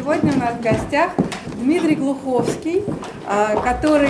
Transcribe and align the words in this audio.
сегодня 0.00 0.32
у 0.32 0.38
нас 0.38 0.54
в 0.54 0.62
гостях 0.62 1.10
Дмитрий 1.56 1.94
Глуховский, 1.94 2.82
а, 3.26 3.54
который, 3.60 4.08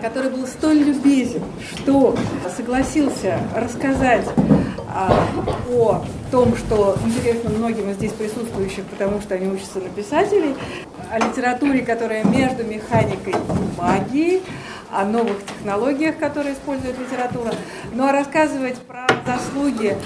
который 0.00 0.30
был 0.30 0.46
столь 0.46 0.78
любезен, 0.84 1.42
что 1.72 2.14
согласился 2.56 3.40
рассказать 3.56 4.24
а, 4.88 5.26
о 5.68 6.04
том, 6.30 6.56
что 6.56 6.96
интересно 7.04 7.50
многим 7.50 7.90
из 7.90 7.96
здесь 7.96 8.12
присутствующих, 8.12 8.84
потому 8.84 9.20
что 9.20 9.34
они 9.34 9.48
учатся 9.48 9.80
на 9.80 9.88
писателей, 9.88 10.54
о 11.10 11.18
литературе, 11.18 11.80
которая 11.80 12.22
между 12.22 12.62
механикой 12.62 13.32
и 13.32 13.80
магией, 13.80 14.42
о 14.92 15.04
новых 15.04 15.44
технологиях, 15.44 16.18
которые 16.18 16.54
использует 16.54 16.96
литература. 17.00 17.52
Ну 17.92 18.06
а 18.06 18.12
рассказывать 18.12 18.78
про 18.78 19.08
заслуги 19.26 19.96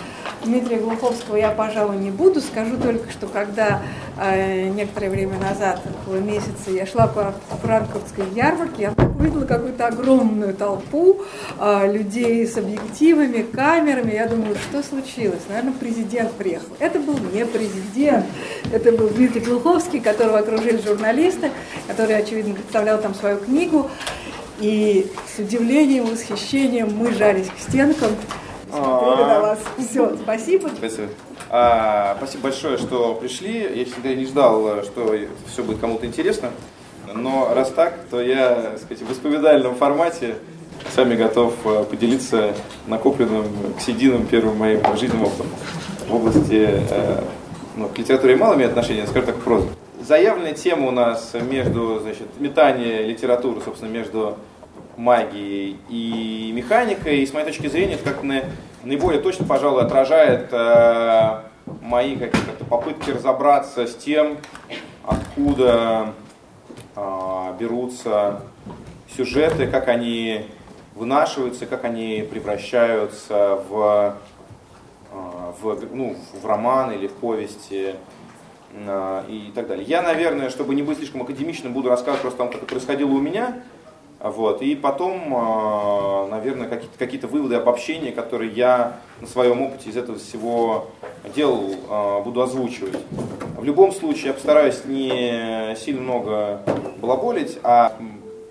Дмитрия 0.49 0.79
Глуховского 0.79 1.37
я, 1.37 1.51
пожалуй, 1.51 1.99
не 1.99 2.11
буду. 2.11 2.41
Скажу 2.41 2.79
только, 2.79 3.11
что 3.13 3.27
когда 3.27 3.83
э, 4.19 4.69
некоторое 4.71 5.11
время 5.11 5.39
назад, 5.39 5.83
около 6.03 6.17
месяца, 6.17 6.71
я 6.71 6.87
шла 6.87 7.07
по 7.07 7.35
франкфуртской 7.63 8.25
ярмарке, 8.35 8.83
я 8.83 8.95
увидела 9.19 9.45
какую-то 9.45 9.87
огромную 9.87 10.55
толпу 10.55 11.21
э, 11.61 11.93
людей 11.93 12.47
с 12.47 12.57
объективами, 12.57 13.43
камерами. 13.43 14.15
Я 14.15 14.27
думаю, 14.27 14.57
что 14.71 14.83
случилось? 14.83 15.43
Наверное, 15.51 15.75
президент 15.75 16.33
приехал. 16.33 16.75
Это 16.79 16.99
был 16.99 17.19
не 17.35 17.45
президент, 17.45 18.25
это 18.73 18.93
был 18.93 19.09
Дмитрий 19.09 19.43
Глуховский, 19.43 20.01
которого 20.01 20.39
окружили 20.39 20.81
журналисты, 20.81 21.51
который, 21.87 22.17
очевидно, 22.17 22.55
представлял 22.55 22.99
там 23.03 23.15
свою 23.15 23.37
книгу. 23.37 23.91
И 24.61 25.07
с 25.37 25.39
удивлением, 25.39 26.07
восхищением 26.07 26.97
мы 26.97 27.13
жались 27.13 27.47
к 27.47 27.61
стенкам, 27.61 28.11
смотрели 28.71 29.29
на 29.29 29.41
вас. 29.41 29.59
Все, 29.79 30.17
спасибо. 30.17 30.69
Спасибо. 30.77 31.09
А, 31.51 32.17
спасибо 32.19 32.45
большое, 32.45 32.79
что 32.79 33.15
пришли. 33.15 33.61
Я 33.61 33.85
всегда 33.85 34.15
не 34.15 34.27
ждал, 34.27 34.83
что 34.85 35.15
все 35.51 35.63
будет 35.63 35.79
кому-то 35.79 36.07
интересно. 36.07 36.51
Но 37.15 37.53
раз 37.55 37.71
так, 37.71 37.95
то 38.11 38.21
я 38.21 38.55
так 38.55 38.79
сказать, 38.79 39.03
в 39.03 39.13
исповедальном 39.13 39.75
формате 39.75 40.35
с 40.93 40.97
вами 40.97 41.17
готов 41.17 41.55
а, 41.65 41.85
поделиться 41.85 42.55
накопленным 42.87 43.47
к 43.79 43.81
сединам 43.81 44.27
первым 44.27 44.59
моим 44.59 44.81
жизненным 44.97 45.25
опытом 45.25 45.47
в 46.09 46.15
области 46.15 46.69
э, 46.91 47.21
ну, 47.77 47.89
к 47.89 47.99
литературе 47.99 48.37
мало 48.37 48.55
имеет 48.55 48.71
отношения, 48.71 49.07
скажем 49.07 49.27
так, 49.27 49.37
к 49.37 49.41
прозе. 49.41 49.69
Заявленная 50.01 50.55
тема 50.55 50.89
у 50.89 50.91
нас 50.91 51.35
между, 51.35 51.99
значит, 52.01 52.29
метание 52.39 53.03
литературы, 53.07 53.61
собственно, 53.65 53.91
между 53.91 54.39
магией 54.99 55.79
и 55.89 56.53
механикой. 56.55 57.21
И 57.21 57.27
с 57.27 57.33
моей 57.33 57.47
точки 57.47 57.69
зрения, 57.69 57.95
это 57.95 58.05
как 58.05 58.23
на, 58.23 58.43
наиболее 58.83 59.23
точно, 59.23 59.47
пожалуй, 59.47 59.83
отражает 59.83 60.49
э, 60.53 61.41
мои 61.81 62.17
какие-то 62.17 62.65
попытки 62.65 63.11
разобраться 63.11 63.87
с 63.87 63.95
тем, 63.95 64.39
откуда 65.07 66.13
э, 66.97 67.55
берутся 67.59 68.43
сюжеты, 69.17 69.67
как 69.67 69.89
они 69.89 70.47
вынашиваются, 70.95 71.67
как 71.67 71.85
они 71.85 72.27
превращаются 72.29 73.63
в, 73.69 74.17
э, 75.13 75.53
в, 75.63 75.95
ну, 75.95 76.17
в 76.43 76.47
роман 76.47 76.91
или 76.93 77.07
в 77.07 77.13
повести 77.13 77.95
э, 78.73 79.23
и 79.29 79.53
так 79.55 79.69
далее. 79.69 79.85
Я, 79.87 80.03
наверное, 80.03 80.51
чтобы 80.51 80.75
не 80.75 80.83
быть 80.83 80.99
слишком 80.99 81.23
академичным, 81.23 81.73
буду 81.73 81.89
рассказывать 81.89 82.23
просто 82.23 82.43
о 82.43 82.47
том, 82.47 82.53
как 82.53 82.63
это 82.63 82.71
происходило 82.71 83.11
у 83.11 83.21
меня, 83.21 83.63
вот. 84.21 84.63
И 84.63 84.75
потом, 84.75 85.33
а, 85.33 86.27
наверное, 86.29 86.69
какие-то, 86.69 86.99
какие-то 86.99 87.29
выводы, 87.29 87.55
обобщения, 87.55 88.11
которые 88.11 88.51
я 88.51 88.97
на 89.21 89.29
своем 89.29 89.63
опыте 89.63 89.91
из 89.91 89.97
этого 89.97 90.19
всего 90.19 90.89
делал, 91.37 91.71
а, 91.89 92.21
буду 92.21 92.43
озвучивать. 92.43 92.97
В 93.57 93.65
любом 93.65 93.93
случае, 93.93 94.29
я 94.29 94.33
постараюсь 94.35 94.85
не 94.85 95.77
сильно 95.77 96.01
много 96.01 96.63
балаболить, 97.01 97.59
а 97.63 97.97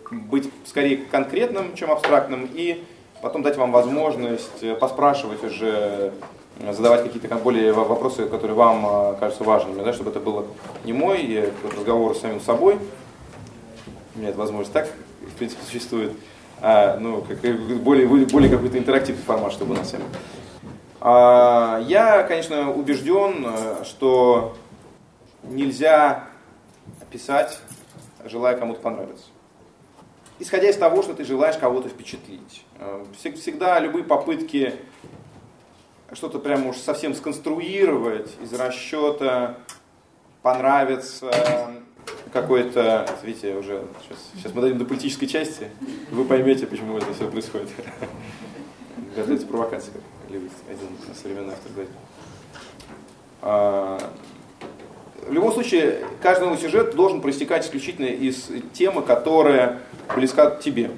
быть 0.10 0.50
скорее 0.66 0.98
конкретным, 0.98 1.76
чем 1.76 1.92
абстрактным, 1.92 2.48
и 2.54 2.84
потом 3.22 3.44
дать 3.44 3.58
вам 3.58 3.73
возможность 3.73 4.80
поспрашивать 4.80 5.44
уже, 5.44 6.14
задавать 6.72 7.04
какие-то 7.04 7.36
более 7.36 7.73
вопросы, 7.73 8.26
которые 8.28 8.55
вам 8.55 8.86
а, 8.86 9.14
кажутся 9.20 9.44
важными, 9.44 9.84
да, 9.84 9.92
чтобы 9.92 10.11
это 10.11 10.22
было 10.22 10.45
не 10.86 10.94
мой 10.94 11.52
разговор 11.76 12.16
с 12.16 12.22
самим 12.22 12.39
собой, 12.39 12.78
у 14.16 14.20
меня 14.20 14.30
эта 14.30 14.39
возможность 14.39 14.72
так 14.72 14.88
в 15.37 15.39
принципе, 15.39 15.64
существует, 15.64 16.14
а, 16.61 16.98
ну, 16.98 17.21
как, 17.21 17.39
более, 17.81 18.08
более 18.08 18.49
какой-то 18.49 18.80
интерактивный 18.80 19.21
формат, 19.21 19.53
чтобы 19.53 19.80
у 19.80 19.83
всем. 19.83 20.02
А, 20.99 21.80
я, 21.86 22.23
конечно, 22.23 22.73
убежден, 22.73 23.48
что 23.83 24.58
нельзя 25.43 26.23
писать, 27.11 27.59
желая 28.25 28.58
кому-то 28.58 28.81
понравиться. 28.81 29.25
Исходя 30.39 30.70
из 30.70 30.75
того, 30.75 31.03
что 31.03 31.14
ты 31.14 31.23
желаешь 31.23 31.58
кого-то 31.58 31.89
впечатлить. 31.89 32.65
А, 32.80 33.05
всегда 33.14 33.80
любые 33.80 34.04
попытки 34.04 34.73
что-то 36.14 36.39
прямо 36.39 36.69
уж 36.69 36.77
совсем 36.77 37.14
сконструировать 37.14 38.31
из 38.42 38.52
расчета 38.54 39.58
понравится, 40.42 41.31
какой-то, 42.32 43.08
видите, 43.23 43.55
уже 43.55 43.83
сейчас, 44.04 44.17
сейчас 44.36 44.54
мы 44.54 44.61
дойдем 44.61 44.80
до 44.80 44.86
политической 44.86 45.27
части, 45.27 45.70
вы 46.11 46.26
поймете, 46.26 46.67
почему 46.67 46.98
это 46.98 47.14
все 47.14 47.30
происходит. 47.30 47.70
Готовится 49.15 49.48
провокация, 49.48 49.93
как 49.93 50.02
любит 50.30 50.52
один 50.70 50.87
современный 51.16 51.54
автор 51.54 51.71
говорит. 51.71 51.92
А, 53.42 53.99
в 55.27 55.32
любом 55.32 55.52
случае, 55.52 56.05
каждый 56.21 56.45
новый 56.45 56.58
сюжет 56.58 56.95
должен 56.95 57.21
проистекать 57.21 57.66
исключительно 57.66 58.05
из 58.05 58.49
темы, 58.73 59.02
которая 59.02 59.80
близка 60.16 60.52
тебе. 60.52 60.92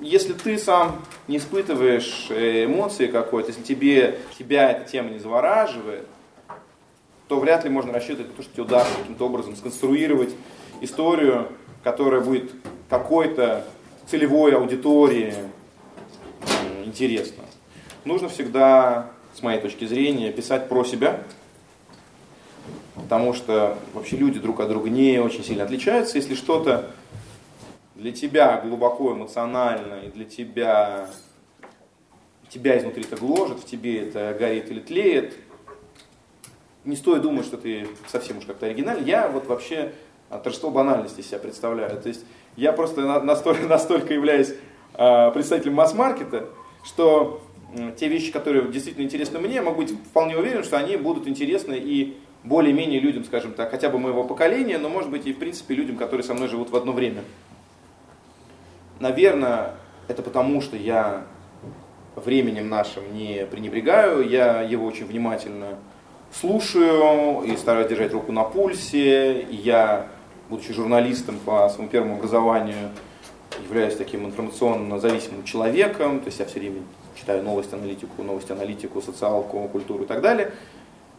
Если 0.00 0.32
ты 0.32 0.58
сам 0.58 1.02
не 1.26 1.38
испытываешь 1.38 2.28
эмоции 2.30 3.08
какой-то, 3.08 3.50
если 3.50 3.62
тебе, 3.62 4.20
тебя 4.38 4.70
эта 4.70 4.88
тема 4.88 5.10
не 5.10 5.18
завораживает, 5.18 6.06
то 7.28 7.38
вряд 7.38 7.64
ли 7.64 7.70
можно 7.70 7.92
рассчитывать 7.92 8.28
на 8.28 8.36
то, 8.36 8.42
что 8.42 8.52
тебе 8.52 8.62
удастся 8.62 8.98
каким-то 8.98 9.26
образом 9.26 9.54
сконструировать 9.54 10.30
историю, 10.80 11.48
которая 11.82 12.20
будет 12.20 12.50
какой-то 12.88 13.64
целевой 14.06 14.54
аудитории 14.54 15.34
интересна. 16.84 17.44
Нужно 18.04 18.28
всегда, 18.28 19.10
с 19.34 19.42
моей 19.42 19.60
точки 19.60 19.84
зрения, 19.84 20.32
писать 20.32 20.68
про 20.68 20.84
себя, 20.84 21.20
потому 22.94 23.34
что 23.34 23.78
вообще 23.92 24.16
люди 24.16 24.38
друг 24.40 24.60
от 24.60 24.68
друга 24.68 24.88
не 24.88 25.18
очень 25.18 25.44
сильно 25.44 25.64
отличаются. 25.64 26.16
Если 26.16 26.34
что-то 26.34 26.90
для 27.94 28.12
тебя 28.12 28.60
глубоко 28.60 29.12
эмоционально 29.12 30.00
и 30.06 30.10
для 30.10 30.24
тебя 30.24 31.08
тебя 32.48 32.78
изнутри 32.78 33.04
это 33.04 33.16
гложет, 33.16 33.58
в 33.58 33.66
тебе 33.66 34.08
это 34.08 34.34
горит 34.38 34.70
или 34.70 34.80
тлеет, 34.80 35.34
не 36.84 36.96
стоит 36.96 37.22
думать, 37.22 37.44
что 37.44 37.56
ты 37.56 37.86
совсем 38.06 38.38
уж 38.38 38.46
как-то 38.46 38.66
оригинальный. 38.66 39.04
Я 39.04 39.28
вот 39.28 39.46
вообще 39.46 39.92
торжество 40.36 40.70
банальности 40.70 41.22
себя 41.22 41.38
представляю. 41.38 42.00
То 42.00 42.08
есть 42.08 42.24
я 42.56 42.72
просто 42.72 43.02
настолько, 43.22 43.62
настолько 43.68 44.12
являюсь 44.14 44.54
э, 44.94 45.30
представителем 45.32 45.74
масс-маркета, 45.74 46.48
что 46.84 47.40
те 47.98 48.08
вещи, 48.08 48.32
которые 48.32 48.70
действительно 48.70 49.04
интересны 49.04 49.38
мне, 49.38 49.60
могу 49.60 49.82
быть 49.82 49.90
вполне 49.90 50.36
уверен, 50.36 50.64
что 50.64 50.78
они 50.78 50.96
будут 50.96 51.28
интересны 51.28 51.74
и 51.74 52.16
более-менее 52.44 53.00
людям, 53.00 53.24
скажем 53.24 53.52
так, 53.52 53.70
хотя 53.70 53.90
бы 53.90 53.98
моего 53.98 54.24
поколения, 54.24 54.78
но 54.78 54.88
может 54.88 55.10
быть 55.10 55.26
и 55.26 55.32
в 55.32 55.38
принципе 55.38 55.74
людям, 55.74 55.96
которые 55.96 56.24
со 56.24 56.34
мной 56.34 56.48
живут 56.48 56.70
в 56.70 56.76
одно 56.76 56.92
время. 56.92 57.22
Наверное, 59.00 59.74
это 60.08 60.22
потому, 60.22 60.60
что 60.60 60.76
я 60.76 61.24
временем 62.16 62.68
нашим 62.68 63.14
не 63.14 63.46
пренебрегаю, 63.46 64.28
я 64.28 64.62
его 64.62 64.86
очень 64.86 65.06
внимательно 65.06 65.78
слушаю 66.32 67.42
и 67.42 67.56
стараюсь 67.56 67.88
держать 67.88 68.12
руку 68.12 68.32
на 68.32 68.44
пульсе. 68.44 69.46
Я, 69.50 70.08
будучи 70.48 70.72
журналистом 70.72 71.38
по 71.44 71.68
своему 71.68 71.90
первому 71.90 72.16
образованию, 72.16 72.90
являюсь 73.64 73.96
таким 73.96 74.26
информационно 74.26 74.98
зависимым 74.98 75.44
человеком, 75.44 76.20
то 76.20 76.26
есть 76.26 76.38
я 76.38 76.46
все 76.46 76.60
время 76.60 76.82
читаю 77.14 77.42
новость, 77.42 77.72
аналитику, 77.72 78.22
новость, 78.22 78.50
аналитику, 78.50 79.02
социалку, 79.02 79.68
культуру 79.68 80.04
и 80.04 80.06
так 80.06 80.20
далее. 80.20 80.52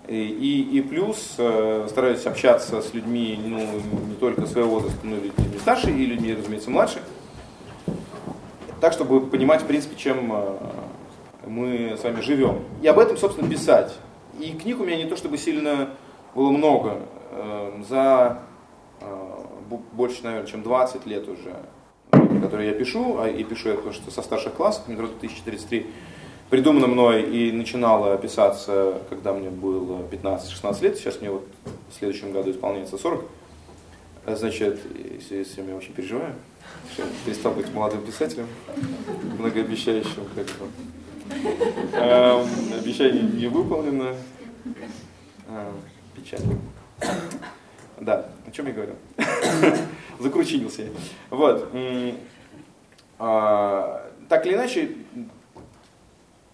И, 0.07 0.69
и, 0.71 0.81
плюс 0.81 1.35
э, 1.37 1.85
стараюсь 1.87 2.25
общаться 2.25 2.81
с 2.81 2.95
людьми 2.95 3.39
ну, 3.45 3.59
не 4.07 4.15
только 4.15 4.47
своего 4.47 4.79
возраста, 4.79 4.99
но 5.03 5.17
и 5.17 5.19
людьми 5.19 5.59
старше, 5.59 5.91
и 5.91 6.05
людьми, 6.05 6.33
разумеется, 6.33 6.71
младше. 6.71 6.99
Так, 8.81 8.93
чтобы 8.93 9.21
понимать, 9.27 9.61
в 9.61 9.67
принципе, 9.67 9.95
чем 9.95 10.31
э, 10.33 10.57
мы 11.45 11.95
с 11.99 12.03
вами 12.03 12.21
живем. 12.21 12.63
И 12.81 12.87
об 12.87 12.97
этом, 12.97 13.17
собственно, 13.17 13.47
писать. 13.47 13.93
И 14.39 14.51
книг 14.53 14.79
у 14.79 14.83
меня 14.83 14.97
не 14.97 15.05
то 15.05 15.15
чтобы 15.15 15.37
сильно 15.37 15.89
было 16.33 16.49
много. 16.49 16.97
Эм, 17.31 17.85
за 17.87 18.39
э, 18.41 18.49
больше, 19.92 20.24
наверное, 20.24 20.48
чем 20.48 20.63
20 20.63 21.06
лет 21.06 21.28
уже, 21.28 21.56
которые 22.42 22.69
я 22.69 22.74
пишу, 22.74 23.19
а 23.19 23.28
и 23.28 23.44
пишу 23.44 23.69
я 23.69 23.75
потому 23.75 23.94
что 23.94 24.12
со 24.12 24.22
старших 24.22 24.54
классов, 24.54 24.88
метро 24.88 25.07
2033, 25.07 25.88
придумано 26.50 26.88
мной 26.88 27.24
и 27.24 27.51
начинало 27.51 28.18
писаться, 28.18 29.01
когда 29.10 29.34
мне 29.34 29.50
было 29.50 30.01
15-16 30.12 30.84
лет, 30.84 30.98
сейчас 30.98 31.22
мне 31.22 31.30
вот 31.31 31.48
в 31.90 31.98
следующем 31.98 32.31
году 32.31 32.51
исполняется 32.51 32.98
40. 32.98 33.24
Значит, 34.28 34.80
если, 35.13 35.38
если 35.38 35.62
я 35.62 35.75
очень 35.75 35.94
переживаю, 35.94 36.36
я 36.98 37.06
перестал 37.25 37.54
быть 37.54 37.74
молодым 37.74 38.01
писателем, 38.01 38.48
многообещающим, 39.38 40.24
как 40.36 40.46
бы. 40.46 40.68
Эм, 41.94 42.48
обещание 42.80 43.24
не 43.24 43.48
выполнено. 43.48 44.16
Эм, 45.48 45.81
печально. 46.16 46.57
Да, 48.00 48.25
о 48.48 48.51
чем 48.51 48.68
я 48.68 48.74
говорил? 48.74 48.96
Закручинился 50.19 50.84
я. 50.84 50.90
Вот. 51.30 51.69
А, 53.18 54.10
так 54.30 54.46
или 54.46 54.56
иначе, 54.56 54.90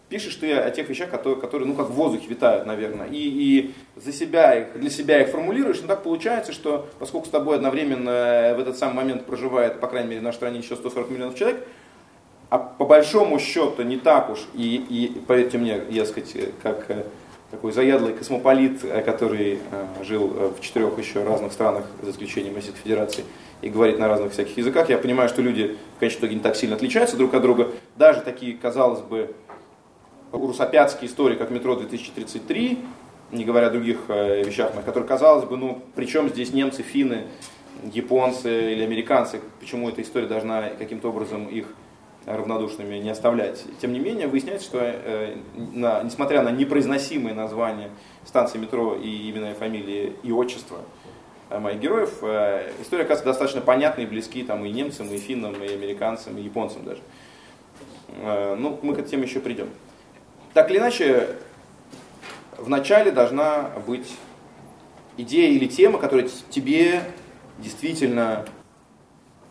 пишешь 0.10 0.36
ты 0.36 0.54
о 0.54 0.72
тех 0.72 0.90
вещах, 0.90 1.10
которые, 1.10 1.40
которые 1.40 1.68
ну, 1.68 1.76
как 1.76 1.90
в 1.90 1.94
воздухе 1.94 2.28
витают, 2.28 2.66
наверное, 2.66 3.08
и, 3.08 3.18
и 3.18 3.74
за 3.96 4.12
себя 4.12 4.56
их, 4.56 4.80
для 4.80 4.90
себя 4.90 5.22
их 5.22 5.30
формулируешь, 5.30 5.82
но 5.82 5.88
так 5.88 6.04
получается, 6.04 6.52
что 6.52 6.90
поскольку 7.00 7.28
с 7.28 7.30
тобой 7.30 7.58
одновременно 7.58 8.54
в 8.56 8.60
этот 8.60 8.78
самый 8.78 8.96
момент 8.96 9.26
проживает, 9.26 9.80
по 9.80 9.88
крайней 9.88 10.10
мере, 10.10 10.22
на 10.22 10.32
стране 10.32 10.60
еще 10.60 10.76
140 10.76 11.10
миллионов 11.12 11.36
человек, 11.36 11.68
а 12.50 12.58
по 12.60 12.86
большому 12.86 13.40
счету 13.40 13.84
не 13.84 13.98
так 13.98 14.30
уж, 14.30 14.40
и, 14.54 14.76
и 14.78 15.20
поверьте 15.28 15.58
мне, 15.58 15.82
я 15.90 16.06
сказать, 16.06 16.36
как 16.62 16.86
э, 16.90 17.04
такой 17.56 17.72
заядлый 17.72 18.14
космополит, 18.14 18.84
э, 18.84 19.02
который 19.02 19.60
э, 19.72 20.04
жил 20.04 20.28
в 20.28 20.60
четырех 20.60 20.98
еще 21.00 21.24
разных 21.24 21.54
странах, 21.54 21.86
за 22.02 22.12
исключением 22.12 22.56
Российской 22.56 22.82
Федерации, 22.82 23.24
и 23.62 23.70
говорит 23.70 23.98
на 23.98 24.08
разных 24.08 24.34
всяких 24.34 24.58
языках, 24.58 24.90
я 24.90 24.98
понимаю, 24.98 25.30
что 25.30 25.42
люди 25.42 25.78
в 25.96 26.00
конечном 26.00 26.22
итоге 26.22 26.36
не 26.36 26.42
так 26.42 26.56
сильно 26.56 26.76
отличаются 26.76 27.16
друг 27.16 27.34
от 27.34 27.42
друга, 27.42 27.70
даже 27.96 28.22
такие, 28.22 28.56
казалось 28.56 29.02
бы, 29.02 29.34
русопятские 30.32 31.10
истории, 31.10 31.36
как 31.36 31.50
«Метро 31.50 31.76
2033», 31.76 32.78
не 33.32 33.46
говоря 33.46 33.68
о 33.68 33.70
других 33.70 34.00
э, 34.10 34.44
вещах, 34.44 34.72
которые, 34.86 35.08
казалось 35.08 35.46
бы, 35.46 35.56
ну, 35.56 35.82
причем 35.96 36.30
здесь 36.30 36.52
немцы, 36.52 36.84
финны, 36.84 37.24
японцы 37.94 38.74
или 38.74 38.84
американцы, 38.84 39.40
почему 39.60 39.90
эта 39.90 40.02
история 40.02 40.28
должна 40.28 40.70
каким-то 40.78 41.10
образом 41.10 41.48
их 41.48 41.68
равнодушными 42.26 42.96
не 42.96 43.10
оставлять. 43.10 43.64
Тем 43.80 43.94
не 43.94 44.00
менее, 44.00 44.28
выясняется, 44.28 44.66
что 44.66 44.80
э, 44.82 45.36
на, 45.56 46.02
несмотря 46.04 46.42
на 46.42 46.50
непроизносимые 46.50 47.36
названия 47.36 47.90
станции 48.26 48.58
метро 48.58 48.96
и 48.96 49.30
имена, 49.30 49.52
и 49.52 49.54
фамилии, 49.54 50.14
и 50.24 50.32
отчества 50.32 50.80
э, 51.50 51.60
моих 51.60 51.80
героев, 51.80 52.18
э, 52.22 52.72
история 52.82 53.04
оказывается 53.04 53.26
достаточно 53.26 53.62
понятной 53.62 54.06
и 54.06 54.08
близки 54.08 54.44
там, 54.44 54.66
и 54.66 54.72
немцам, 54.72 55.08
и 55.14 55.18
финнам, 55.18 55.56
и 55.64 55.68
американцам, 55.68 56.38
и 56.38 56.42
японцам 56.42 56.84
даже. 56.84 57.02
Э, 58.22 58.56
ну, 58.56 58.80
мы 58.82 58.96
к 58.96 59.00
этой 59.00 59.12
теме 59.12 59.24
еще 59.24 59.40
придем. 59.40 59.70
Так 60.54 60.72
или 60.72 60.78
иначе, 60.78 61.28
в 62.58 62.70
начале 62.70 63.12
должна 63.12 63.72
быть 63.86 64.16
идея 65.18 65.50
или 65.50 65.68
тема, 65.68 66.00
которая 66.00 66.30
тебе 66.50 67.02
действительно, 67.60 68.46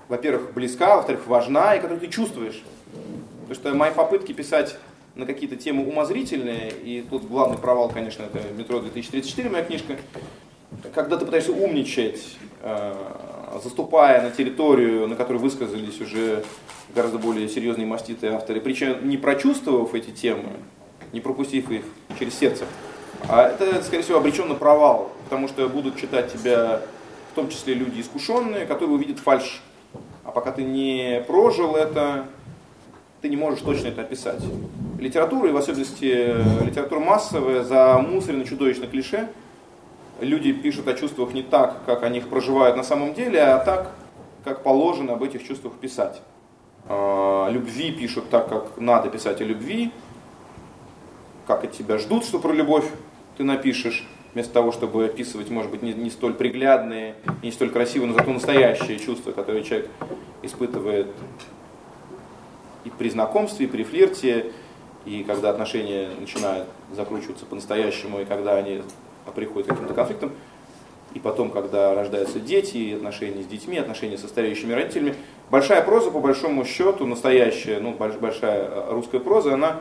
во-первых, 0.08 0.52
близка, 0.52 0.96
во-вторых, 0.96 1.26
важна, 1.26 1.74
и 1.74 1.80
которую 1.80 2.00
ты 2.00 2.08
чувствуешь. 2.08 2.62
Потому 3.42 3.54
что 3.54 3.74
мои 3.74 3.90
попытки 3.92 4.32
писать 4.32 4.76
на 5.14 5.26
какие-то 5.26 5.56
темы 5.56 5.86
умозрительные, 5.86 6.70
и 6.70 7.04
тут 7.08 7.26
главный 7.26 7.58
провал, 7.58 7.88
конечно, 7.88 8.24
это 8.24 8.40
«Метро 8.56 8.80
2034», 8.80 9.50
моя 9.50 9.64
книжка, 9.64 9.96
когда 10.94 11.16
ты 11.16 11.24
пытаешься 11.24 11.52
умничать, 11.52 12.36
э, 12.62 12.94
заступая 13.62 14.22
на 14.22 14.30
территорию, 14.30 15.06
на 15.06 15.14
которой 15.14 15.36
высказались 15.36 16.00
уже 16.00 16.44
гораздо 16.94 17.18
более 17.18 17.48
серьезные 17.48 17.86
маститые 17.86 18.32
авторы, 18.32 18.60
причем 18.60 19.08
не 19.08 19.16
прочувствовав 19.16 19.94
эти 19.94 20.10
темы, 20.10 20.50
не 21.12 21.20
пропустив 21.20 21.70
их 21.70 21.84
через 22.18 22.34
сердце. 22.34 22.64
А 23.28 23.48
это, 23.48 23.82
скорее 23.82 24.02
всего, 24.02 24.18
обречен 24.18 24.48
на 24.48 24.54
провал, 24.54 25.12
потому 25.24 25.48
что 25.48 25.68
будут 25.68 25.96
читать 25.96 26.32
тебя 26.32 26.82
в 27.32 27.34
том 27.34 27.48
числе 27.48 27.74
люди 27.74 28.00
искушенные, 28.00 28.66
которые 28.66 28.94
увидят 28.94 29.18
фальш. 29.18 29.60
А 30.24 30.30
пока 30.30 30.52
ты 30.52 30.64
не 30.64 31.22
прожил 31.26 31.76
это, 31.76 32.26
ты 33.20 33.28
не 33.28 33.36
можешь 33.36 33.60
точно 33.60 33.88
это 33.88 34.02
описать. 34.02 34.42
Литература, 34.98 35.48
и 35.48 35.52
в 35.52 35.56
особенности 35.56 36.64
литература 36.64 37.00
массовая, 37.00 37.62
за 37.62 37.94
замусорена 37.94 38.44
чудовищно 38.44 38.86
клише. 38.86 39.28
Люди 40.20 40.52
пишут 40.52 40.88
о 40.88 40.94
чувствах 40.94 41.34
не 41.34 41.42
так, 41.42 41.84
как 41.86 42.02
они 42.04 42.18
их 42.18 42.28
проживают 42.28 42.76
на 42.76 42.84
самом 42.84 43.14
деле, 43.14 43.42
а 43.42 43.58
так, 43.58 43.90
как 44.44 44.62
положено 44.62 45.14
об 45.14 45.22
этих 45.22 45.46
чувствах 45.46 45.74
писать. 45.74 46.20
А, 46.86 47.48
любви 47.50 47.92
пишут 47.92 48.30
так, 48.30 48.48
как 48.48 48.78
надо 48.78 49.08
писать 49.08 49.40
о 49.40 49.44
любви, 49.44 49.90
как 51.46 51.64
от 51.64 51.72
тебя 51.72 51.98
ждут, 51.98 52.24
что 52.24 52.38
про 52.38 52.52
любовь 52.52 52.84
ты 53.36 53.44
напишешь, 53.44 54.06
вместо 54.34 54.52
того, 54.52 54.72
чтобы 54.72 55.06
описывать, 55.06 55.48
может 55.48 55.70
быть, 55.70 55.82
не, 55.82 55.92
не 55.92 56.10
столь 56.10 56.34
приглядные, 56.34 57.14
не 57.42 57.52
столь 57.52 57.70
красивые, 57.70 58.10
но 58.10 58.19
зато 58.19 58.31
настоящие 58.32 58.98
чувства, 58.98 59.32
которые 59.32 59.64
человек 59.64 59.88
испытывает 60.42 61.06
и 62.84 62.90
при 62.90 63.08
знакомстве, 63.08 63.66
и 63.66 63.69
при 63.69 63.84
флирте, 63.84 64.52
и 65.06 65.22
когда 65.25 65.50
отношения 65.50 66.08
начинают 66.19 66.66
закручиваться 66.92 67.46
по-настоящему, 67.46 68.20
и 68.20 68.25
когда 68.25 68.56
они 68.56 68.82
приходят 69.34 69.69
к 69.69 69.70
каким-то 69.70 69.94
конфликтам, 69.94 70.32
и 71.14 71.20
потом, 71.20 71.50
когда 71.50 71.94
рождаются 71.94 72.40
дети, 72.40 72.76
и 72.76 72.94
отношения 72.94 73.42
с 73.44 73.46
детьми, 73.46 73.78
отношения 73.78 74.19
со 74.19 74.26
стареющими 74.26 74.72
родителями. 74.72 75.14
Большая 75.48 75.82
проза, 75.82 76.10
по 76.10 76.19
большому 76.19 76.64
счету, 76.64 77.06
настоящая, 77.06 77.78
ну, 77.78 77.92
большая 77.92 78.90
русская 78.90 79.20
проза, 79.20 79.54
она 79.54 79.81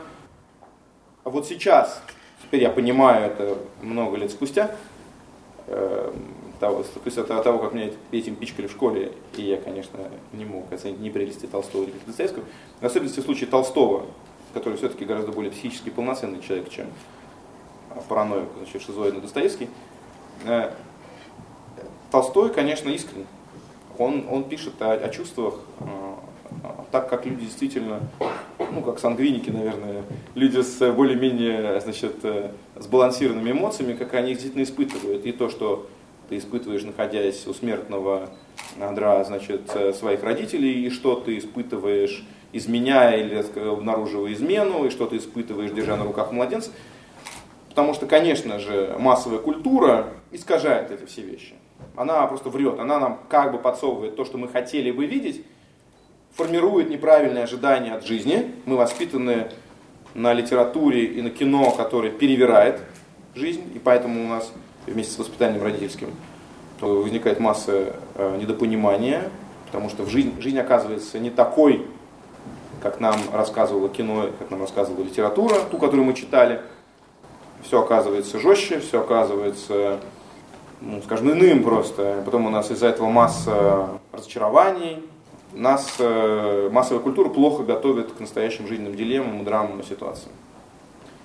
вот 1.24 1.46
сейчас, 1.48 2.02
теперь 2.44 2.62
я 2.62 2.70
понимаю 2.70 3.26
это 3.26 3.58
много 3.82 4.16
лет 4.16 4.30
спустя, 4.30 4.70
э, 5.66 6.12
того, 6.60 6.80
от 6.80 7.42
того, 7.42 7.58
как 7.58 7.74
меня 7.74 7.90
этим 8.12 8.36
пичкали 8.36 8.66
в 8.66 8.70
школе, 8.70 9.12
и 9.36 9.42
я, 9.42 9.56
конечно, 9.56 9.98
не 10.32 10.44
мог 10.44 10.72
оценить 10.72 11.00
ни 11.00 11.10
прелести 11.10 11.46
Толстого 11.46 11.84
или 11.84 11.92
Достоевского, 12.06 12.44
в 12.80 12.84
особенности 12.86 13.20
в 13.20 13.24
случае 13.24 13.48
Толстого, 13.48 14.06
который 14.52 14.78
все-таки 14.78 15.04
гораздо 15.04 15.32
более 15.32 15.50
психически 15.50 15.90
полноценный 15.90 16.40
человек, 16.40 16.70
чем 16.70 16.86
параноик, 18.08 18.48
значит, 18.58 18.82
шизоидный 18.82 19.20
Достоевский, 19.20 19.68
э, 20.46 20.70
Толстой, 22.10 22.50
конечно, 22.50 22.88
искренне. 22.90 23.26
Он, 23.98 24.26
он 24.30 24.44
пишет 24.44 24.80
о, 24.80 24.92
о 24.92 25.08
чувствах, 25.08 25.54
э, 25.80 26.13
так 26.90 27.08
как 27.08 27.26
люди 27.26 27.44
действительно, 27.44 28.00
ну 28.58 28.82
как 28.82 28.98
сангвиники, 28.98 29.50
наверное, 29.50 30.04
люди 30.34 30.60
с 30.60 30.92
более-менее, 30.92 31.80
значит, 31.80 32.16
э, 32.22 32.50
сбалансированными 32.76 33.50
эмоциями, 33.50 33.94
как 33.94 34.14
они 34.14 34.32
их 34.32 34.38
действительно 34.38 34.62
испытывают. 34.62 35.26
И 35.26 35.32
то, 35.32 35.48
что 35.48 35.88
ты 36.28 36.38
испытываешь, 36.38 36.82
находясь 36.82 37.46
у 37.46 37.54
смертного 37.54 38.30
адра, 38.80 39.24
значит, 39.24 39.70
э, 39.74 39.92
своих 39.92 40.22
родителей, 40.22 40.86
и 40.86 40.90
что 40.90 41.16
ты 41.16 41.38
испытываешь, 41.38 42.24
изменяя 42.52 43.18
или 43.18 43.44
обнаруживая 43.68 44.32
измену, 44.32 44.86
и 44.86 44.90
что 44.90 45.06
ты 45.06 45.16
испытываешь, 45.16 45.72
держа 45.72 45.96
на 45.96 46.04
руках 46.04 46.32
младенца. 46.32 46.70
Потому 47.68 47.92
что, 47.92 48.06
конечно 48.06 48.60
же, 48.60 48.94
массовая 48.98 49.40
культура 49.40 50.10
искажает 50.30 50.92
эти 50.92 51.04
все 51.06 51.22
вещи. 51.22 51.54
Она 51.96 52.24
просто 52.26 52.48
врет, 52.48 52.78
она 52.78 53.00
нам 53.00 53.20
как 53.28 53.50
бы 53.52 53.58
подсовывает 53.58 54.14
то, 54.14 54.24
что 54.24 54.38
мы 54.38 54.46
хотели 54.46 54.92
бы 54.92 55.06
видеть, 55.06 55.44
формирует 56.36 56.90
неправильные 56.90 57.44
ожидания 57.44 57.92
от 57.94 58.04
жизни. 58.04 58.54
Мы 58.66 58.76
воспитаны 58.76 59.48
на 60.14 60.32
литературе 60.32 61.04
и 61.04 61.22
на 61.22 61.30
кино, 61.30 61.70
которое 61.70 62.10
перевирает 62.10 62.80
жизнь, 63.34 63.70
и 63.74 63.78
поэтому 63.78 64.24
у 64.24 64.28
нас 64.28 64.52
вместе 64.86 65.12
с 65.14 65.18
воспитанием 65.18 65.62
родительским 65.62 66.10
возникает 66.80 67.40
масса 67.40 67.96
э, 68.14 68.36
недопонимания, 68.38 69.30
потому 69.66 69.88
что 69.88 70.02
в 70.02 70.08
жизнь, 70.08 70.40
жизнь 70.40 70.58
оказывается 70.58 71.18
не 71.18 71.30
такой, 71.30 71.86
как 72.82 73.00
нам 73.00 73.16
рассказывало 73.32 73.88
кино, 73.88 74.28
как 74.38 74.50
нам 74.50 74.60
рассказывала 74.60 75.04
литература, 75.04 75.60
ту, 75.70 75.78
которую 75.78 76.04
мы 76.04 76.14
читали. 76.14 76.60
Все 77.62 77.80
оказывается 77.80 78.38
жестче, 78.38 78.80
все 78.80 79.00
оказывается, 79.00 80.00
ну, 80.82 81.00
скажем, 81.02 81.32
иным 81.32 81.62
просто. 81.62 82.22
Потом 82.24 82.44
у 82.44 82.50
нас 82.50 82.70
из-за 82.70 82.88
этого 82.88 83.08
масса 83.08 83.88
разочарований, 84.12 85.02
нас 85.54 85.94
э, 85.98 86.68
массовая 86.72 87.02
культура 87.02 87.28
плохо 87.28 87.62
готовит 87.62 88.12
к 88.12 88.20
настоящим 88.20 88.66
жизненным 88.66 88.94
дилеммам 88.94 89.42
и 89.42 89.44
драмам 89.44 89.80
и 89.80 89.84
ситуациям. 89.84 90.32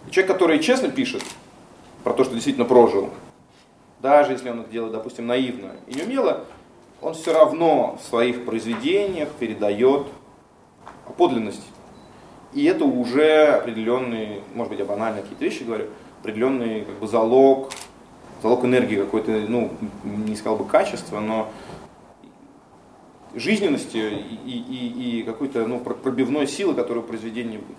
И 0.08 0.12
человек, 0.12 0.32
который 0.32 0.60
честно 0.60 0.90
пишет 0.90 1.24
про 2.04 2.14
то, 2.14 2.24
что 2.24 2.34
действительно 2.34 2.66
прожил, 2.66 3.10
даже 4.02 4.32
если 4.32 4.50
он 4.50 4.62
это 4.62 4.72
делает, 4.72 4.94
допустим, 4.94 5.28
наивно 5.28 5.74
и 5.88 5.96
неумело, 5.96 6.46
он 7.02 7.14
все 7.14 7.34
равно 7.34 7.98
в 8.02 8.08
своих 8.08 8.46
произведениях 8.46 9.30
передает 9.30 10.08
подлинность. 11.18 11.66
И 12.54 12.66
это 12.66 12.86
уже 12.86 13.48
определенный, 13.48 14.42
может 14.56 14.72
быть, 14.72 14.80
я 14.80 14.86
банально 14.86 15.22
какие-то 15.22 15.44
вещи 15.44 15.64
говорю, 15.64 15.86
определенный 16.22 16.82
как 16.82 16.96
бы 16.96 17.08
залог, 17.08 17.70
залог 18.42 18.66
энергии 18.66 18.96
какой-то, 18.96 19.32
ну, 19.32 19.72
не 20.04 20.36
сказал 20.36 20.58
бы 20.58 20.66
качества, 20.66 21.20
но 21.20 21.50
жизненности 23.36 23.98
и, 24.46 24.52
и, 24.52 25.20
и 25.20 25.24
какой-то 25.24 25.66
ну, 25.68 25.80
пробивной 25.80 26.48
силы, 26.48 26.74
которая 26.74 27.04
в 27.04 27.08
произведении 27.08 27.58
будет. 27.58 27.78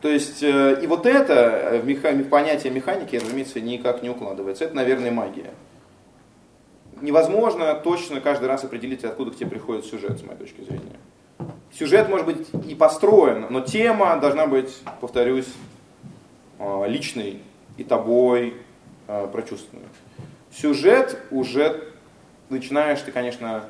То 0.00 0.08
есть, 0.08 0.42
э, 0.42 0.80
и 0.82 0.86
вот 0.86 1.06
это 1.06 1.80
в, 1.82 1.86
меха, 1.86 2.12
в 2.12 2.28
понятие 2.28 2.72
механики, 2.72 3.16
разумеется, 3.16 3.60
никак 3.60 4.02
не 4.02 4.10
укладывается. 4.10 4.64
Это, 4.64 4.74
наверное, 4.74 5.10
магия. 5.10 5.52
Невозможно 7.00 7.74
точно 7.74 8.20
каждый 8.20 8.46
раз 8.46 8.64
определить, 8.64 9.04
откуда 9.04 9.30
к 9.30 9.36
тебе 9.36 9.50
приходит 9.50 9.84
сюжет, 9.84 10.18
с 10.18 10.22
моей 10.22 10.38
точки 10.38 10.62
зрения. 10.62 10.96
Сюжет 11.72 12.08
может 12.08 12.26
быть 12.26 12.48
и 12.66 12.74
построен, 12.74 13.46
но 13.50 13.60
тема 13.60 14.16
должна 14.16 14.46
быть, 14.46 14.78
повторюсь, 15.00 15.48
э, 16.58 16.84
личной 16.88 17.42
и 17.76 17.84
тобой 17.84 18.54
э, 19.08 19.28
прочувствованной. 19.32 19.88
Сюжет 20.50 21.18
уже 21.30 21.92
начинаешь 22.48 23.00
ты, 23.00 23.12
конечно, 23.12 23.64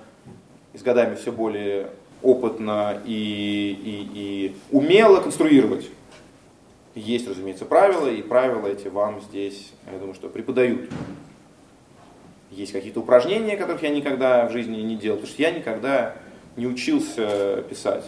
с 0.76 0.82
годами 0.82 1.14
все 1.14 1.32
более 1.32 1.90
опытно 2.22 3.00
и, 3.04 3.78
и, 3.84 4.10
и 4.14 4.56
умело 4.70 5.20
конструировать. 5.20 5.88
Есть, 6.94 7.28
разумеется, 7.28 7.66
правила, 7.66 8.08
и 8.08 8.22
правила 8.22 8.66
эти 8.66 8.88
вам 8.88 9.20
здесь, 9.20 9.72
я 9.90 9.98
думаю, 9.98 10.14
что 10.14 10.28
преподают. 10.28 10.88
Есть 12.50 12.72
какие-то 12.72 13.00
упражнения, 13.00 13.56
которых 13.56 13.82
я 13.82 13.90
никогда 13.90 14.46
в 14.48 14.52
жизни 14.52 14.80
не 14.80 14.96
делал, 14.96 15.18
потому 15.18 15.32
что 15.32 15.42
я 15.42 15.50
никогда 15.50 16.16
не 16.56 16.66
учился 16.66 17.62
писать. 17.68 18.04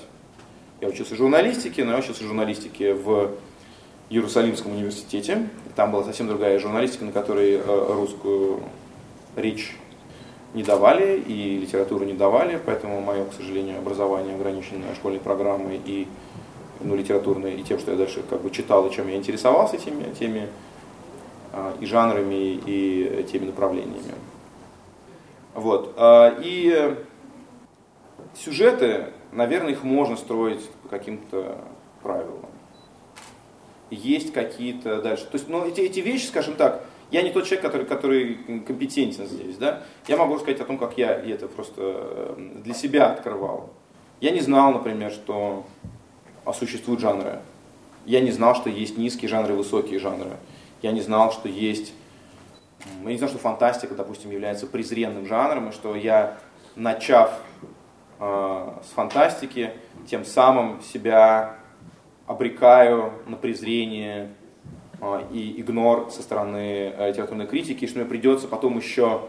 Я 0.80 0.88
учился 0.88 1.16
журналистике, 1.16 1.84
но 1.84 1.92
я 1.92 1.98
учился 1.98 2.25
журналистике 2.25 2.94
в 2.94 3.32
Иерусалимском 4.10 4.72
университете. 4.72 5.48
Там 5.76 5.92
была 5.92 6.04
совсем 6.04 6.28
другая 6.28 6.58
журналистика, 6.58 7.04
на 7.04 7.12
которой 7.12 7.56
э, 7.56 7.87
русскую 7.92 8.60
речь 9.37 9.76
не 10.55 10.62
давали 10.62 11.19
и 11.19 11.59
литературу 11.59 12.05
не 12.05 12.14
давали, 12.14 12.61
поэтому 12.64 13.00
мое, 13.00 13.25
к 13.25 13.35
сожалению, 13.35 13.78
образование 13.78 14.35
ограничено 14.35 14.95
школьной 14.95 15.21
программой 15.21 15.81
и 15.85 16.09
ну, 16.81 16.97
литературной, 16.97 17.55
и 17.55 17.62
тем, 17.62 17.78
что 17.78 17.90
я 17.90 17.97
дальше 17.97 18.23
как 18.28 18.40
бы 18.40 18.50
читал, 18.50 18.87
и 18.87 18.93
чем 18.93 19.09
я 19.09 19.17
интересовался 19.17 19.76
теми, 19.76 20.12
теми 20.14 20.49
а, 21.52 21.75
и 21.81 21.87
жанрами, 21.87 22.61
и 22.64 23.26
теми 23.31 23.47
направлениями. 23.47 24.14
Вот. 25.55 25.95
А, 25.97 26.38
и 26.43 26.97
сюжеты, 28.37 29.07
наверное, 29.33 29.73
их 29.73 29.83
можно 29.83 30.17
строить 30.17 30.69
по 30.83 30.88
каким-то 30.88 31.59
правилам. 32.02 32.47
Есть 33.90 34.33
какие-то 34.33 35.02
дальше. 35.02 35.25
То 35.25 35.37
есть, 35.37 35.49
ну, 35.49 35.67
эти, 35.67 35.81
эти 35.81 36.00
вещи, 36.00 36.26
скажем 36.26 36.55
так, 36.55 36.85
я 37.11 37.23
не 37.23 37.31
тот 37.31 37.45
человек, 37.45 37.62
который, 37.62 37.87
который 37.87 38.35
компетентен 38.67 39.27
здесь. 39.27 39.57
Да? 39.57 39.83
Я 40.07 40.17
могу 40.17 40.35
рассказать 40.35 40.61
о 40.61 40.65
том, 40.65 40.79
как 40.79 40.99
я 40.99 41.12
это 41.12 41.49
просто 41.49 41.75
э, 41.79 42.61
для 42.65 42.75
себя 42.75 43.12
открывал. 43.12 43.71
Я 44.21 44.31
не 44.31 44.41
знал, 44.41 44.73
например, 44.73 45.11
что 45.11 45.65
существуют 46.53 47.00
жанры. 47.00 47.41
Я 48.05 48.21
не 48.21 48.31
знал, 48.31 48.55
что 48.55 48.69
есть 48.69 48.99
низкие 48.99 49.29
жанры 49.29 49.55
высокие 49.55 49.99
жанры. 49.99 50.37
Я 50.83 50.93
не 50.93 51.00
знал, 51.00 51.33
что 51.33 51.49
есть... 51.49 51.93
Я 53.03 53.11
не 53.11 53.19
знал, 53.19 53.31
что 53.31 53.38
фантастика, 53.38 53.95
допустим, 53.95 54.31
является 54.31 54.67
презренным 54.67 55.27
жанром, 55.27 55.69
и 55.69 55.73
что 55.73 55.95
я, 55.95 56.38
начав 56.77 57.41
э, 58.21 58.73
с 58.83 58.93
фантастики, 58.95 59.73
тем 60.07 60.25
самым 60.25 60.83
себя 60.83 61.57
обрекаю 62.27 63.12
на 63.27 63.37
презрение 63.37 64.31
и 65.31 65.61
игнор 65.61 66.11
со 66.11 66.23
стороны 66.23 66.93
э, 66.97 67.09
литературной 67.11 67.47
критики, 67.47 67.87
что 67.87 67.99
мне 67.99 68.09
придется 68.09 68.49
потом 68.49 68.76
еще 68.78 69.23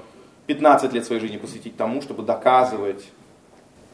15 0.48 0.94
лет 0.94 1.06
своей 1.06 1.22
жизни 1.22 1.38
посвятить 1.38 1.78
тому, 1.78 2.02
чтобы 2.02 2.24
доказывать 2.24 3.06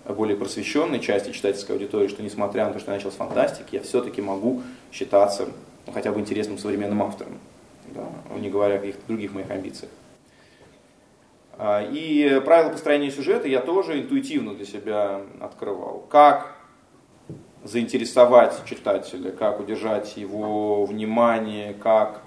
более 0.07 0.37
просвещенной 0.37 0.99
части 0.99 1.31
читательской 1.31 1.75
аудитории, 1.75 2.07
что 2.07 2.21
несмотря 2.21 2.67
на 2.67 2.73
то, 2.73 2.79
что 2.79 2.91
я 2.91 2.97
начал 2.97 3.11
с 3.11 3.15
фантастики, 3.15 3.75
я 3.75 3.81
все-таки 3.81 4.21
могу 4.21 4.61
считаться 4.91 5.49
ну, 5.87 5.93
хотя 5.93 6.11
бы 6.11 6.19
интересным 6.19 6.57
современным 6.57 7.01
автором, 7.01 7.39
да, 7.87 8.07
не 8.37 8.49
говоря 8.49 8.75
о 8.75 8.79
каких-то 8.79 9.01
других 9.07 9.33
моих 9.33 9.49
амбициях. 9.49 9.91
А, 11.57 11.81
и 11.81 12.41
правила 12.45 12.71
построения 12.71 13.11
сюжета 13.11 13.47
я 13.47 13.61
тоже 13.61 13.99
интуитивно 13.99 14.53
для 14.53 14.65
себя 14.65 15.21
открывал. 15.41 16.05
Как 16.09 16.54
заинтересовать 17.65 18.63
читателя, 18.65 19.31
как 19.31 19.59
удержать 19.59 20.15
его 20.17 20.85
внимание, 20.85 21.73
как 21.73 22.21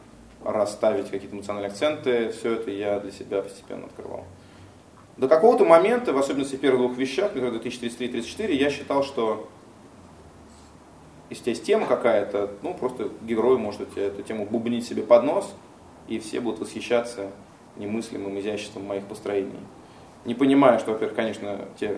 расставить 0.45 1.11
какие-то 1.11 1.37
эмоциональные 1.37 1.71
акценты, 1.71 2.31
все 2.31 2.55
это 2.55 2.71
я 2.71 2.99
для 2.99 3.13
себя 3.13 3.43
постепенно 3.43 3.87
открывал. 3.87 4.25
До 5.17 5.29
какого-то 5.29 5.65
момента, 5.65 6.13
в 6.13 6.19
особенности 6.19 6.57
в 6.57 6.61
первых 6.61 6.89
двух 6.89 6.99
вещах, 6.99 7.35
метро 7.35 7.51
2033-34, 7.51 8.53
я 8.53 8.71
считал, 8.71 9.05
что 9.05 9.49
если 11.31 11.51
есть 11.51 11.65
тема 11.65 11.87
какая-то, 11.87 12.51
ну 12.63 12.75
просто 12.75 13.11
герой 13.23 13.59
может 13.59 13.97
эту 13.97 14.23
тему 14.23 14.45
бубнить 14.45 14.87
себе 14.87 15.03
под 15.03 15.23
нос, 15.23 15.55
и 16.09 16.19
все 16.19 16.41
будут 16.41 16.61
восхищаться 16.61 17.31
немыслимым 17.77 18.39
изяществом 18.41 18.87
моих 18.87 19.05
построений. 19.05 19.61
Не 20.25 20.35
понимая, 20.35 20.81
что, 20.81 20.93
во-первых, 20.93 21.15
конечно, 21.15 21.61
те 21.79 21.97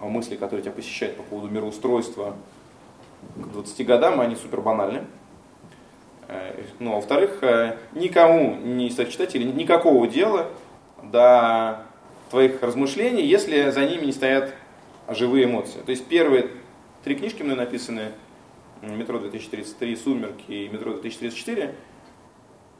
мысли, 0.00 0.36
которые 0.36 0.62
тебя 0.62 0.72
посещают 0.72 1.16
по 1.16 1.22
поводу 1.22 1.52
мироустройства 1.52 2.36
к 3.36 3.52
20 3.52 3.86
годам, 3.86 4.20
они 4.20 4.36
супер 4.36 4.60
банальны. 4.60 5.04
Э, 6.28 6.62
ну, 6.78 6.92
а 6.92 6.96
во-вторых, 6.96 7.42
э, 7.42 7.76
никому, 7.92 8.56
не 8.56 8.90
читателей, 8.90 9.52
никакого 9.52 10.06
дела 10.06 10.48
до 11.02 11.84
твоих 12.30 12.62
размышлений, 12.62 13.22
если 13.22 13.70
за 13.70 13.86
ними 13.86 14.06
не 14.06 14.12
стоят 14.12 14.54
живые 15.08 15.44
эмоции. 15.44 15.80
То 15.80 15.90
есть 15.90 16.06
первые 16.06 16.48
три 17.04 17.14
книжки 17.14 17.42
мной 17.42 17.56
написаны, 17.56 18.12
«Метро 18.80 19.18
2033», 19.18 19.96
«Сумерки» 19.96 20.50
и 20.50 20.68
«Метро 20.68 20.92
2034», 20.92 21.74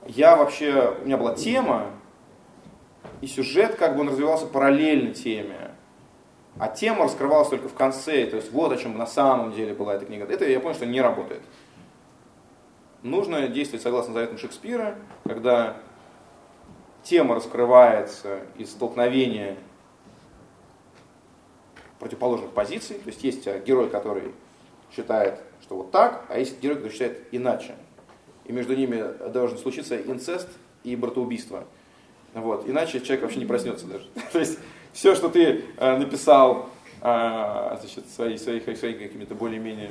я 0.06 0.36
вообще, 0.36 0.96
у 1.00 1.04
меня 1.04 1.16
была 1.16 1.34
тема, 1.34 1.90
и 3.20 3.26
сюжет 3.26 3.76
как 3.76 3.94
бы 3.94 4.00
он 4.00 4.08
развивался 4.08 4.46
параллельно 4.46 5.14
теме 5.14 5.71
а 6.58 6.68
тема 6.68 7.04
раскрывалась 7.04 7.48
только 7.48 7.68
в 7.68 7.74
конце, 7.74 8.26
то 8.26 8.36
есть 8.36 8.52
вот 8.52 8.72
о 8.72 8.76
чем 8.76 8.96
на 8.96 9.06
самом 9.06 9.52
деле 9.52 9.74
была 9.74 9.94
эта 9.94 10.04
книга. 10.04 10.24
Это 10.24 10.48
я 10.48 10.60
понял, 10.60 10.74
что 10.74 10.86
не 10.86 11.00
работает. 11.00 11.42
Нужно 13.02 13.48
действовать 13.48 13.82
согласно 13.82 14.14
заветам 14.14 14.38
Шекспира, 14.38 14.96
когда 15.24 15.76
тема 17.02 17.34
раскрывается 17.34 18.40
из 18.56 18.70
столкновения 18.70 19.56
противоположных 21.98 22.50
позиций, 22.50 22.96
то 22.98 23.08
есть 23.08 23.22
есть 23.24 23.46
герой, 23.64 23.88
который 23.88 24.32
считает, 24.94 25.40
что 25.62 25.76
вот 25.76 25.90
так, 25.90 26.24
а 26.28 26.38
есть 26.38 26.60
герой, 26.60 26.76
который 26.76 26.92
считает 26.92 27.22
иначе. 27.32 27.74
И 28.44 28.52
между 28.52 28.76
ними 28.76 29.04
должен 29.28 29.56
случиться 29.58 29.96
инцест 29.96 30.48
и 30.84 30.96
братоубийство. 30.96 31.64
Вот. 32.34 32.68
Иначе 32.68 33.00
человек 33.00 33.22
вообще 33.22 33.38
не 33.38 33.46
проснется 33.46 33.86
даже. 33.86 34.08
То 34.32 34.38
есть 34.38 34.58
все, 34.92 35.14
что 35.14 35.28
ты 35.28 35.64
э, 35.76 35.96
написал 35.96 36.70
э, 37.00 37.76
значит, 37.80 38.08
свои, 38.10 38.36
свои, 38.36 38.60
свои 38.60 38.94
какими-то 38.94 39.34
более-менее 39.34 39.90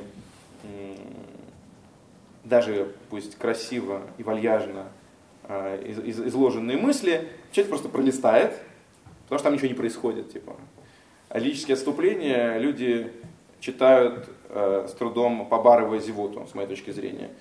даже 2.43 2.95
пусть 3.09 3.37
красиво 3.37 4.01
и 4.17 4.23
вальяжно 4.23 4.87
э, 5.43 5.83
из, 6.05 6.19
изложенные 6.19 6.77
мысли, 6.77 7.29
человек 7.51 7.69
просто 7.69 7.89
пролистает, 7.89 8.59
потому 9.23 9.39
что 9.39 9.43
там 9.43 9.53
ничего 9.53 9.67
не 9.67 9.73
происходит. 9.73 10.33
Типа. 10.33 10.55
А 11.29 11.39
лирические 11.39 11.75
отступления 11.75 12.57
люди 12.57 13.11
читают 13.59 14.27
э, 14.49 14.87
с 14.89 14.93
трудом, 14.93 15.47
побарывая 15.47 15.99
зевоту, 15.99 16.45
с 16.47 16.55
моей 16.55 16.67
точки 16.67 16.91
зрения. 16.91 17.31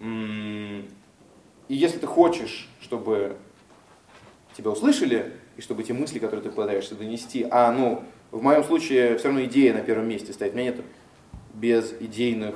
И 0.00 1.74
если 1.74 1.98
ты 1.98 2.06
хочешь, 2.06 2.68
чтобы 2.80 3.36
тебя 4.56 4.70
услышали, 4.70 5.32
и 5.58 5.60
чтобы 5.60 5.82
эти 5.82 5.90
мысли, 5.90 6.20
которые 6.20 6.44
ты 6.44 6.50
вкладываешься, 6.50 6.94
донести. 6.94 7.44
А, 7.50 7.72
ну, 7.72 8.04
в 8.30 8.40
моем 8.40 8.62
случае 8.62 9.18
все 9.18 9.26
равно 9.26 9.44
идея 9.44 9.74
на 9.74 9.80
первом 9.80 10.08
месте 10.08 10.32
стоит. 10.32 10.54
У 10.54 10.56
меня 10.56 10.70
нет 10.70 10.80
без 11.52 11.92
идейных 11.98 12.54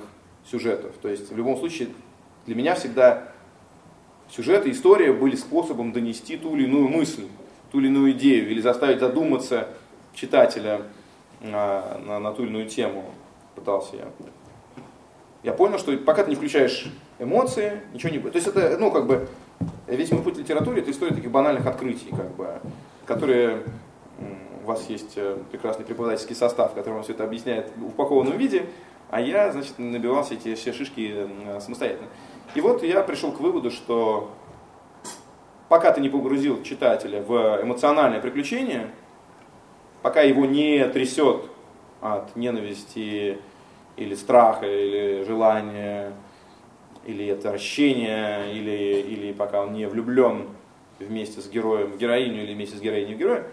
сюжетов. 0.49 0.95
То 1.03 1.09
есть 1.09 1.31
в 1.31 1.37
любом 1.37 1.59
случае 1.59 1.89
для 2.47 2.55
меня 2.55 2.77
всегда 2.77 3.33
сюжеты, 4.31 4.71
история 4.71 5.13
были 5.13 5.35
способом 5.35 5.93
донести 5.93 6.37
ту 6.37 6.55
или 6.55 6.65
иную 6.65 6.89
мысль, 6.89 7.25
ту 7.73 7.81
или 7.81 7.89
иную 7.89 8.13
идею, 8.13 8.49
или 8.49 8.61
заставить 8.61 9.01
задуматься 9.01 9.69
читателя 10.15 10.83
на, 11.41 11.99
на, 12.07 12.21
на 12.21 12.33
ту 12.33 12.45
или 12.45 12.51
иную 12.51 12.69
тему. 12.69 13.05
Пытался 13.57 13.97
я. 13.97 14.09
Я 15.43 15.53
понял, 15.55 15.81
что 15.81 15.97
пока 15.99 16.23
ты 16.23 16.31
не 16.31 16.37
включаешь 16.37 16.87
эмоции, 17.19 17.81
ничего 17.93 18.13
не 18.13 18.19
будет. 18.19 18.35
То 18.35 18.39
есть 18.39 18.47
это, 18.47 18.79
ну, 18.79 18.93
как 18.93 19.09
бы, 19.09 19.29
весь 19.89 20.13
мой 20.13 20.23
путь 20.23 20.37
в 20.37 20.39
литературе, 20.39 20.83
это 20.83 20.93
история 20.93 21.17
таких 21.17 21.33
банальных 21.33 21.67
открытий, 21.67 22.11
как 22.11 22.37
бы 22.37 22.61
которые 23.07 23.65
у 24.63 24.67
вас 24.67 24.89
есть 24.89 25.15
э, 25.17 25.39
прекрасный 25.51 25.85
преподавательский 25.85 26.37
состав, 26.37 26.75
который 26.75 26.95
вам 26.95 27.03
все 27.03 27.13
это 27.13 27.25
объясняет 27.25 27.73
в 27.77 27.87
упакованном 27.89 28.37
виде, 28.37 28.67
а 29.11 29.21
я, 29.21 29.51
значит, 29.53 29.79
набивался 29.79 30.35
эти 30.35 30.55
все 30.55 30.73
шишки 30.73 31.13
э, 31.15 31.61
самостоятельно. 31.61 32.09
И 32.55 32.61
вот 32.61 32.83
я 32.83 33.03
пришел 33.03 33.33
к 33.33 33.41
выводу, 33.41 33.71
что 33.71 34.31
пока 35.69 35.93
ты 35.93 36.01
не 36.01 36.09
погрузил 36.09 36.63
читателя 36.63 37.23
в 37.23 37.63
эмоциональное 37.63 38.21
приключение, 38.21 38.91
пока 40.03 40.23
его 40.23 40.45
не 40.45 40.87
трясет 40.89 41.45
от 42.01 42.37
ненависти 42.37 43.39
или 43.97 44.15
страха, 44.15 44.67
или 44.67 45.25
желания 45.25 46.13
или 47.05 47.31
отвращение, 47.31 48.53
или, 48.53 49.01
или 49.01 49.33
пока 49.33 49.63
он 49.63 49.73
не 49.73 49.87
влюблен 49.87 50.49
вместе 51.03 51.41
с 51.41 51.49
героем 51.49 51.93
в 51.93 51.99
героиню 51.99 52.43
или 52.43 52.55
вместе 52.55 52.77
с 52.77 52.81
героиней 52.81 53.15
в 53.15 53.19
героя, 53.19 53.47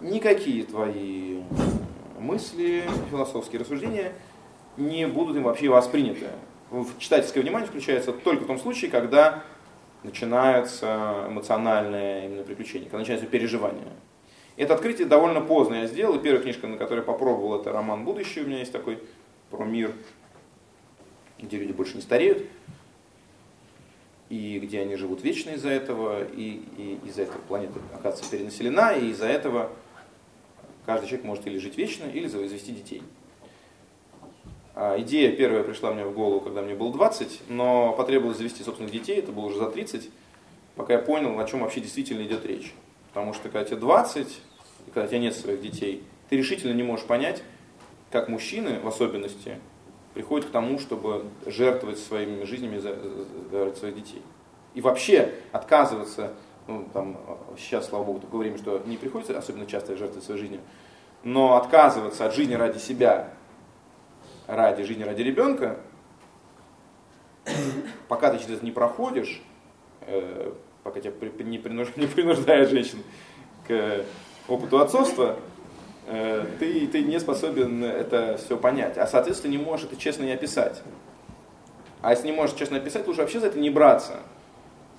никакие 0.00 0.64
твои 0.64 1.42
мысли, 2.18 2.84
философские 3.10 3.60
рассуждения 3.60 4.12
не 4.76 5.06
будут 5.06 5.36
им 5.36 5.44
вообще 5.44 5.68
восприняты. 5.68 6.28
Читательское 6.98 7.42
внимание 7.42 7.68
включается 7.68 8.12
только 8.12 8.44
в 8.44 8.46
том 8.46 8.58
случае, 8.58 8.90
когда 8.90 9.42
начинается 10.02 11.26
эмоциональное 11.28 12.26
именно 12.26 12.42
приключение, 12.42 12.88
когда 12.88 12.98
начинается 12.98 13.26
переживание. 13.26 13.88
Это 14.56 14.74
открытие 14.74 15.06
довольно 15.06 15.40
поздно 15.40 15.74
я 15.76 15.86
сделал. 15.86 16.16
И 16.16 16.18
первая 16.18 16.42
книжка, 16.42 16.66
на 16.66 16.76
которой 16.76 16.98
я 16.98 17.04
попробовал, 17.04 17.58
это 17.58 17.72
роман 17.72 18.04
«Будущее». 18.04 18.44
У 18.44 18.46
меня 18.46 18.58
есть 18.58 18.72
такой 18.72 18.98
про 19.50 19.64
мир, 19.64 19.92
где 21.38 21.58
люди 21.58 21.72
больше 21.72 21.96
не 21.96 22.02
стареют, 22.02 22.46
и 24.30 24.60
где 24.60 24.80
они 24.80 24.94
живут 24.94 25.22
вечно 25.22 25.50
из-за 25.50 25.68
этого, 25.68 26.24
и, 26.24 26.62
и 26.78 26.98
из-за 27.04 27.22
этого 27.22 27.38
планета 27.48 27.80
оказывается 27.92 28.30
перенаселена, 28.30 28.92
и 28.92 29.10
из-за 29.10 29.26
этого 29.26 29.70
каждый 30.86 31.08
человек 31.08 31.26
может 31.26 31.46
или 31.48 31.58
жить 31.58 31.76
вечно, 31.76 32.04
или 32.04 32.28
завести 32.28 32.72
детей. 32.72 33.02
А 34.76 34.98
идея 35.00 35.32
первая 35.32 35.64
пришла 35.64 35.92
мне 35.92 36.04
в 36.04 36.14
голову, 36.14 36.40
когда 36.40 36.62
мне 36.62 36.76
было 36.76 36.92
20, 36.92 37.42
но 37.48 37.92
потребовалось 37.92 38.38
завести 38.38 38.62
собственных 38.62 38.92
детей, 38.92 39.18
это 39.18 39.32
было 39.32 39.46
уже 39.46 39.58
за 39.58 39.66
30, 39.66 40.08
пока 40.76 40.94
я 40.94 41.00
понял, 41.00 41.38
о 41.38 41.44
чем 41.44 41.60
вообще 41.60 41.80
действительно 41.80 42.22
идет 42.22 42.46
речь. 42.46 42.72
Потому 43.12 43.34
что 43.34 43.48
когда 43.48 43.64
тебе 43.64 43.78
20, 43.78 44.28
и 44.28 44.90
когда 44.90 45.06
у 45.06 45.08
тебя 45.08 45.18
нет 45.18 45.34
своих 45.34 45.60
детей, 45.60 46.04
ты 46.28 46.36
решительно 46.36 46.72
не 46.72 46.84
можешь 46.84 47.04
понять, 47.04 47.42
как 48.12 48.28
мужчины, 48.28 48.78
в 48.78 48.86
особенности, 48.86 49.58
приходят 50.14 50.48
к 50.48 50.50
тому, 50.50 50.78
чтобы 50.78 51.26
жертвовать 51.46 51.98
своими 51.98 52.44
жизнями 52.44 52.78
за, 52.78 52.96
за, 53.50 53.70
за 53.70 53.76
своих 53.76 53.94
детей. 53.94 54.22
И 54.74 54.80
вообще 54.80 55.32
отказываться, 55.52 56.32
ну, 56.66 56.86
там, 56.92 57.16
сейчас, 57.58 57.88
слава 57.88 58.04
богу, 58.04 58.20
такое 58.20 58.40
время, 58.40 58.58
что 58.58 58.82
не 58.86 58.96
приходится 58.96 59.36
особенно 59.36 59.66
часто 59.66 59.96
жертвовать 59.96 60.24
своей 60.24 60.40
жизнью, 60.40 60.60
но 61.22 61.56
отказываться 61.56 62.26
от 62.26 62.34
жизни 62.34 62.54
ради 62.54 62.78
себя 62.78 63.32
ради 64.50 64.82
жизни, 64.82 65.04
ради 65.04 65.22
ребенка, 65.22 65.78
пока 68.08 68.30
ты 68.30 68.38
через 68.38 68.56
это 68.56 68.64
не 68.64 68.72
проходишь, 68.72 69.40
э, 70.02 70.52
пока 70.82 71.00
тебя 71.00 71.12
не, 71.44 71.58
принуж, 71.58 71.88
не 71.96 72.06
принуждает 72.06 72.70
женщина 72.70 73.02
к 73.66 74.04
опыту 74.48 74.80
отцовства, 74.80 75.36
ты, 76.58 76.86
ты 76.88 77.02
не 77.02 77.20
способен 77.20 77.84
это 77.84 78.38
все 78.38 78.56
понять. 78.56 78.98
А 78.98 79.06
соответственно 79.06 79.52
не 79.52 79.58
можешь 79.58 79.86
это 79.86 79.96
честно 79.96 80.24
не 80.24 80.32
описать. 80.32 80.82
А 82.02 82.10
если 82.10 82.26
не 82.26 82.32
можешь 82.32 82.56
честно 82.56 82.78
описать, 82.78 83.06
лучше 83.06 83.20
вообще 83.20 83.40
за 83.40 83.48
это 83.48 83.58
не 83.58 83.70
браться. 83.70 84.18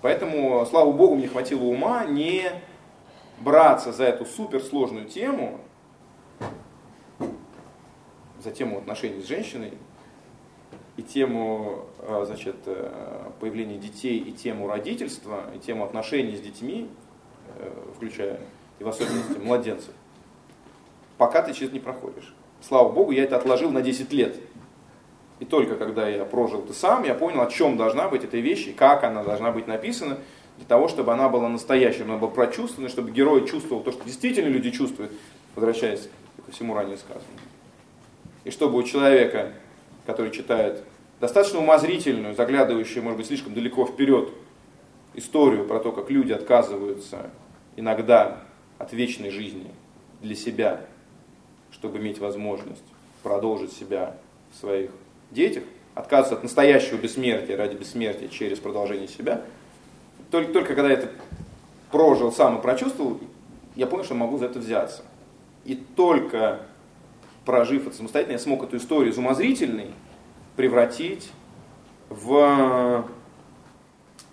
Поэтому, 0.01 0.65
слава 0.65 0.91
богу, 0.91 1.15
мне 1.15 1.27
хватило 1.27 1.63
ума 1.63 2.05
не 2.05 2.51
браться 3.39 3.91
за 3.91 4.05
эту 4.05 4.25
суперсложную 4.25 5.05
тему, 5.05 5.59
за 8.43 8.51
тему 8.51 8.79
отношений 8.79 9.21
с 9.21 9.27
женщиной 9.27 9.73
и 10.97 11.03
тему 11.03 11.85
э, 11.99 12.23
значит, 12.25 12.55
э, 12.65 13.31
появления 13.39 13.77
детей, 13.77 14.19
и 14.19 14.31
тему 14.31 14.67
родительства, 14.67 15.45
и 15.55 15.59
тему 15.59 15.85
отношений 15.85 16.35
с 16.35 16.41
детьми, 16.41 16.89
э, 17.57 17.71
включая 17.95 18.39
и 18.79 18.83
в 18.83 18.89
особенности 18.89 19.37
младенцев, 19.37 19.93
пока 21.21 21.43
ты 21.43 21.53
через 21.53 21.71
не 21.71 21.79
проходишь. 21.79 22.33
Слава 22.67 22.91
Богу, 22.91 23.11
я 23.11 23.23
это 23.23 23.37
отложил 23.37 23.69
на 23.69 23.83
10 23.83 24.11
лет. 24.11 24.37
И 25.39 25.45
только 25.45 25.75
когда 25.75 26.09
я 26.09 26.25
прожил 26.25 26.63
это 26.63 26.73
сам, 26.73 27.03
я 27.03 27.13
понял, 27.13 27.41
о 27.41 27.45
чем 27.45 27.77
должна 27.77 28.09
быть 28.09 28.23
эта 28.23 28.37
вещь 28.37 28.65
и 28.65 28.73
как 28.73 29.03
она 29.03 29.23
должна 29.23 29.51
быть 29.51 29.67
написана, 29.67 30.17
для 30.57 30.65
того, 30.65 30.87
чтобы 30.87 31.13
она 31.13 31.29
была 31.29 31.47
настоящей, 31.47 32.01
она 32.01 32.17
была 32.17 32.31
прочувствована, 32.31 32.89
чтобы 32.89 33.11
герой 33.11 33.47
чувствовал 33.47 33.83
то, 33.83 33.91
что 33.91 34.03
действительно 34.03 34.47
люди 34.47 34.71
чувствуют, 34.71 35.11
возвращаясь 35.53 36.09
ко 36.43 36.51
всему 36.51 36.73
ранее 36.73 36.97
сказанному. 36.97 37.37
И 38.43 38.49
чтобы 38.49 38.79
у 38.79 38.81
человека, 38.81 39.53
который 40.07 40.31
читает 40.31 40.83
достаточно 41.19 41.59
умозрительную, 41.59 42.33
заглядывающую, 42.33 43.03
может 43.03 43.17
быть, 43.17 43.27
слишком 43.27 43.53
далеко 43.53 43.85
вперед 43.85 44.29
историю 45.13 45.67
про 45.67 45.79
то, 45.81 45.91
как 45.91 46.09
люди 46.09 46.31
отказываются 46.31 47.29
иногда 47.75 48.39
от 48.79 48.91
вечной 48.91 49.29
жизни 49.29 49.69
для 50.21 50.35
себя, 50.35 50.81
чтобы 51.81 51.97
иметь 51.97 52.19
возможность 52.19 52.83
продолжить 53.23 53.73
себя 53.73 54.15
в 54.53 54.59
своих 54.59 54.91
детях, 55.31 55.63
отказываться 55.95 56.35
от 56.35 56.43
настоящего 56.43 56.97
бессмертия 56.97 57.57
ради 57.57 57.75
бессмертия 57.75 58.27
через 58.27 58.59
продолжение 58.59 59.07
себя, 59.07 59.41
только, 60.29 60.53
только 60.53 60.75
когда 60.75 60.89
я 60.89 60.99
это 60.99 61.09
прожил 61.89 62.31
сам 62.31 62.59
и 62.59 62.61
прочувствовал, 62.61 63.19
я 63.75 63.87
понял, 63.87 64.03
что 64.03 64.13
могу 64.13 64.37
за 64.37 64.45
это 64.45 64.59
взяться. 64.59 65.01
И 65.65 65.73
только 65.75 66.59
прожив 67.45 67.87
это 67.87 67.95
самостоятельно, 67.95 68.33
я 68.33 68.39
смог 68.39 68.63
эту 68.63 68.77
историю 68.77 69.11
из 69.11 69.17
умозрительной 69.17 69.87
превратить 70.55 71.31
в 72.09 73.07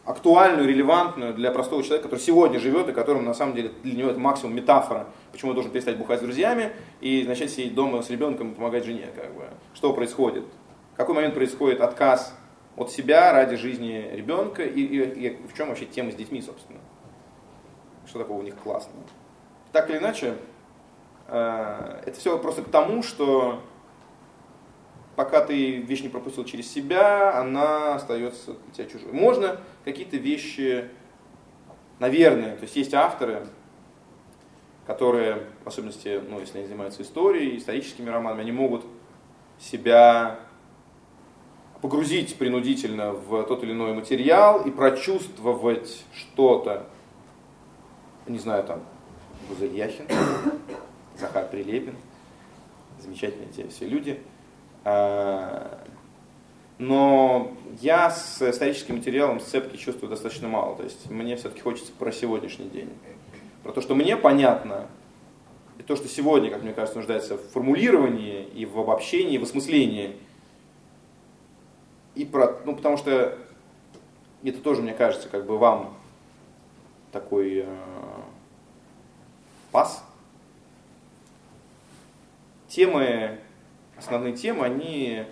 актуальную, 0.09 0.69
релевантную 0.69 1.35
для 1.35 1.51
простого 1.51 1.83
человека, 1.83 2.09
который 2.09 2.23
сегодня 2.23 2.59
живет 2.59 2.89
и 2.89 2.93
которому 2.93 3.23
на 3.23 3.35
самом 3.35 3.55
деле 3.55 3.73
для 3.83 3.95
него 3.95 4.11
это 4.11 4.19
максимум 4.19 4.57
метафора, 4.57 5.07
почему 5.33 5.51
он 5.51 5.55
должен 5.55 5.71
перестать 5.71 5.99
бухать 5.99 6.21
с 6.21 6.23
друзьями 6.23 6.73
и 7.01 7.25
начать 7.27 7.51
сидеть 7.51 7.75
дома 7.75 8.03
с 8.03 8.11
ребенком 8.11 8.53
и 8.53 8.55
помогать 8.55 8.85
жене. 8.85 9.09
Как 9.15 9.33
бы. 9.35 9.45
Что 9.75 9.93
происходит? 9.93 10.45
В 10.95 10.97
какой 10.97 11.15
момент 11.15 11.35
происходит 11.35 11.81
отказ 11.81 12.35
от 12.77 12.91
себя 12.91 13.33
ради 13.33 13.57
жизни 13.57 14.11
ребенка 14.13 14.65
и, 14.65 14.81
и, 14.81 15.27
и 15.27 15.47
в 15.47 15.57
чем 15.57 15.69
вообще 15.69 15.85
тема 15.85 16.11
с 16.11 16.15
детьми, 16.15 16.43
собственно? 16.43 16.81
Что 18.07 18.21
такого 18.21 18.39
у 18.39 18.43
них 18.43 18.57
классного? 18.57 19.05
Так 19.73 19.91
или 19.91 19.99
иначе, 19.99 20.35
Э, 21.29 22.01
это 22.07 22.19
все 22.19 22.39
просто 22.39 22.63
к 22.63 22.71
тому, 22.71 23.03
что 23.03 23.61
пока 25.19 25.41
ты 25.41 25.79
вещь 25.79 26.03
не 26.03 26.09
пропустил 26.09 26.45
через 26.45 26.71
себя, 26.71 27.37
она 27.37 27.97
остается 27.97 28.53
для 28.53 28.73
тебя 28.73 28.87
чужой. 28.87 29.11
Можно 29.11 29.61
какие-то 29.85 30.17
вещи, 30.17 30.89
наверное, 31.99 32.55
то 32.55 32.63
есть 32.63 32.77
есть 32.77 32.95
авторы, 32.95 33.49
которые, 34.87 35.49
в 35.65 35.67
особенности, 35.67 36.23
ну, 36.29 36.39
если 36.39 36.59
они 36.59 36.69
занимаются 36.69 37.03
историей, 37.03 37.59
историческими 37.59 38.09
романами, 38.09 38.43
они 38.43 38.53
могут 38.53 38.85
себя 39.59 40.39
погрузить 41.83 42.37
принудительно 42.37 43.11
в 43.11 43.43
тот 43.43 43.65
или 43.65 43.73
иной 43.73 43.95
материал 43.95 44.65
и 44.65 44.71
прочувствовать 44.71 46.05
что-то, 46.15 46.87
не 48.29 48.39
знаю, 48.39 48.63
там, 48.63 48.85
Гузель 49.49 49.75
Яхин, 49.75 50.07
Захар 51.19 51.49
Прилепин, 51.49 51.97
замечательные 53.01 53.49
те 53.49 53.67
все 53.67 53.89
люди. 53.89 54.23
А, 54.85 55.85
но 56.79 57.53
я 57.81 58.11
с 58.11 58.41
историческим 58.43 58.97
материалом 58.97 59.41
сцепки 59.41 59.77
чувствую 59.77 60.11
достаточно 60.11 60.49
мало. 60.49 60.77
То 60.77 60.85
есть 60.85 61.11
мне 61.11 61.37
все-таки 61.37 61.61
хочется 61.61 61.93
про 61.93 62.13
сегодняшний 62.13 62.69
день. 62.69 62.91
Про 63.63 63.73
то, 63.73 63.81
что 63.81 63.95
мне 63.95 64.17
понятно, 64.17 64.87
и 65.79 65.83
то, 65.83 65.97
что 65.97 66.09
сегодня, 66.09 66.51
как 66.51 66.63
мне 66.63 66.73
кажется, 66.73 66.99
нуждается 66.99 67.37
в 67.37 67.49
формулировании 67.51 68.45
и 68.45 68.67
в 68.67 68.79
обобщении, 68.79 69.35
и 69.35 69.39
в 69.39 69.43
осмыслении. 69.43 70.17
И 72.15 72.25
про, 72.25 72.61
ну, 72.65 72.75
потому 72.75 72.97
что 72.97 73.39
это 74.43 74.59
тоже, 74.59 74.83
мне 74.83 74.95
кажется, 74.95 75.29
как 75.29 75.47
бы 75.47 75.59
вам 75.59 75.97
такой 77.13 77.65
э, 77.65 77.77
пас 79.73 80.05
темы, 82.69 83.39
основные 83.99 84.35
темы, 84.35 84.65
они, 84.65 85.25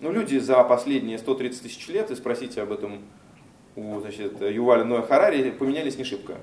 ну, 0.00 0.12
люди 0.12 0.38
за 0.38 0.62
последние 0.64 1.18
130 1.18 1.62
тысяч 1.62 1.88
лет, 1.88 2.10
и 2.10 2.14
спросите 2.14 2.62
об 2.62 2.72
этом 2.72 3.00
у 3.76 4.00
значит, 4.00 4.40
Юваля 4.40 4.84
Ноя 4.84 5.02
Харари, 5.02 5.50
поменялись 5.50 5.96
не 5.96 6.04
шибко. 6.04 6.36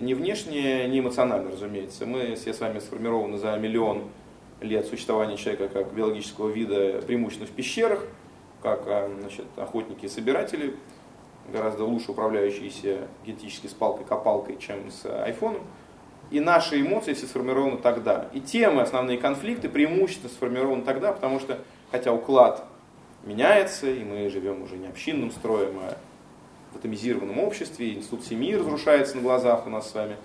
Ни 0.00 0.14
внешне, 0.14 0.88
ни 0.88 1.00
эмоционально, 1.00 1.50
разумеется. 1.50 2.06
Мы 2.06 2.34
все 2.36 2.54
с 2.54 2.60
вами 2.60 2.78
сформированы 2.78 3.38
за 3.38 3.56
миллион 3.56 4.04
лет 4.60 4.86
существования 4.86 5.36
человека 5.36 5.68
как 5.68 5.92
биологического 5.92 6.50
вида, 6.50 7.02
преимущественно 7.02 7.48
в 7.48 7.52
пещерах, 7.52 8.04
как 8.62 8.84
а, 8.86 9.10
значит, 9.20 9.46
охотники 9.56 10.06
и 10.06 10.08
собиратели, 10.08 10.76
гораздо 11.52 11.84
лучше 11.84 12.12
управляющиеся 12.12 13.08
генетически 13.26 13.66
с 13.66 13.72
палкой-копалкой, 13.72 14.58
чем 14.58 14.90
с 14.90 15.04
айфоном 15.24 15.62
и 16.30 16.40
наши 16.40 16.80
эмоции 16.80 17.12
все 17.14 17.26
сформированы 17.26 17.78
тогда. 17.78 18.28
И 18.32 18.40
темы, 18.40 18.82
основные 18.82 19.18
конфликты 19.18 19.68
преимущественно 19.68 20.30
сформированы 20.30 20.82
тогда, 20.82 21.12
потому 21.12 21.40
что, 21.40 21.58
хотя 21.90 22.12
уклад 22.12 22.64
меняется, 23.24 23.90
и 23.90 24.04
мы 24.04 24.28
живем 24.30 24.62
уже 24.62 24.76
не 24.76 24.86
общинным 24.86 25.30
строем, 25.30 25.78
а 25.82 25.96
в 26.72 26.76
атомизированном 26.76 27.38
обществе, 27.40 27.94
институт 27.94 28.24
семьи 28.24 28.54
разрушается 28.54 29.16
на 29.16 29.22
глазах 29.22 29.66
у 29.66 29.70
нас 29.70 29.90
с 29.90 29.94
вами, 29.94 30.16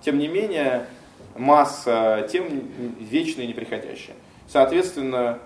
тем 0.00 0.18
не 0.18 0.28
менее, 0.28 0.86
масса 1.36 2.26
тем 2.32 2.48
вечная 2.98 3.44
и 3.44 3.48
неприходящая. 3.48 4.16
Соответственно, 4.48 5.38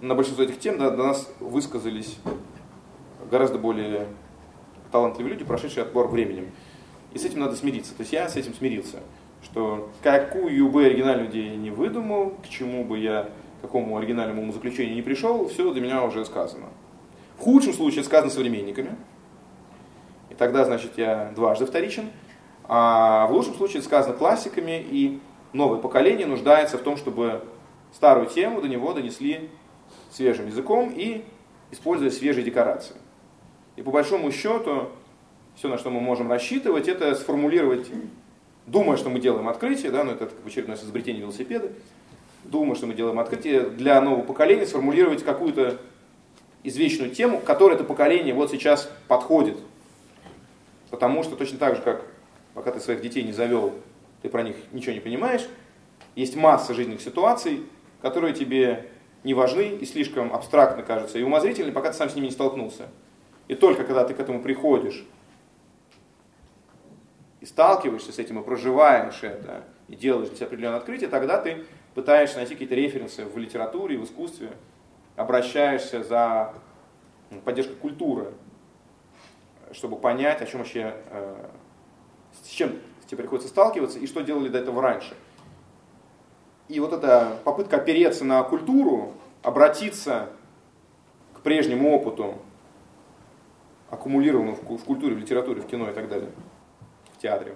на 0.00 0.14
большинство 0.14 0.44
этих 0.44 0.60
тем 0.60 0.78
до, 0.78 0.90
до 0.90 1.04
нас 1.04 1.28
высказались 1.40 2.18
гораздо 3.30 3.58
более 3.58 4.06
талантливые 4.92 5.32
люди, 5.32 5.44
прошедшие 5.44 5.84
отбор 5.84 6.08
временем. 6.08 6.52
И 7.14 7.18
с 7.18 7.24
этим 7.24 7.40
надо 7.40 7.56
смириться. 7.56 7.94
То 7.94 8.02
есть 8.02 8.12
я 8.12 8.28
с 8.28 8.36
этим 8.36 8.54
смирился, 8.54 8.98
что 9.44 9.90
какую 10.02 10.68
бы 10.68 10.86
оригинальную 10.86 11.30
идею 11.30 11.58
не 11.58 11.70
выдумал, 11.70 12.34
к 12.42 12.48
чему 12.48 12.84
бы 12.84 12.98
я, 12.98 13.28
к 13.58 13.62
какому 13.62 13.96
оригинальному 13.96 14.50
заключению 14.52 14.94
не 14.94 15.02
пришел, 15.02 15.48
все 15.48 15.72
для 15.72 15.80
меня 15.80 16.02
уже 16.02 16.24
сказано. 16.24 16.66
В 17.38 17.42
худшем 17.42 17.72
случае 17.72 18.04
сказано 18.04 18.30
современниками, 18.30 18.96
и 20.30 20.34
тогда, 20.34 20.64
значит, 20.64 20.92
я 20.96 21.32
дважды 21.34 21.66
вторичен. 21.66 22.10
А 22.66 23.26
в 23.26 23.32
лучшем 23.32 23.54
случае 23.54 23.82
сказано 23.82 24.16
классиками, 24.16 24.82
и 24.90 25.20
новое 25.52 25.78
поколение 25.78 26.26
нуждается 26.26 26.78
в 26.78 26.82
том, 26.82 26.96
чтобы 26.96 27.42
старую 27.92 28.26
тему 28.26 28.60
до 28.60 28.68
него 28.68 28.92
донесли 28.92 29.50
свежим 30.10 30.46
языком 30.46 30.92
и 30.94 31.24
используя 31.70 32.10
свежие 32.10 32.44
декорации. 32.44 32.96
И 33.76 33.82
по 33.82 33.90
большому 33.90 34.32
счету, 34.32 34.88
все, 35.56 35.68
на 35.68 35.78
что 35.78 35.90
мы 35.90 36.00
можем 36.00 36.30
рассчитывать, 36.30 36.88
это 36.88 37.14
сформулировать, 37.14 37.90
думая, 38.66 38.96
что 38.96 39.10
мы 39.10 39.20
делаем 39.20 39.48
открытие, 39.48 39.90
да, 39.90 40.04
но 40.04 40.12
это 40.12 40.26
как 40.26 40.46
очередное 40.46 40.76
изобретение 40.76 41.22
велосипеда, 41.22 41.70
думая, 42.44 42.74
что 42.74 42.86
мы 42.86 42.94
делаем 42.94 43.18
открытие, 43.18 43.62
для 43.70 44.00
нового 44.00 44.22
поколения 44.22 44.66
сформулировать 44.66 45.24
какую-то 45.24 45.78
извечную 46.62 47.10
тему, 47.10 47.40
которой 47.40 47.74
это 47.74 47.84
поколение 47.84 48.34
вот 48.34 48.50
сейчас 48.50 48.90
подходит. 49.08 49.58
Потому 50.90 51.22
что 51.22 51.36
точно 51.36 51.58
так 51.58 51.76
же, 51.76 51.82
как 51.82 52.04
пока 52.54 52.70
ты 52.72 52.80
своих 52.80 53.00
детей 53.00 53.22
не 53.22 53.32
завел, 53.32 53.74
ты 54.22 54.28
про 54.28 54.42
них 54.42 54.56
ничего 54.72 54.92
не 54.92 55.00
понимаешь, 55.00 55.46
есть 56.14 56.36
масса 56.36 56.72
жизненных 56.72 57.02
ситуаций, 57.02 57.64
которые 58.00 58.32
тебе 58.32 58.88
не 59.24 59.34
важны 59.34 59.68
и 59.80 59.84
слишком 59.86 60.32
абстрактно 60.32 60.82
кажутся 60.82 61.18
и 61.18 61.22
умозрительны, 61.22 61.72
пока 61.72 61.90
ты 61.90 61.96
сам 61.96 62.08
с 62.08 62.14
ними 62.14 62.26
не 62.26 62.30
столкнулся. 62.30 62.88
И 63.48 63.54
только 63.54 63.84
когда 63.84 64.04
ты 64.04 64.14
к 64.14 64.20
этому 64.20 64.40
приходишь 64.40 65.04
и 67.44 67.46
сталкиваешься 67.46 68.10
с 68.10 68.18
этим, 68.18 68.40
и 68.40 68.42
проживаешь 68.42 69.22
это, 69.22 69.64
и 69.88 69.94
делаешь 69.94 70.28
для 70.28 70.36
себя 70.38 70.46
определенное 70.46 70.78
открытие, 70.78 71.10
тогда 71.10 71.36
ты 71.36 71.66
пытаешься 71.94 72.38
найти 72.38 72.54
какие-то 72.54 72.74
референсы 72.74 73.26
в 73.26 73.36
литературе, 73.36 73.98
в 73.98 74.04
искусстве, 74.04 74.52
обращаешься 75.14 76.02
за 76.02 76.54
ну, 77.30 77.40
поддержкой 77.40 77.74
культуры, 77.74 78.32
чтобы 79.72 79.96
понять, 79.96 80.40
о 80.40 80.46
чем 80.46 80.60
вообще, 80.60 80.94
э, 81.10 81.46
с 82.42 82.48
чем 82.48 82.78
тебе 83.06 83.18
приходится 83.18 83.50
сталкиваться 83.50 83.98
и 83.98 84.06
что 84.06 84.22
делали 84.22 84.48
до 84.48 84.60
этого 84.60 84.80
раньше. 84.80 85.14
И 86.68 86.80
вот 86.80 86.94
эта 86.94 87.36
попытка 87.44 87.76
опереться 87.76 88.24
на 88.24 88.42
культуру, 88.42 89.12
обратиться 89.42 90.30
к 91.34 91.40
прежнему 91.40 91.94
опыту, 91.94 92.38
аккумулированному 93.90 94.56
в 94.56 94.84
культуре, 94.84 95.14
в 95.14 95.18
литературе, 95.18 95.60
в 95.60 95.66
кино 95.66 95.90
и 95.90 95.92
так 95.92 96.08
далее, 96.08 96.30
театре. 97.24 97.54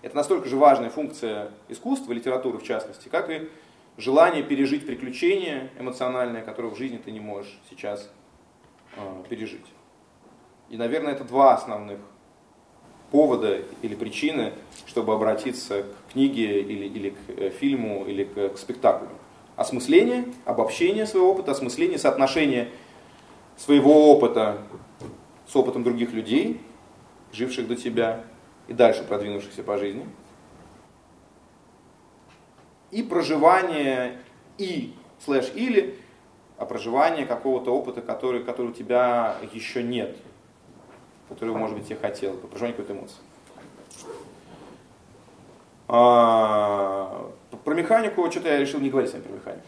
Это 0.00 0.16
настолько 0.16 0.48
же 0.48 0.56
важная 0.56 0.88
функция 0.88 1.50
искусства, 1.68 2.12
литературы 2.14 2.58
в 2.58 2.62
частности, 2.62 3.08
как 3.08 3.28
и 3.28 3.50
желание 3.98 4.42
пережить 4.42 4.86
приключения 4.86 5.70
эмоциональные, 5.78 6.42
которые 6.42 6.72
в 6.72 6.78
жизни 6.78 6.96
ты 6.96 7.10
не 7.10 7.20
можешь 7.20 7.58
сейчас 7.68 8.10
э, 8.96 9.00
пережить. 9.28 9.66
И, 10.70 10.78
наверное, 10.78 11.12
это 11.12 11.24
два 11.24 11.54
основных 11.54 11.98
повода 13.10 13.60
или 13.82 13.94
причины, 13.94 14.54
чтобы 14.86 15.12
обратиться 15.12 15.82
к 15.82 16.12
книге 16.12 16.62
или, 16.62 16.86
или 16.86 17.10
к 17.10 17.18
э, 17.36 17.50
фильму 17.50 18.06
или 18.06 18.24
к, 18.24 18.54
к 18.54 18.58
спектаклю. 18.58 19.10
Осмысление, 19.56 20.24
обобщение 20.46 21.04
своего 21.04 21.30
опыта, 21.32 21.50
осмысление, 21.50 21.98
соотношение 21.98 22.70
своего 23.58 24.10
опыта 24.10 24.62
с 25.46 25.54
опытом 25.54 25.82
других 25.82 26.14
людей, 26.14 26.62
живших 27.32 27.68
до 27.68 27.76
тебя 27.76 28.24
и 28.68 28.72
дальше 28.72 29.04
продвинувшихся 29.04 29.62
по 29.62 29.78
жизни. 29.78 30.06
И 32.90 33.02
проживание 33.02 34.18
и 34.58 34.94
слэш 35.24 35.52
или, 35.54 35.98
а 36.58 36.66
проживание 36.66 37.26
какого-то 37.26 37.74
опыта, 37.74 38.02
который, 38.02 38.42
который 38.42 38.68
у 38.68 38.74
тебя 38.74 39.36
еще 39.52 39.82
нет– 39.82 40.16
которую, 41.30 41.56
может 41.56 41.76
быть, 41.78 41.88
я 41.88 41.96
хотел, 41.96 42.36
по 42.36 42.48
проживанию 42.48 42.76
какой-то 42.76 42.92
эмоции. 42.98 43.18
А, 45.86 47.30
про 47.64 47.74
механику 47.74 48.28
что-то 48.30 48.48
я 48.48 48.58
решил 48.58 48.80
не 48.80 48.90
говорить 48.90 49.10
с 49.10 49.12
вами 49.14 49.22
про 49.22 49.32
механику. 49.32 49.66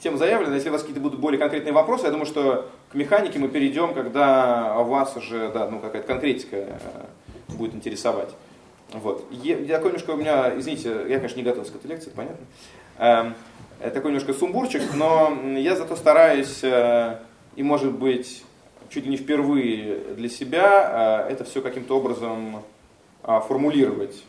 Тема 0.00 0.18
заявлена, 0.18 0.54
если 0.54 0.68
у 0.68 0.72
вас 0.72 0.82
какие-то 0.82 1.00
будут 1.00 1.20
более 1.20 1.38
конкретные 1.38 1.72
вопросы, 1.72 2.04
я 2.04 2.10
думаю, 2.10 2.26
что 2.26 2.68
к 2.90 2.94
механике 2.94 3.38
мы 3.38 3.48
перейдем, 3.48 3.94
когда 3.94 4.74
вас 4.74 5.16
уже 5.16 5.50
да, 5.50 5.68
ну, 5.70 5.80
какая-то 5.80 6.06
конкретика 6.06 6.56
э, 6.56 6.78
будет 7.48 7.74
интересовать. 7.74 8.30
Вот. 8.92 9.26
Я, 9.30 9.56
такой 9.76 9.90
немножко 9.90 10.10
у 10.10 10.16
меня, 10.16 10.56
извините, 10.56 11.06
я, 11.08 11.16
конечно, 11.16 11.36
не 11.36 11.42
готовился 11.42 11.72
к 11.72 11.76
этой 11.76 11.88
лекции, 11.88 12.12
понятно. 12.14 12.46
Эм, 12.98 13.34
такой 13.80 14.10
немножко 14.10 14.32
сумбурчик, 14.32 14.82
но 14.94 15.36
я 15.56 15.74
зато 15.76 15.96
стараюсь, 15.96 16.60
э, 16.62 17.18
и 17.56 17.62
может 17.62 17.92
быть, 17.92 18.44
чуть 18.88 19.04
ли 19.04 19.10
не 19.10 19.16
впервые 19.16 20.14
для 20.14 20.28
себя 20.28 20.64
а, 20.66 21.28
это 21.28 21.44
все 21.44 21.60
каким-то 21.60 21.96
образом 21.96 22.62
а, 23.22 23.40
формулировать. 23.40 24.22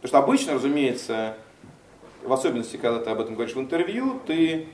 Потому 0.00 0.08
что 0.08 0.18
обычно, 0.18 0.54
разумеется, 0.54 1.36
в 2.26 2.32
особенности, 2.32 2.76
когда 2.76 3.00
ты 3.00 3.10
об 3.10 3.20
этом 3.20 3.34
говоришь 3.34 3.54
в 3.54 3.60
интервью, 3.60 4.20
ты 4.26 4.66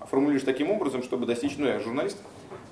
формулируешь 0.00 0.44
таким 0.44 0.70
образом, 0.70 1.02
чтобы 1.02 1.26
достичь, 1.26 1.56
ну 1.58 1.66
я 1.66 1.80
журналист, 1.80 2.18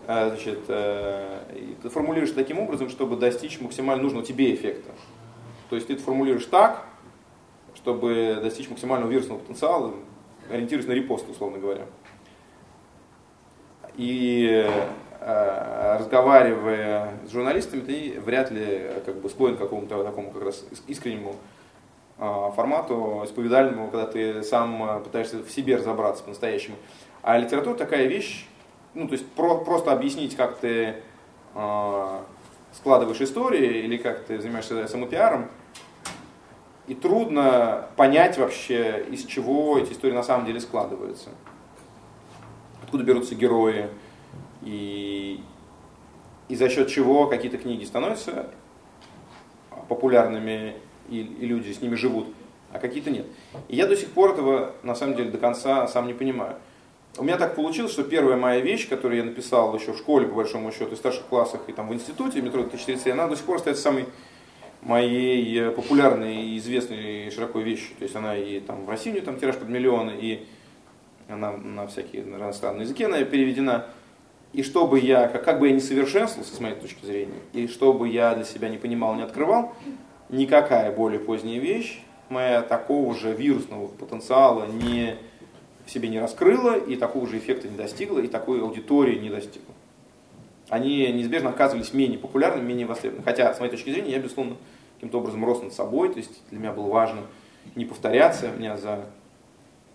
а, 0.07 0.29
значит, 0.29 0.61
э, 0.69 1.75
ты 1.83 1.89
формулируешь 1.89 2.33
таким 2.33 2.59
образом, 2.59 2.91
чтобы 2.91 3.17
достичь 3.17 3.61
максимально 3.61 4.03
нужного 4.03 4.25
тебе 4.25 4.55
эффекта. 4.55 4.91
То 5.71 5.77
есть 5.77 5.89
ты 5.89 5.95
это 5.95 6.03
формулируешь 6.03 6.47
так, 6.47 6.87
чтобы 7.75 8.39
достичь 8.43 8.69
максимального 8.69 9.11
вирусного 9.11 9.39
потенциала, 9.39 9.95
ориентируясь 10.51 10.87
на 10.87 10.93
репост, 10.93 11.29
условно 11.29 11.59
говоря. 11.59 11.87
И 13.97 14.69
Э, 15.27 15.97
разговаривая 16.01 17.15
с 17.27 17.33
журналистами, 17.33 17.81
ты 17.81 18.21
вряд 18.21 18.51
ли 18.51 18.91
как 19.07 19.17
бы 19.23 19.31
склонен 19.31 19.57
к 19.57 19.59
какому-то 19.59 20.05
такому 20.05 20.31
как 20.31 20.43
раз 20.43 20.67
искреннему 20.87 21.31
э, 21.31 21.64
формату, 22.17 23.23
исповедальному, 23.25 23.91
когда 23.91 24.07
ты 24.07 24.43
сам 24.43 24.83
э, 24.83 25.01
пытаешься 25.01 25.39
в 25.39 25.51
себе 25.51 25.77
разобраться 25.77 26.23
по-настоящему. 26.23 26.77
А 27.23 27.39
литература 27.39 27.75
такая 27.75 28.07
вещь, 28.07 28.47
ну, 28.95 29.09
то 29.09 29.15
есть 29.15 29.29
про, 29.31 29.59
просто 29.59 29.93
объяснить, 29.93 30.37
как 30.37 30.59
ты 30.59 30.97
э, 31.55 32.19
складываешь 32.73 33.21
истории 33.21 33.81
или 33.81 33.97
как 33.97 34.25
ты 34.25 34.41
занимаешься 34.41 34.87
самопиаром, 34.87 35.49
и 36.87 36.95
трудно 36.95 37.89
понять 37.97 38.37
вообще, 38.39 39.07
из 39.11 39.25
чего 39.25 39.79
эти 39.79 39.93
истории 39.93 40.13
на 40.13 40.23
самом 40.23 40.47
деле 40.47 40.61
складываются. 40.61 41.31
Откуда 42.83 43.05
берутся 43.05 43.35
герои, 43.35 43.89
и, 44.63 45.43
и 46.49 46.55
за 46.55 46.69
счет 46.69 46.89
чего 46.89 47.27
какие-то 47.27 47.59
книги 47.59 47.85
становятся 47.85 48.51
популярными, 49.89 50.77
и, 51.09 51.21
и 51.21 51.47
люди 51.47 51.73
с 51.73 51.81
ними 51.81 51.95
живут, 51.95 52.29
а 52.73 52.79
какие-то 52.79 53.11
нет. 53.11 53.27
И 53.69 53.77
я 53.77 53.87
до 53.87 53.97
сих 53.97 54.11
пор 54.11 54.33
этого, 54.33 54.73
на 54.83 54.95
самом 54.95 55.17
деле, 55.17 55.31
до 55.31 55.39
конца 55.39 55.87
сам 55.89 56.07
не 56.07 56.15
понимаю. 56.15 56.57
У 57.17 57.23
меня 57.23 57.37
так 57.37 57.55
получилось, 57.55 57.93
что 57.93 58.03
первая 58.03 58.37
моя 58.37 58.61
вещь, 58.61 58.89
которую 58.89 59.19
я 59.19 59.25
написал 59.25 59.77
еще 59.77 59.93
в 59.93 59.99
школе, 59.99 60.27
по 60.27 60.35
большому 60.35 60.73
счету, 60.73 60.97
в 60.97 60.99
старших 60.99 61.25
классах 61.27 61.61
и 61.69 61.73
там 61.73 61.87
в 61.87 61.95
институте, 61.95 62.43
метро 62.43 62.63
2030, 62.63 63.07
она 63.09 63.29
до 63.29 63.37
сих 63.37 63.45
пор 63.45 63.57
остается 63.57 63.83
самой 63.83 64.07
моей 64.83 65.61
э, 65.61 65.71
популярной 65.71 66.37
и 66.37 66.59
известной 66.59 67.31
широкой 67.31 67.63
вещью. 67.63 67.95
То 67.99 68.03
есть 68.03 68.17
она 68.17 68.37
и 68.37 68.59
там 68.59 68.85
в 68.85 68.91
России 68.91 69.21
там 69.21 69.39
тираж 69.39 69.57
под 69.57 69.69
миллионы, 69.69 70.13
и 70.21 70.47
она 71.29 71.53
на 71.53 71.87
всякие 71.87 72.23
иностранные 72.23 72.83
языки 72.83 73.05
она 73.05 73.23
переведена. 73.23 73.87
И 74.53 74.63
чтобы 74.63 75.01
я, 75.01 75.27
как, 75.27 75.45
как 75.45 75.59
бы 75.59 75.69
я 75.69 75.75
не 75.75 75.81
совершенствовался 75.81 76.55
с 76.55 76.61
моей 76.61 76.77
точки 76.77 77.05
зрения, 77.05 77.41
и 77.53 77.67
чтобы 77.67 78.09
я 78.09 78.35
для 78.35 78.45
себя 78.45 78.69
не 78.69 78.79
понимал, 78.79 79.15
не 79.17 79.23
открывал, 79.23 79.75
никакая 80.37 80.93
более 80.93 81.21
поздняя 81.21 81.59
вещь 81.59 82.01
моя 82.29 82.63
такого 82.63 83.15
же 83.15 83.33
вирусного 83.33 83.87
потенциала 83.87 84.67
не, 84.67 85.17
в 85.87 85.91
себе 85.91 86.09
не 86.09 86.19
раскрыла, 86.19 86.77
и 86.77 86.97
такого 86.97 87.27
же 87.27 87.39
эффекта 87.39 87.69
не 87.69 87.77
достигла, 87.77 88.21
и 88.21 88.27
такой 88.27 88.61
аудитории 88.61 89.19
не 89.19 89.31
достигла. 89.31 89.75
Они 90.69 91.07
неизбежно 91.13 91.51
оказывались 91.51 91.93
менее 91.93 92.19
популярными, 92.19 92.67
менее 92.67 92.87
востребованными. 92.87 93.25
Хотя, 93.25 93.53
с 93.55 93.61
моей 93.61 93.71
точки 93.71 93.91
зрения, 93.91 94.13
я, 94.13 94.19
безусловно, 94.19 94.57
каким-то 94.97 95.19
образом 95.19 95.45
рос 95.45 95.63
над 95.63 95.73
собой, 95.73 96.09
то 96.11 96.19
есть 96.19 96.43
для 96.51 96.59
меня 96.59 96.73
было 96.73 96.89
важно 96.89 97.23
не 97.75 97.85
повторяться. 97.85 98.51
У 98.55 98.59
меня 98.59 98.77
за, 98.77 99.05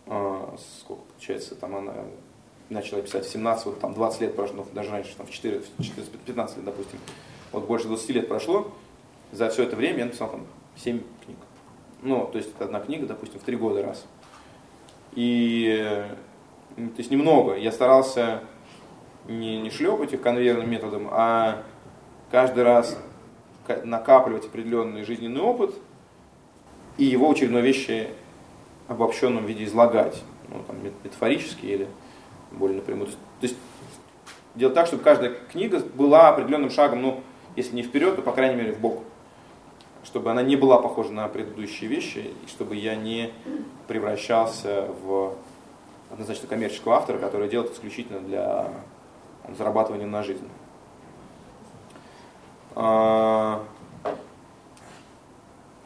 э, 0.06 0.58
сколько 0.82 1.02
получается, 1.13 1.56
там 1.56 1.75
она 1.75 1.93
начал 2.69 2.97
я 2.97 3.04
писать 3.04 3.25
в 3.25 3.32
17, 3.32 3.65
вот 3.65 3.80
там 3.80 3.95
20 3.95 4.21
лет 4.21 4.36
прошло, 4.36 4.65
даже 4.73 4.91
раньше, 4.91 5.15
там 5.17 5.25
в 5.25 5.32
4, 5.32 5.62
14, 5.82 6.12
15 6.19 6.58
лет, 6.58 6.65
допустим. 6.65 6.99
Вот 7.52 7.65
больше 7.65 7.88
20 7.88 8.10
лет 8.12 8.28
прошло, 8.28 8.71
за 9.32 9.50
все 9.50 9.63
это 9.63 9.76
время 9.76 10.00
я 10.00 10.06
написал 10.06 10.30
там 10.30 10.46
7 10.76 11.02
книг. 11.26 11.38
Ну, 12.02 12.30
то 12.32 12.38
есть 12.38 12.52
это 12.56 12.65
одна 12.65 12.80
книга, 12.80 13.06
допустим, 13.06 13.39
в 13.39 13.44
3 13.44 13.56
года 13.58 13.84
раз. 13.84 14.06
И, 15.13 16.06
то 16.76 16.98
есть 16.98 17.12
немного. 17.12 17.56
Я 17.56 17.72
старался 17.72 18.42
не, 19.28 19.60
не 19.62 19.70
шлепать 19.70 20.13
их 20.13 20.22
конвейерным 20.22 20.70
методом, 20.70 21.08
а 21.12 21.63
каждый 22.32 22.63
раз 22.63 22.98
накапливать 23.84 24.46
определенный 24.46 25.04
жизненный 25.04 25.42
опыт 25.42 25.76
и 26.98 27.06
его 27.06 27.30
очередной 27.30 27.62
вещи 27.62 28.08
в 28.88 28.94
обобщенном 28.94 29.46
виде 29.46 29.63
излагать, 29.65 30.24
ну, 30.48 30.63
там, 30.65 30.78
метафорически 30.84 31.65
или 31.65 31.88
более 32.52 32.78
напрямую. 32.78 33.08
То 33.08 33.13
есть 33.42 33.58
делать 34.56 34.76
так, 34.76 34.88
чтобы 34.88 35.04
каждая 35.04 35.32
книга 35.52 35.80
была 35.80 36.30
определенным 36.30 36.72
шагом, 36.72 37.02
ну, 37.02 37.24
если 37.56 37.76
не 37.76 37.84
вперед, 37.84 38.15
то, 38.15 38.22
по 38.22 38.32
крайней 38.32 38.56
мере, 38.56 38.74
в 38.74 38.80
бок. 38.80 39.04
Чтобы 40.03 40.31
она 40.31 40.41
не 40.41 40.55
была 40.55 40.81
похожа 40.81 41.12
на 41.12 41.27
предыдущие 41.27 41.89
вещи, 41.89 42.33
и 42.45 42.47
чтобы 42.47 42.75
я 42.75 42.95
не 42.95 43.31
превращался 43.88 44.88
в 45.03 45.35
однозначно 46.09 46.47
коммерческого 46.47 46.95
автора, 46.95 47.17
который 47.17 47.49
делает 47.49 47.73
исключительно 47.73 48.19
для 48.19 48.71
зарабатывания 49.57 50.07
на 50.07 50.23
жизнь. 50.23 50.47
А, 52.75 53.63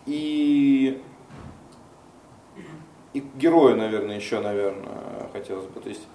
и, 0.06 1.02
и 3.14 3.20
герою, 3.36 3.78
наверное, 3.78 4.16
еще, 4.16 4.40
наверное, 4.40 5.30
хотелось 5.32 5.66
бы. 5.66 5.80
То 5.80 5.90
есть 5.90 6.08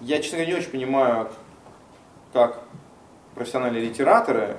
я, 0.00 0.20
честно 0.20 0.38
говоря, 0.38 0.52
не 0.52 0.58
очень 0.58 0.70
понимаю, 0.70 1.30
как 2.32 2.64
профессиональные 3.34 3.84
литераторы 3.84 4.56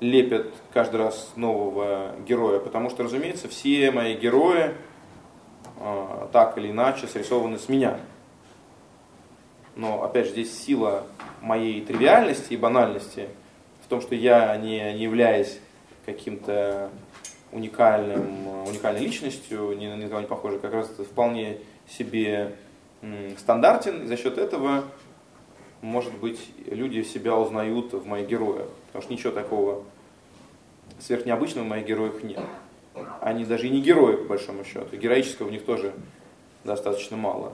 лепят 0.00 0.52
каждый 0.72 0.96
раз 0.96 1.32
нового 1.36 2.14
героя, 2.26 2.58
потому 2.58 2.90
что, 2.90 3.04
разумеется, 3.04 3.48
все 3.48 3.90
мои 3.90 4.14
герои 4.14 4.74
э, 5.78 6.26
так 6.32 6.58
или 6.58 6.70
иначе 6.70 7.06
срисованы 7.06 7.58
с 7.58 7.68
меня. 7.68 7.98
Но, 9.74 10.02
опять 10.02 10.26
же, 10.26 10.32
здесь 10.32 10.58
сила 10.58 11.06
моей 11.40 11.80
тривиальности 11.82 12.54
и 12.54 12.56
банальности 12.56 13.28
в 13.84 13.88
том, 13.88 14.00
что 14.00 14.14
я, 14.14 14.56
не, 14.56 14.92
не 14.94 15.04
являюсь 15.04 15.58
каким-то 16.04 16.90
уникальным, 17.52 18.66
уникальной 18.66 19.00
личностью, 19.00 19.76
ни 19.78 19.86
на 19.86 19.94
никого 19.94 20.20
не 20.20 20.26
похожей, 20.26 20.58
как 20.58 20.72
раз 20.72 20.88
вполне 20.88 21.58
себе 21.88 22.54
стандартен, 23.38 24.02
и 24.02 24.06
за 24.06 24.16
счет 24.16 24.38
этого, 24.38 24.84
может 25.80 26.14
быть, 26.14 26.40
люди 26.66 27.02
себя 27.02 27.36
узнают 27.36 27.92
в 27.92 28.06
моих 28.06 28.28
героях, 28.28 28.68
потому 28.96 29.02
что 29.02 29.12
ничего 29.12 29.32
такого 29.32 29.84
сверхнеобычного 31.00 31.66
в 31.66 31.68
моих 31.68 31.86
героях 31.86 32.22
нет. 32.22 32.40
Они 33.20 33.44
даже 33.44 33.66
и 33.66 33.70
не 33.70 33.82
герои, 33.82 34.16
по 34.16 34.24
большому 34.24 34.64
счету, 34.64 34.96
героического 34.96 35.48
в 35.48 35.50
них 35.50 35.66
тоже 35.66 35.92
достаточно 36.64 37.18
мало. 37.18 37.52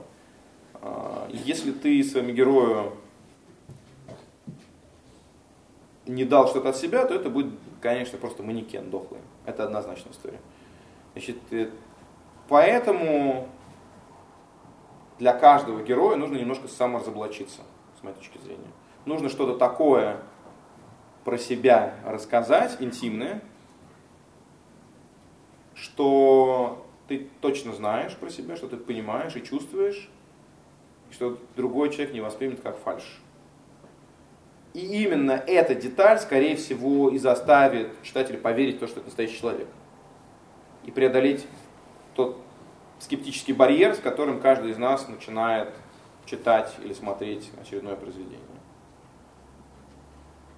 А, 0.75 1.27
если 1.29 1.73
ты 1.73 2.01
своему 2.05 2.31
герою 2.31 2.93
не 6.05 6.23
дал 6.23 6.47
что-то 6.47 6.69
от 6.69 6.77
себя, 6.77 7.05
то 7.05 7.13
это 7.13 7.29
будет, 7.29 7.51
конечно, 7.81 8.17
просто 8.17 8.41
манекен 8.41 8.89
дохлый. 8.89 9.19
Это 9.45 9.65
однозначная 9.65 10.13
история. 10.13 10.39
Значит, 11.11 11.37
э, 11.51 11.69
поэтому 12.47 13.49
для 15.19 15.33
каждого 15.33 15.83
героя 15.83 16.15
нужно 16.15 16.37
немножко 16.37 16.69
саморазоблачиться, 16.69 17.63
с 17.99 18.03
моей 18.03 18.15
точки 18.15 18.37
зрения. 18.37 18.71
Нужно 19.05 19.27
что-то 19.27 19.57
такое 19.57 20.21
про 21.23 21.37
себя 21.37 21.95
рассказать, 22.05 22.77
интимное, 22.79 23.41
что 25.75 26.85
ты 27.07 27.27
точно 27.41 27.73
знаешь 27.73 28.15
про 28.15 28.29
себя, 28.29 28.55
что 28.55 28.67
ты 28.67 28.77
понимаешь 28.77 29.35
и 29.35 29.43
чувствуешь, 29.43 30.09
что 31.11 31.37
другой 31.55 31.91
человек 31.91 32.13
не 32.13 32.21
воспримет 32.21 32.61
как 32.61 32.77
фальш. 32.77 33.03
И 34.73 35.03
именно 35.03 35.33
эта 35.33 35.75
деталь, 35.75 36.19
скорее 36.19 36.55
всего, 36.55 37.09
и 37.09 37.19
заставит 37.19 37.91
читателя 38.01 38.39
поверить 38.39 38.77
в 38.77 38.79
то, 38.79 38.87
что 38.87 38.99
это 38.99 39.07
настоящий 39.07 39.37
человек. 39.37 39.67
И 40.85 40.91
преодолеть 40.91 41.45
тот 42.15 42.37
скептический 42.99 43.53
барьер, 43.53 43.93
с 43.93 43.99
которым 43.99 44.39
каждый 44.39 44.71
из 44.71 44.77
нас 44.77 45.07
начинает 45.07 45.69
читать 46.25 46.73
или 46.83 46.93
смотреть 46.93 47.51
очередное 47.61 47.95
произведение. 47.95 48.39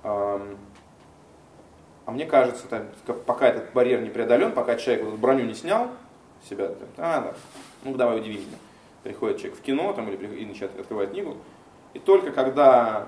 А 0.05 2.11
мне 2.11 2.27
кажется, 2.27 2.67
там, 2.67 2.85
пока 3.25 3.47
этот 3.47 3.73
барьер 3.73 4.01
не 4.01 4.09
преодолен, 4.09 4.51
пока 4.51 4.75
человек 4.75 5.05
вот 5.05 5.15
броню 5.15 5.45
не 5.45 5.55
снял 5.55 5.89
себя, 6.47 6.67
там, 6.67 6.87
а, 6.97 7.21
да, 7.21 7.33
ну 7.83 7.95
давай 7.95 8.19
удиви 8.19 8.37
меня. 8.37 8.57
Приходит 9.03 9.37
человек 9.37 9.57
в 9.57 9.61
кино 9.61 9.91
там, 9.93 10.09
или, 10.09 10.27
или 10.27 10.45
начинает, 10.45 10.79
открывает 10.79 11.11
книгу, 11.11 11.37
и 11.93 11.99
только 11.99 12.31
когда 12.31 13.07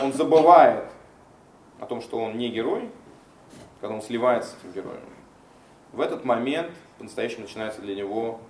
он 0.00 0.12
забывает 0.12 0.84
о 1.80 1.86
том, 1.86 2.00
что 2.00 2.18
он 2.18 2.38
не 2.38 2.50
герой, 2.50 2.88
когда 3.80 3.96
он 3.96 4.02
сливается 4.02 4.50
с 4.50 4.58
этим 4.60 4.72
героем, 4.72 5.00
в 5.92 6.00
этот 6.00 6.24
момент 6.24 6.70
по-настоящему 6.98 7.42
начинается 7.42 7.80
для 7.80 7.96
него 7.96 8.40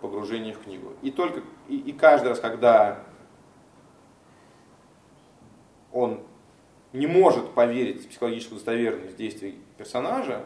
погружение 0.00 0.54
в 0.54 0.60
книгу. 0.60 0.92
И 1.02 1.12
только 1.12 1.42
и, 1.68 1.76
и 1.76 1.92
каждый 1.92 2.28
раз, 2.28 2.40
когда 2.40 2.98
он 5.92 6.20
не 6.92 7.06
может 7.06 7.50
поверить 7.52 8.04
в 8.04 8.08
психологическую 8.08 8.56
достоверность 8.56 9.16
действий 9.16 9.58
персонажа, 9.76 10.44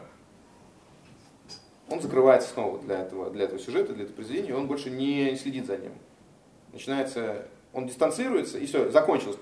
он 1.89 2.01
закрывается 2.01 2.49
снова 2.49 2.79
для 2.79 3.01
этого, 3.01 3.29
для 3.29 3.45
этого 3.45 3.59
сюжета, 3.59 3.93
для 3.93 4.03
этого 4.03 4.15
произведения, 4.15 4.55
он 4.55 4.67
больше 4.67 4.89
не 4.89 5.35
следит 5.35 5.65
за 5.65 5.77
ним. 5.77 5.93
Начинается, 6.71 7.47
он 7.71 7.87
дистанцируется, 7.87 8.57
и 8.57 8.65
все, 8.65 8.89
закончилось. 8.89 9.37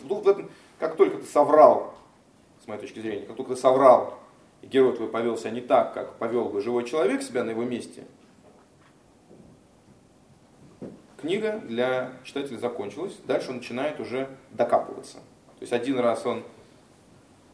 Как 0.80 0.96
только 0.96 1.18
ты 1.18 1.26
соврал, 1.26 1.96
с 2.64 2.68
моей 2.68 2.82
точки 2.82 3.00
зрения, 3.00 3.26
как 3.26 3.36
только 3.36 3.56
ты 3.56 3.62
соврал, 3.62 4.20
и 4.62 4.68
герой 4.68 4.96
твой 4.96 5.08
повел 5.08 5.38
себя 5.38 5.52
не 5.52 5.62
так, 5.62 5.94
как 5.94 6.16
повел 6.18 6.50
бы 6.50 6.62
живой 6.62 6.84
человек 6.84 7.22
себя 7.22 7.44
на 7.44 7.52
его 7.52 7.64
месте– 7.64 8.04
книга 11.22 11.60
для 11.60 12.14
читателя 12.24 12.58
закончилась, 12.58 13.16
дальше 13.26 13.52
он 13.52 13.58
начинает 13.58 14.00
уже 14.00 14.28
докапываться. 14.52 15.18
То 15.18 15.62
есть 15.62 15.74
один 15.74 16.00
раз 16.00 16.26
он 16.26 16.44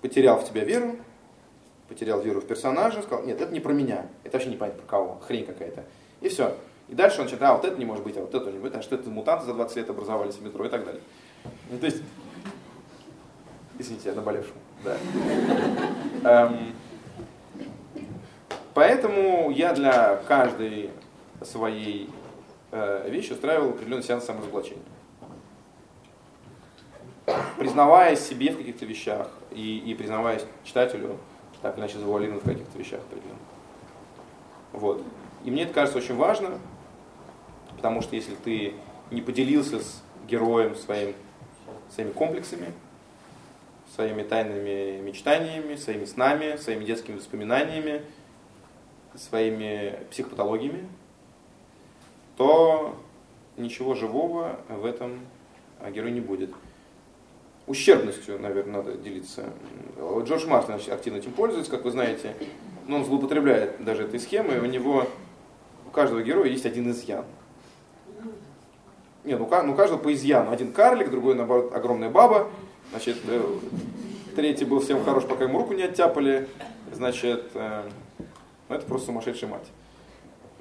потерял 0.08 0.40
в 0.40 0.48
тебя 0.48 0.64
веру, 0.64 0.96
потерял 1.90 2.22
веру 2.22 2.40
в 2.40 2.46
персонажа, 2.46 3.02
сказал, 3.02 3.26
нет, 3.26 3.42
это 3.42 3.52
не 3.52 3.60
про 3.60 3.74
меня, 3.74 4.08
это 4.24 4.38
вообще 4.38 4.50
не 4.50 4.58
понятно 4.58 4.82
про 4.82 4.88
кого, 4.88 5.20
хрень 5.28 5.46
какая-то. 5.46 5.84
И 6.22 6.30
все. 6.30 6.56
И 6.88 6.96
дальше 6.96 7.20
он 7.20 7.26
начинает, 7.26 7.44
а 7.44 7.54
вот 7.56 7.66
это 7.66 7.78
не 7.78 7.86
может 7.86 8.04
быть, 8.04 8.16
а 8.18 8.22
вот 8.22 8.34
это 8.34 8.46
не 8.46 8.60
может 8.60 8.62
быть, 8.62 8.76
а 8.76 8.82
что 8.82 8.96
это 8.96 9.10
мутанты 9.10 9.46
за 9.46 9.54
20 9.54 9.76
лет 9.76 9.90
образовались 9.90 10.36
в 10.36 10.42
метро 10.44 10.66
и 10.66 10.70
так 10.70 10.86
далее. 10.86 11.02
Ну, 11.70 11.78
то 11.78 11.86
есть, 11.86 12.02
извините, 13.78 14.10
я 14.10 14.16
наболевший. 14.16 14.54
Да. 14.84 14.98
Эм, 16.24 16.74
поэтому 18.74 19.52
я 19.52 19.74
для 19.74 20.16
каждой 20.28 20.92
своей 21.42 22.10
Э, 22.70 23.10
вещь 23.10 23.32
устраивал 23.32 23.70
определенный 23.70 24.04
сеанс 24.04 24.26
саморазоблачения. 24.26 24.84
Признаваясь 27.58 28.20
себе 28.20 28.52
в 28.52 28.58
каких-то 28.58 28.86
вещах 28.86 29.30
и, 29.52 29.80
и 29.80 29.94
признаваясь 29.96 30.46
читателю, 30.64 31.18
так 31.62 31.78
иначе 31.78 31.98
завуалирован 31.98 32.40
в 32.40 32.44
каких-то 32.46 32.78
вещах 32.78 33.02
определенно. 33.02 33.40
Вот. 34.72 35.04
И 35.44 35.52
мне 35.52 35.64
это 35.64 35.74
кажется 35.74 35.98
очень 35.98 36.16
важно, 36.16 36.60
потому 37.76 38.02
что 38.02 38.16
если 38.16 38.36
ты 38.36 38.74
не 39.12 39.22
поделился 39.22 39.80
с 39.80 40.02
героем 40.28 40.76
своим, 40.76 41.14
своими 41.90 42.12
комплексами, 42.12 42.72
своими 43.94 44.24
тайными 44.24 45.02
мечтаниями, 45.02 45.76
своими 45.76 46.06
снами, 46.06 46.58
своими 46.58 46.86
детскими 46.86 47.18
воспоминаниями, 47.18 48.04
своими 49.16 50.00
психопатологиями, 50.12 50.88
то 52.38 52.96
ничего 53.58 53.96
живого 53.96 54.60
в 54.70 54.86
этом 54.86 55.22
герой 55.92 56.12
не 56.12 56.22
будет. 56.22 56.52
Ущербностью, 57.68 58.40
наверное, 58.40 58.78
надо 58.78 58.94
делиться. 58.94 59.44
Джордж 60.24 60.48
Мартин 60.48 60.76
активно 60.76 61.18
этим 61.18 61.34
пользуется, 61.34 61.70
как 61.70 61.84
вы 61.84 61.92
знаете, 61.92 62.34
но 62.88 62.96
он 62.96 63.06
злоупотребляет 63.06 63.84
даже 63.84 64.04
этой 64.04 64.22
схемой. 64.22 64.60
У 64.60 64.66
него, 64.66 65.06
у 65.86 65.90
каждого 65.90 66.24
героя 66.24 66.48
есть 66.48 66.66
один 66.66 66.90
изъян. 66.92 67.26
Нет, 69.26 69.38
ну, 69.40 69.50
ну 69.64 69.76
каждого 69.76 70.00
по 70.00 70.14
изъяну. 70.14 70.52
Один 70.52 70.72
карлик, 70.72 71.12
другой, 71.12 71.36
наоборот, 71.36 71.74
огромная 71.76 72.10
баба. 72.10 72.48
Значит, 72.92 73.18
э, 73.28 73.42
третий 74.38 74.64
был 74.64 74.80
всем 74.80 75.04
хорош, 75.04 75.26
пока 75.26 75.44
ему 75.44 75.60
руку 75.60 75.74
не 75.74 75.84
оттяпали. 75.84 76.48
Значит, 76.94 77.52
э, 77.54 77.84
ну, 78.70 78.76
это 78.76 78.86
просто 78.86 79.08
сумасшедшая 79.08 79.50
мать. 79.50 79.68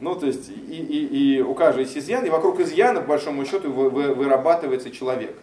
Ну, 0.00 0.16
то 0.16 0.26
есть, 0.26 0.48
и, 0.48 0.52
и, 0.52 1.36
и 1.36 1.40
у 1.40 1.54
каждого 1.54 1.82
есть 1.82 1.96
изъян, 1.96 2.26
и 2.26 2.30
вокруг 2.30 2.58
изъяна, 2.58 3.00
по 3.00 3.10
большому 3.10 3.44
счету, 3.46 3.70
вы, 3.70 3.88
вы, 3.88 4.12
вырабатывается 4.12 4.90
человек. 4.90 5.36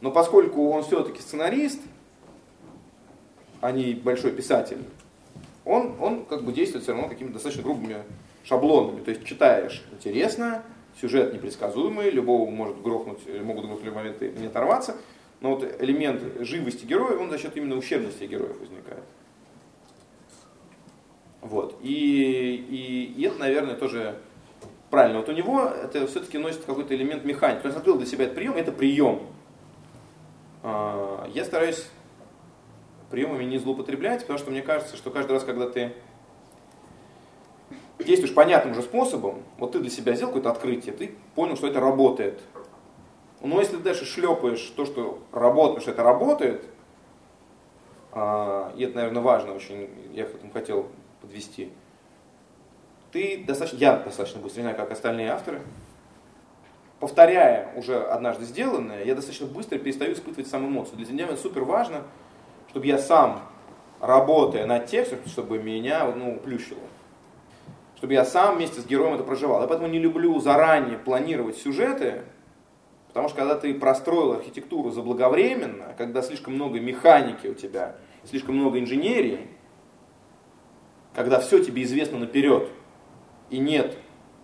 Но 0.00 0.10
поскольку 0.10 0.70
он 0.70 0.82
все-таки 0.82 1.20
сценарист, 1.20 1.80
а 3.60 3.72
не 3.72 3.94
большой 3.94 4.32
писатель, 4.32 4.78
он, 5.64 5.94
он 6.00 6.24
как 6.24 6.42
бы 6.42 6.52
действует 6.52 6.84
все 6.84 6.92
равно 6.92 7.08
какими-то 7.08 7.34
достаточно 7.34 7.62
грубыми 7.62 8.02
шаблонами. 8.44 9.00
То 9.00 9.10
есть 9.10 9.24
читаешь 9.24 9.84
интересно, 9.92 10.62
сюжет 11.00 11.34
непредсказуемый, 11.34 12.10
любого 12.10 12.50
может 12.50 12.80
грохнуть, 12.80 13.18
могут 13.42 13.66
в 13.66 13.84
любой 13.84 14.02
момент 14.02 14.20
не 14.20 14.46
оторваться, 14.46 14.96
Но 15.40 15.54
вот 15.54 15.64
элемент 15.80 16.22
живости 16.40 16.84
героя, 16.84 17.16
он 17.16 17.30
за 17.30 17.38
счет 17.38 17.56
именно 17.56 17.76
ущербности 17.76 18.24
героев 18.24 18.58
возникает. 18.60 19.04
Вот. 21.40 21.78
И, 21.82 22.66
и, 22.68 23.20
и 23.20 23.26
это, 23.26 23.38
наверное, 23.38 23.74
тоже 23.74 24.16
правильно. 24.90 25.20
Вот 25.20 25.28
у 25.28 25.32
него 25.32 25.64
это 25.64 26.06
все-таки 26.06 26.36
носит 26.36 26.64
какой-то 26.64 26.94
элемент 26.94 27.24
механики. 27.24 27.66
Он 27.66 27.72
открыл 27.72 27.96
для 27.96 28.06
себя 28.06 28.24
этот 28.24 28.36
прием, 28.36 28.54
это 28.54 28.72
прием. 28.72 29.20
А, 30.62 31.28
я 31.32 31.44
стараюсь 31.44 31.86
приемами 33.10 33.44
не 33.44 33.58
злоупотреблять, 33.58 34.20
потому 34.20 34.38
что 34.38 34.50
мне 34.50 34.62
кажется, 34.62 34.96
что 34.96 35.10
каждый 35.10 35.32
раз, 35.32 35.44
когда 35.44 35.68
ты 35.68 35.92
действуешь 37.98 38.34
понятным 38.34 38.74
же 38.74 38.82
способом, 38.82 39.42
вот 39.58 39.72
ты 39.72 39.80
для 39.80 39.90
себя 39.90 40.14
сделал 40.14 40.32
какое-то 40.32 40.50
открытие, 40.50 40.94
ты 40.94 41.14
понял, 41.34 41.56
что 41.56 41.66
это 41.66 41.80
работает. 41.80 42.40
Но 43.40 43.58
если 43.58 43.76
ты 43.76 43.82
дальше 43.82 44.04
шлепаешь 44.04 44.62
то, 44.76 44.84
что 44.84 45.18
работает, 45.32 45.82
что 45.82 45.90
это 45.92 46.02
работает, 46.02 46.64
а, 48.12 48.72
и 48.76 48.84
это, 48.84 48.96
наверное, 48.96 49.22
важно 49.22 49.54
очень, 49.54 49.88
я 50.12 50.24
к 50.24 50.34
этому 50.34 50.52
хотел 50.52 50.88
подвести, 51.20 51.70
ты 53.12 53.44
достаточно, 53.44 53.76
я 53.78 53.96
достаточно 53.96 54.40
быстро, 54.40 54.60
не 54.60 54.64
знаю, 54.64 54.76
как 54.76 54.90
остальные 54.92 55.30
авторы, 55.30 55.62
повторяя 57.00 57.72
уже 57.76 58.00
однажды 58.00 58.44
сделанное, 58.44 59.04
я 59.04 59.14
достаточно 59.14 59.46
быстро 59.46 59.78
перестаю 59.78 60.12
испытывать 60.12 60.48
сам 60.48 60.66
эмоцию. 60.66 60.98
Для 60.98 61.12
меня 61.12 61.36
супер 61.36 61.64
важно, 61.64 62.02
чтобы 62.68 62.86
я 62.86 62.98
сам, 62.98 63.42
работая 64.00 64.66
над 64.66 64.86
текстом, 64.86 65.18
чтобы 65.26 65.58
меня 65.58 66.04
ну, 66.14 66.38
плющило. 66.38 66.78
Чтобы 67.96 68.12
я 68.12 68.24
сам 68.24 68.56
вместе 68.56 68.80
с 68.80 68.86
героем 68.86 69.14
это 69.14 69.24
проживал. 69.24 69.60
Я 69.60 69.66
поэтому 69.66 69.88
не 69.88 69.98
люблю 69.98 70.38
заранее 70.40 70.98
планировать 70.98 71.56
сюжеты, 71.56 72.22
потому 73.08 73.28
что 73.28 73.38
когда 73.38 73.56
ты 73.56 73.74
простроил 73.74 74.34
архитектуру 74.34 74.90
заблаговременно, 74.90 75.94
когда 75.98 76.22
слишком 76.22 76.54
много 76.54 76.80
механики 76.80 77.46
у 77.46 77.54
тебя, 77.54 77.96
слишком 78.24 78.56
много 78.56 78.78
инженерии, 78.78 79.48
когда 81.14 81.40
все 81.40 81.62
тебе 81.62 81.82
известно 81.82 82.18
наперед, 82.18 82.68
и 83.50 83.58
нет 83.58 83.96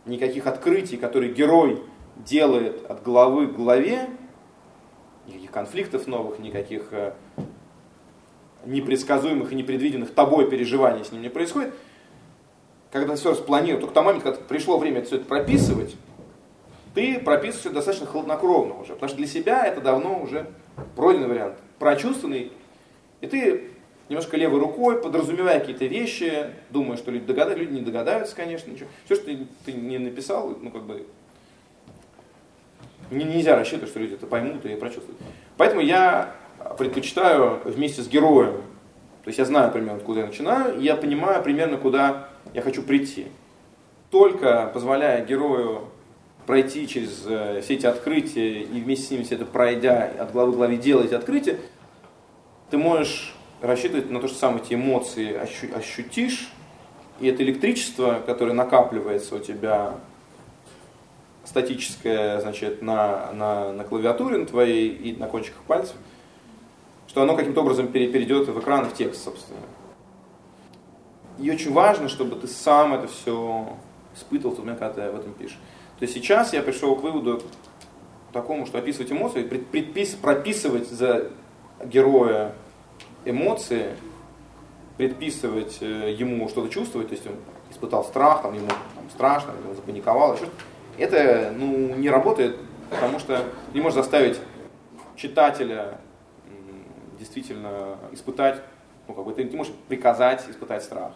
никаких 0.05 0.47
открытий, 0.47 0.97
которые 0.97 1.33
герой 1.33 1.83
делает 2.17 2.89
от 2.91 3.03
главы 3.03 3.49
к 3.49 3.55
главе, 3.55 4.09
никаких 5.27 5.51
конфликтов 5.51 6.07
новых, 6.07 6.39
никаких 6.39 6.93
э, 6.93 7.13
непредсказуемых 8.65 9.53
и 9.53 9.55
непредвиденных 9.55 10.15
тобой 10.15 10.49
переживаний 10.51 11.05
с 11.05 11.13
ним 11.13 11.23
не 11.23 11.29
происходит, 11.29 11.75
когда 12.91 13.17
все 13.17 13.33
распланировано, 13.33 13.81
только 13.81 13.93
к 13.93 13.95
тому 13.95 14.07
моменту, 14.07 14.31
когда 14.31 14.45
пришло 14.45 14.79
время 14.79 15.03
все 15.03 15.17
это 15.17 15.27
прописывать, 15.27 15.97
ты 16.95 17.19
прописываешь 17.19 17.61
все 17.61 17.71
достаточно 17.71 18.07
хладнокровно 18.07 18.81
уже, 18.81 18.95
потому 18.95 19.09
что 19.09 19.19
для 19.19 19.27
себя 19.27 19.67
это 19.67 19.81
давно 19.81 20.21
уже 20.21 20.51
пройденный 20.95 21.29
вариант, 21.29 21.59
прочувствованный, 21.79 22.53
и 23.21 23.27
ты 23.27 23.71
немножко 24.09 24.37
левой 24.37 24.61
рукой, 24.61 25.01
подразумевая 25.03 25.61
какие-то 25.61 25.85
вещи, 25.87 26.51
думая, 26.71 26.97
что 26.97 27.11
люди 27.11 27.27
догадаются, 27.27 27.65
люди 27.65 27.75
не 27.75 27.85
догадаются, 27.85 28.37
конечно, 28.37 28.71
ничего. 28.71 28.89
Все, 29.05 29.17
что 29.17 29.27
ты, 29.27 29.47
ты 29.65 29.73
не 29.73 29.99
написал, 29.99 30.57
ну 30.61 30.71
как 30.71 30.85
бы 30.85 31.07
нельзя 33.11 33.57
рассчитывать, 33.57 33.91
что 33.91 34.01
люди 34.01 34.15
это 34.15 34.27
поймут 34.27 34.65
и 34.65 34.75
прочувствуют. 34.77 35.19
Поэтому 35.57 35.81
я 35.81 36.35
предпочитаю 36.79 37.61
вместе 37.65 38.03
с 38.03 38.09
героем, 38.09 38.63
то 39.25 39.29
есть 39.29 39.39
я 39.39 39.45
знаю 39.45 39.73
примерно, 39.73 40.01
куда 40.01 40.21
я 40.21 40.27
начинаю, 40.27 40.79
и 40.79 40.85
я 40.85 40.97
понимаю 40.97 41.43
примерно, 41.43 41.79
куда 41.79 42.29
я 42.55 42.63
хочу 42.63 42.83
прийти. 42.83 43.27
Только 44.11 44.71
позволяя 44.73 45.25
герою 45.25 45.89
пройти 46.47 46.87
через 46.87 47.25
э, 47.27 47.61
все 47.63 47.75
эти 47.75 47.87
открытия 47.87 48.63
и 48.63 48.81
вместе 48.81 49.07
с 49.07 49.11
ними 49.11 49.25
все 49.25 49.35
это 49.35 49.45
пройдя 49.45 50.13
от 50.19 50.31
главы 50.31 50.53
к 50.53 50.55
главе 50.55 50.77
делать 50.77 51.13
открытия, 51.13 51.59
ты 52.71 52.79
можешь 52.79 53.35
рассчитывать 53.61 54.11
на 54.11 54.21
то, 54.21 54.29
что 54.29 54.39
самые 54.39 54.63
эти 54.63 54.75
эмоции 54.75 55.35
ощутишь, 55.75 56.51
и 57.21 57.29
это 57.29 57.43
электричество, 57.43 58.23
которое 58.25 58.53
накапливается 58.53 59.35
у 59.35 59.39
тебя 59.39 59.95
статическое, 61.47 62.41
значит, 62.41 62.83
на, 62.83 63.33
на, 63.33 63.73
на 63.73 63.85
клавиатуре 63.85 64.39
на 64.39 64.47
твоей 64.47 64.89
и 64.89 65.17
на 65.17 65.29
кончиках 65.29 65.63
пальцев, 65.63 65.97
что 67.07 67.23
оно 67.23 67.37
каким-то 67.37 67.61
образом 67.61 67.89
перейдет 67.89 68.49
в 68.49 68.61
экран, 68.61 68.85
в 68.85 68.95
текст, 68.95 69.25
собственно. 69.25 69.61
И 71.39 71.51
очень 71.51 71.73
важно, 71.73 72.09
чтобы 72.09 72.37
ты 72.37 72.49
сам 72.49 72.95
это 72.95 73.07
все 73.09 73.69
испытывал 74.15 74.55
в 74.55 74.59
момент, 74.59 74.79
когда 74.79 74.95
ты 74.95 75.01
об 75.03 75.17
этом 75.17 75.33
пишешь. 75.35 75.59
То 75.99 76.03
есть 76.03 76.15
сейчас 76.15 76.53
я 76.53 76.63
пришел 76.63 76.97
к 76.97 77.03
выводу 77.03 77.43
такому, 78.33 78.67
что 78.67 78.79
описывать 78.79 79.13
эмоции, 79.13 79.43
предпис, 79.43 80.15
прописывать 80.15 80.89
за 80.91 81.31
героя 81.85 82.55
эмоции, 83.25 83.97
предписывать 84.97 85.79
э, 85.81 86.15
ему 86.19 86.49
что-то 86.49 86.69
чувствовать, 86.69 87.09
то 87.09 87.15
есть 87.15 87.27
он 87.27 87.35
испытал 87.71 88.05
страх, 88.05 88.43
там, 88.43 88.55
ему 88.55 88.69
там, 88.69 89.11
страшно, 89.13 89.53
ему 89.63 89.75
запаниковал, 89.75 90.35
еще 90.35 90.47
что-то 90.47 90.63
это 90.99 91.53
ну, 91.57 91.95
не 91.95 92.11
работает, 92.11 92.57
потому 92.91 93.19
что 93.19 93.45
не 93.75 93.81
можешь 93.81 93.97
заставить 93.97 94.39
читателя 95.17 95.99
действительно 97.19 97.99
испытать, 98.13 98.63
ну, 99.09 99.15
как 99.15 99.25
бы 99.25 99.33
ты 99.33 99.45
не 99.45 99.57
можешь 99.57 99.73
приказать 99.89 100.45
испытать 100.49 100.83
страх. 100.83 101.13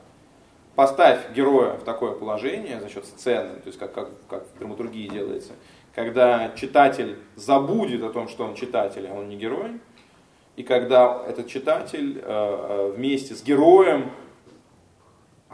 Поставь 0.75 1.33
героя 1.35 1.75
в 1.75 1.85
такое 1.85 2.13
положение 2.13 2.81
за 2.81 2.89
счет 2.89 3.05
сцены, 3.05 3.55
то 3.57 3.67
есть 3.67 3.79
как, 3.79 3.93
как, 3.93 4.09
как 4.29 4.47
в 4.55 4.59
драматургии 4.59 5.09
делается, 5.09 5.53
когда 5.95 6.53
читатель 6.57 7.19
забудет 7.37 8.03
о 8.03 8.11
том, 8.11 8.29
что 8.29 8.45
он 8.45 8.55
читатель, 8.55 9.07
а 9.09 9.15
он 9.15 9.29
не 9.29 9.37
герой, 9.37 9.81
и 10.57 10.63
когда 10.63 11.23
этот 11.27 11.49
читатель 11.49 12.19
э, 12.19 12.23
э 12.25 12.93
вместе 12.97 13.35
с 13.35 13.43
героем 13.43 14.11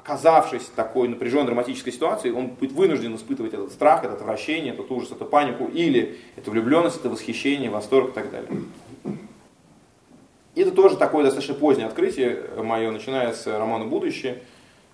оказавшись 0.07 0.63
в 0.63 0.71
такой 0.71 1.09
напряженной 1.09 1.47
драматической 1.47 1.93
ситуации, 1.93 2.31
он 2.31 2.49
будет 2.49 2.73
вынужден 2.73 3.17
испытывать 3.17 3.53
этот 3.55 3.73
страх, 3.73 4.05
это 4.05 4.13
отвращение, 4.15 4.73
этот 4.73 4.89
ужас, 4.93 5.11
эту 5.11 5.25
панику, 5.25 5.67
или 5.67 6.19
эту 6.37 6.53
влюбленность, 6.53 7.01
это 7.01 7.11
восхищение, 7.11 7.71
восторг 7.71 8.11
и 8.11 8.13
так 8.13 8.31
далее. 8.31 8.51
И 10.55 10.61
это 10.61 10.71
тоже 10.71 10.97
такое 10.97 11.25
достаточно 11.25 11.55
позднее 11.55 11.87
открытие 11.87 12.45
мое, 12.57 12.91
начиная 12.93 13.33
с 13.33 13.47
романа 13.47 13.85
«Будущее», 13.85 14.43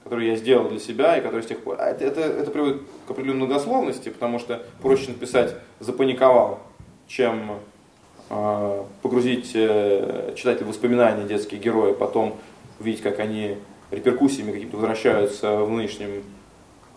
который 0.02 0.28
я 0.28 0.36
сделал 0.36 0.68
для 0.70 0.80
себя 0.80 1.18
и 1.18 1.20
который 1.20 1.42
с 1.42 1.46
тех 1.46 1.62
пор... 1.62 1.76
А 1.78 1.90
это, 1.90 2.04
это, 2.04 2.20
это 2.22 2.50
приводит 2.50 2.82
к 3.06 3.10
определенной 3.10 3.46
многословности, 3.46 4.08
потому 4.08 4.38
что 4.38 4.64
проще 4.80 5.08
написать 5.08 5.54
«запаниковал», 5.78 6.60
чем 7.06 7.58
э, 8.30 8.82
погрузить 9.02 9.50
э, 9.54 10.32
читателя 10.36 10.64
в 10.64 10.70
воспоминания 10.70 11.24
детские 11.24 11.60
герои, 11.60 11.92
потом 11.92 12.38
увидеть, 12.80 13.02
как 13.02 13.20
они 13.20 13.58
реперкуссиями 13.92 14.52
какими-то 14.52 14.76
возвращаются 14.76 15.58
в 15.58 15.70
нынешнем 15.70 16.24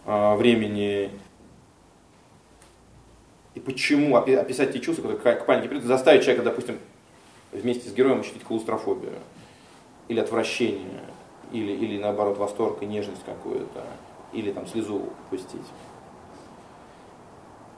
э, 0.06 0.36
времени. 0.36 1.12
И 3.54 3.60
почему 3.60 4.16
описать 4.18 4.74
те 4.74 4.80
чувства, 4.80 5.04
которые 5.04 5.38
к 5.38 5.46
панике 5.46 5.70
придут, 5.70 5.86
заставить 5.86 6.24
человека, 6.24 6.44
допустим, 6.44 6.80
вместе 7.52 7.90
с 7.90 7.94
героем 7.94 8.22
ощутить 8.22 8.44
клаустрофобию 8.44 9.14
или 10.08 10.20
отвращение, 10.20 11.04
или, 11.52 11.72
или 11.72 11.98
наоборот 12.00 12.38
восторг 12.38 12.82
и 12.82 12.86
нежность 12.86 13.24
какую-то, 13.26 13.84
или 14.34 14.52
там 14.52 14.68
слезу 14.68 15.10
пустить. 15.30 15.62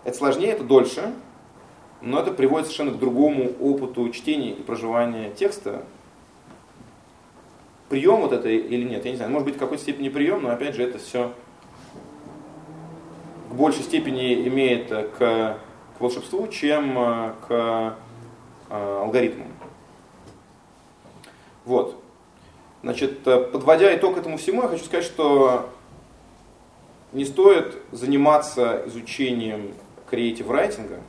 Это 0.04 0.18
сложнее, 0.18 0.52
это 0.52 0.64
дольше, 0.64 1.14
но 2.02 2.20
это 2.20 2.32
приводит 2.32 2.68
совершенно 2.68 2.92
к 2.92 3.00
другому 3.00 3.52
опыту 3.60 4.10
чтения 4.10 4.52
и 4.52 4.62
проживания 4.62 5.32
текста, 5.32 5.86
прием 7.90 8.22
вот 8.22 8.34
это 8.34 8.50
или 8.50 8.84
нет, 8.84 9.06
я 9.06 9.12
не 9.12 9.18
знаю. 9.18 9.32
Может 9.32 9.46
быть, 9.46 9.56
в 9.56 9.60
какой-то 9.60 9.84
степени 9.84 10.10
прием, 10.10 10.44
но 10.44 10.50
опять 10.50 10.76
же 10.76 10.84
это 10.84 10.98
все 10.98 11.32
к 13.50 13.54
большей 13.54 13.84
степени 13.84 14.48
имеет 14.48 14.90
к, 14.90 15.18
к 15.18 16.00
волшебству, 16.00 16.48
чем 16.48 16.98
э, 16.98 17.34
к 17.48 17.96
э, 18.70 19.00
алгоритмам. 19.02 19.48
Вот. 21.66 22.02
Значит, 22.84 23.26
э, 23.26 23.42
подводя 23.52 23.96
итог 23.96 24.18
этому 24.18 24.38
всему, 24.38 24.64
я 24.64 24.68
хочу 24.68 24.84
сказать, 24.84 25.06
что 25.06 25.70
не 27.14 27.26
стоит 27.26 27.78
заниматься 27.92 28.84
изучением 28.86 29.74
креатив 30.10 30.50
райтинга, 30.50 31.00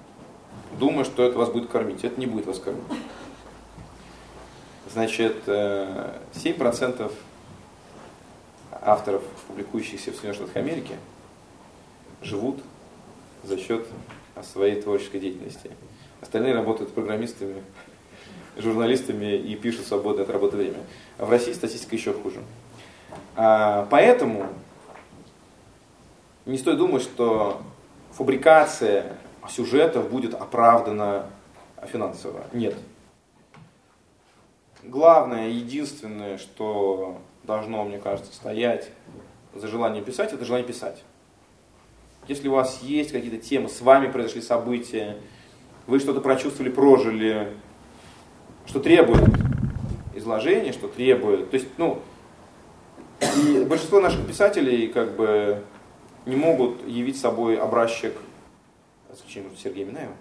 думая, 0.79 1.05
что 1.05 1.25
это 1.25 1.39
вас 1.39 1.51
будет 1.51 1.69
кормить. 1.69 2.05
Это 2.05 2.19
не 2.19 2.27
будет 2.27 2.47
вас 2.47 2.59
кормить. 2.59 2.85
Значит, 4.99 5.47
7% 5.47 6.27
э, 6.35 7.09
авторов, 8.83 9.23
публикующихся 9.47 10.11
в 10.11 10.15
Соединенных 10.15 10.35
Штатах 10.39 10.57
Америки, 10.57 10.97
живут 12.21 12.59
за 13.45 13.59
счет 13.59 13.87
своей 14.43 14.83
творческой 14.83 15.21
деятельности. 15.21 15.71
Остальные 16.21 16.53
работают 16.53 16.93
программистами, 16.93 17.63
журналистами 18.57 19.37
и 19.37 19.55
пишут 19.55 19.87
свободное 19.87 20.25
от 20.25 20.31
работы 20.31 20.57
время. 20.57 20.79
А 21.19 21.27
в 21.27 21.31
России 21.31 21.53
статистика 21.53 21.95
еще 21.95 22.13
хуже. 22.13 22.41
А, 23.37 23.87
поэтому 23.93 24.49
не 26.45 26.59
стоит 26.59 26.79
думать, 26.79 27.03
что 27.03 27.63
фабрикация 28.15 29.17
сюжетов 29.49 30.11
будет 30.11 30.35
оправдана 30.35 31.27
финансово. 31.87 32.43
Нет. 32.53 32.75
Главное, 34.89 35.49
единственное, 35.49 36.39
что 36.39 37.19
должно, 37.45 37.85
мне 37.85 37.99
кажется, 37.99 38.33
стоять 38.33 38.91
за 39.55 39.69
желание 39.69 40.03
писать, 40.03 40.33
это 40.33 40.45
желание 40.45 40.67
писать. 40.67 41.05
Если 42.27 42.49
у 42.49 42.53
вас 42.53 42.83
есть 42.83 43.13
какие-то 43.13 43.39
темы, 43.39 43.69
с 43.69 43.81
вами 43.81 44.11
произошли 44.11 44.43
события, 44.43 45.17
вы 45.87 45.99
что-то 46.01 46.21
прочувствовали, 46.21 46.71
прожили, 46.71 47.57
что 48.67 48.81
требует 48.81 49.31
изложения, 50.15 50.73
что 50.73 50.89
требует. 50.89 51.51
То 51.51 51.57
есть, 51.57 51.69
ну, 51.79 52.03
и 53.21 53.65
большинство 53.65 54.01
наших 54.01 54.27
писателей 54.27 54.89
как 54.89 55.17
бы 55.17 55.63
не 56.27 56.37
могут 56.37 56.87
явить 56.87 57.19
собой 57.19 57.57
образчик, 57.57 58.13
исключением 59.15 59.57
Сергея 59.57 59.87
Минаева, 59.87 60.13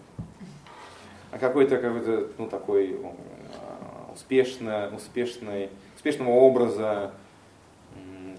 а 1.32 1.38
какой-то, 1.38 1.78
какой-то, 1.78 2.30
ну, 2.38 2.48
такой 2.48 2.98
успешно, 4.28 4.92
успешный, 4.94 5.70
успешного 5.96 6.32
образа, 6.32 7.14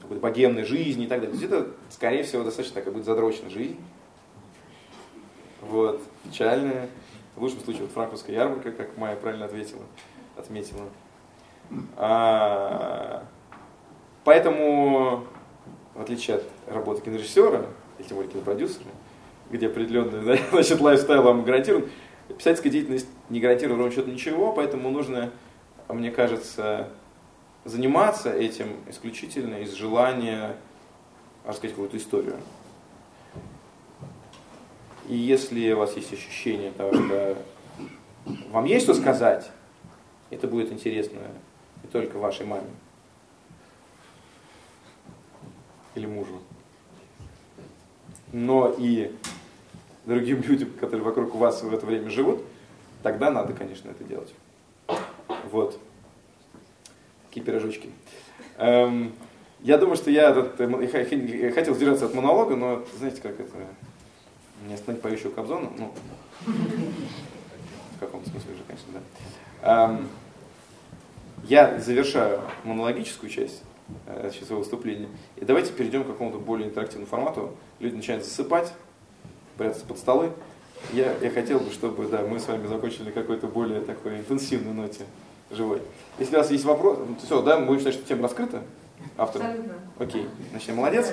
какой-то 0.03 0.20
богемной 0.22 0.64
жизни 0.64 1.07
и 1.07 1.09
так 1.09 1.20
далее. 1.20 1.34
То 1.34 1.43
есть 1.43 1.53
это, 1.53 1.70
скорее 1.91 2.22
всего, 2.24 2.45
достаточно 2.45 2.74
такая 2.74 2.93
будет 2.93 3.07
задрочная 3.07 3.49
жизнь. 3.49 3.78
Вот, 5.62 6.03
печальная. 6.24 6.89
В 7.36 7.43
лучшем 7.43 7.61
случае 7.61 7.84
вот 7.84 7.93
франковская 7.93 8.36
ярмарка, 8.36 8.72
как 8.72 8.97
Майя 8.99 9.16
правильно 9.16 9.47
ответила, 9.47 9.82
отметила. 10.36 10.89
А, 11.97 13.24
поэтому, 14.24 15.24
в 15.95 16.03
отличие 16.03 16.36
от 16.36 16.45
работы 16.66 17.03
кинорежиссера, 17.03 17.66
или 17.99 18.07
тем 18.07 18.16
более 18.16 18.32
кинопродюсера, 18.32 18.84
где 19.51 19.68
определенный 19.68 20.22
да, 20.24 20.43
значит, 20.53 20.80
лайфстайл 20.80 21.22
вам 21.22 21.45
гарантирован, 21.45 21.89
писательская 22.28 22.72
деятельность 22.72 23.09
не 23.30 23.41
гарантирует 23.41 23.78
ровно 23.78 23.95
счет 23.95 24.07
ничего, 24.07 24.53
поэтому 24.53 24.91
нужно, 24.91 25.30
мне 25.95 26.11
кажется, 26.11 26.89
заниматься 27.64 28.32
этим 28.32 28.76
исключительно 28.89 29.57
из 29.57 29.72
желания 29.72 30.57
рассказать 31.45 31.72
какую-то 31.72 31.97
историю. 31.97 32.36
И 35.09 35.16
если 35.16 35.72
у 35.72 35.78
вас 35.78 35.97
есть 35.97 36.12
ощущение 36.12 36.70
того, 36.72 36.93
что 36.93 37.39
вам 38.51 38.64
есть 38.66 38.84
что 38.84 38.95
сказать, 38.95 39.51
это 40.30 40.47
будет 40.47 40.70
интересно 40.70 41.20
не 41.82 41.89
только 41.89 42.18
вашей 42.18 42.45
маме 42.45 42.68
или 45.95 46.07
мужу, 46.07 46.41
но 48.32 48.74
и 48.76 49.11
другим 50.05 50.43
людям, 50.43 50.70
которые 50.78 51.05
вокруг 51.05 51.34
вас 51.34 51.62
в 51.62 51.72
это 51.72 51.86
время 51.86 52.11
живут, 52.11 52.43
тогда 53.03 53.30
надо, 53.30 53.55
конечно, 53.55 53.89
это 53.91 54.05
делать. 54.05 54.34
Вот. 55.51 55.78
Такие 57.28 57.44
пирожочки. 57.44 57.90
Эм, 58.59 59.12
я 59.61 59.78
думаю, 59.78 59.96
что 59.96 60.11
я, 60.11 60.30
этот, 60.30 60.59
я 60.61 61.53
хотел 61.53 61.74
сдержаться 61.74 62.07
от 62.07 62.14
монолога, 62.14 62.57
но 62.57 62.84
знаете, 62.96 63.20
как 63.20 63.38
это, 63.40 63.57
не 64.66 64.74
остановить 64.74 65.03
поющего 65.03 65.30
Кобзона, 65.30 65.70
ну, 65.76 65.92
в 67.96 68.01
каком 68.01 68.24
смысле 68.24 68.55
же, 68.55 68.62
конечно, 68.66 68.92
да. 69.62 69.84
Эм, 69.84 70.09
я 71.44 71.78
завершаю 71.78 72.40
монологическую 72.64 73.30
часть 73.30 73.62
э, 74.07 74.30
своего 74.30 74.59
выступления. 74.59 75.09
И 75.36 75.44
давайте 75.44 75.72
перейдем 75.72 76.05
к 76.05 76.09
какому-то 76.09 76.38
более 76.38 76.68
интерактивному 76.68 77.07
формату. 77.07 77.55
Люди 77.78 77.94
начинают 77.94 78.24
засыпать, 78.24 78.72
прятаться 79.57 79.86
под 79.86 79.99
столы. 79.99 80.32
Я, 80.92 81.14
я 81.20 81.30
хотел 81.30 81.61
бы, 81.61 81.70
чтобы 81.70 82.07
да, 82.07 82.22
мы 82.22 82.38
с 82.38 82.46
вами 82.46 82.66
закончили 82.66 83.11
какой-то 83.11 83.46
более 83.46 83.80
такой 83.80 84.18
интенсивной 84.18 84.72
ноте 84.72 85.05
живой. 85.51 85.82
Если 86.18 86.34
у 86.34 86.38
вас 86.38 86.51
есть 86.51 86.64
вопрос, 86.64 86.99
ну, 86.99 87.16
все, 87.24 87.42
да, 87.42 87.59
мы 87.59 87.66
будем 87.66 87.80
считать, 87.80 87.94
что 87.94 88.05
тема 88.05 88.24
раскрыта? 88.24 88.62
Автор? 89.16 89.42
Абсолютно. 89.42 89.74
Окей, 89.99 90.28
значит, 90.51 90.74
молодец. 90.74 91.12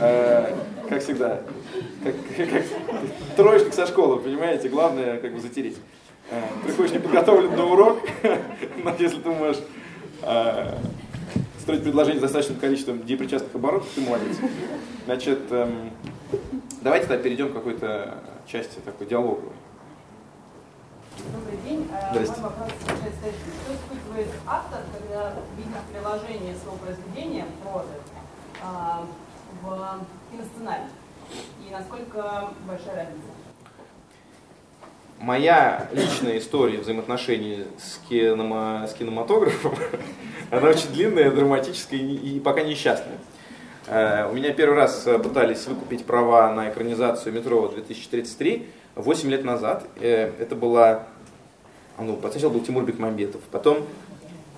Э, 0.00 0.56
как 0.88 1.02
всегда, 1.02 1.42
как, 2.02 2.14
как 2.36 2.64
троечник 3.36 3.74
со 3.74 3.86
школы, 3.86 4.18
понимаете, 4.18 4.68
главное 4.68 5.18
как 5.18 5.34
бы 5.34 5.40
затереть. 5.40 5.76
Э, 6.30 6.42
приходишь 6.64 6.92
неподготовлен 6.92 7.54
на 7.54 7.66
урок, 7.66 8.00
но 8.84 8.94
если 8.98 9.20
ты 9.20 9.30
можешь 9.30 9.62
э, 10.22 10.74
строить 11.60 11.82
предложение 11.82 12.18
с 12.18 12.22
достаточным 12.22 12.58
количеством 12.58 13.04
депричастных 13.04 13.54
оборотов, 13.54 13.88
ты 13.94 14.00
молодец. 14.00 14.36
Значит, 15.04 15.40
эм, 15.50 15.90
давайте 16.82 17.06
тогда 17.06 17.22
перейдем 17.22 17.50
к 17.50 17.54
какой-то 17.54 18.18
части 18.46 18.78
такой 18.84 19.06
диалоговой. 19.06 19.52
Добрый 21.32 21.58
день. 21.64 21.88
Э, 21.92 22.12
Здрасте. 22.12 22.40
Мой 22.40 22.50
вопрос 22.50 22.68
заключается 22.80 23.20
что 23.20 23.74
испытывает 23.74 24.28
автор, 24.46 24.80
когда 24.92 25.34
видит 25.56 25.76
приложение 25.92 26.54
своего 26.56 26.76
произведения, 26.76 27.46
прозы, 27.62 27.94
в 29.62 30.06
киносценарий? 30.30 30.90
И 31.66 31.72
насколько 31.72 32.50
большая 32.66 32.96
разница? 32.96 33.30
моя 35.20 35.88
личная 35.92 36.38
история 36.38 36.78
взаимоотношений 36.78 37.66
с, 37.78 38.00
кинома, 38.08 38.86
с 38.88 38.94
кинематографом, 38.94 39.74
она 40.50 40.68
очень 40.68 40.88
длинная, 40.92 41.30
драматическая 41.30 42.00
и, 42.00 42.36
и 42.36 42.40
пока 42.40 42.62
несчастная. 42.62 43.18
Э, 43.86 44.28
у 44.30 44.32
меня 44.34 44.52
первый 44.52 44.76
раз 44.76 45.06
пытались 45.22 45.66
выкупить 45.66 46.04
права 46.06 46.52
на 46.52 46.70
экранизацию 46.70 47.34
«Метро 47.34 47.72
2033» 47.76 48.66
8 48.94 49.30
лет 49.30 49.44
назад. 49.44 49.84
Э, 50.00 50.30
это 50.38 50.54
была, 50.54 51.04
ну, 51.98 52.18
сначала 52.30 52.50
был 52.50 52.60
Тимур 52.60 52.84
Бекмамбетов, 52.84 53.40
потом 53.50 53.86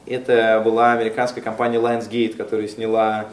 это 0.07 0.61
была 0.65 0.93
американская 0.93 1.43
компания 1.43 1.79
Lionsgate, 1.79 2.37
которая 2.37 2.67
сняла 2.69 3.29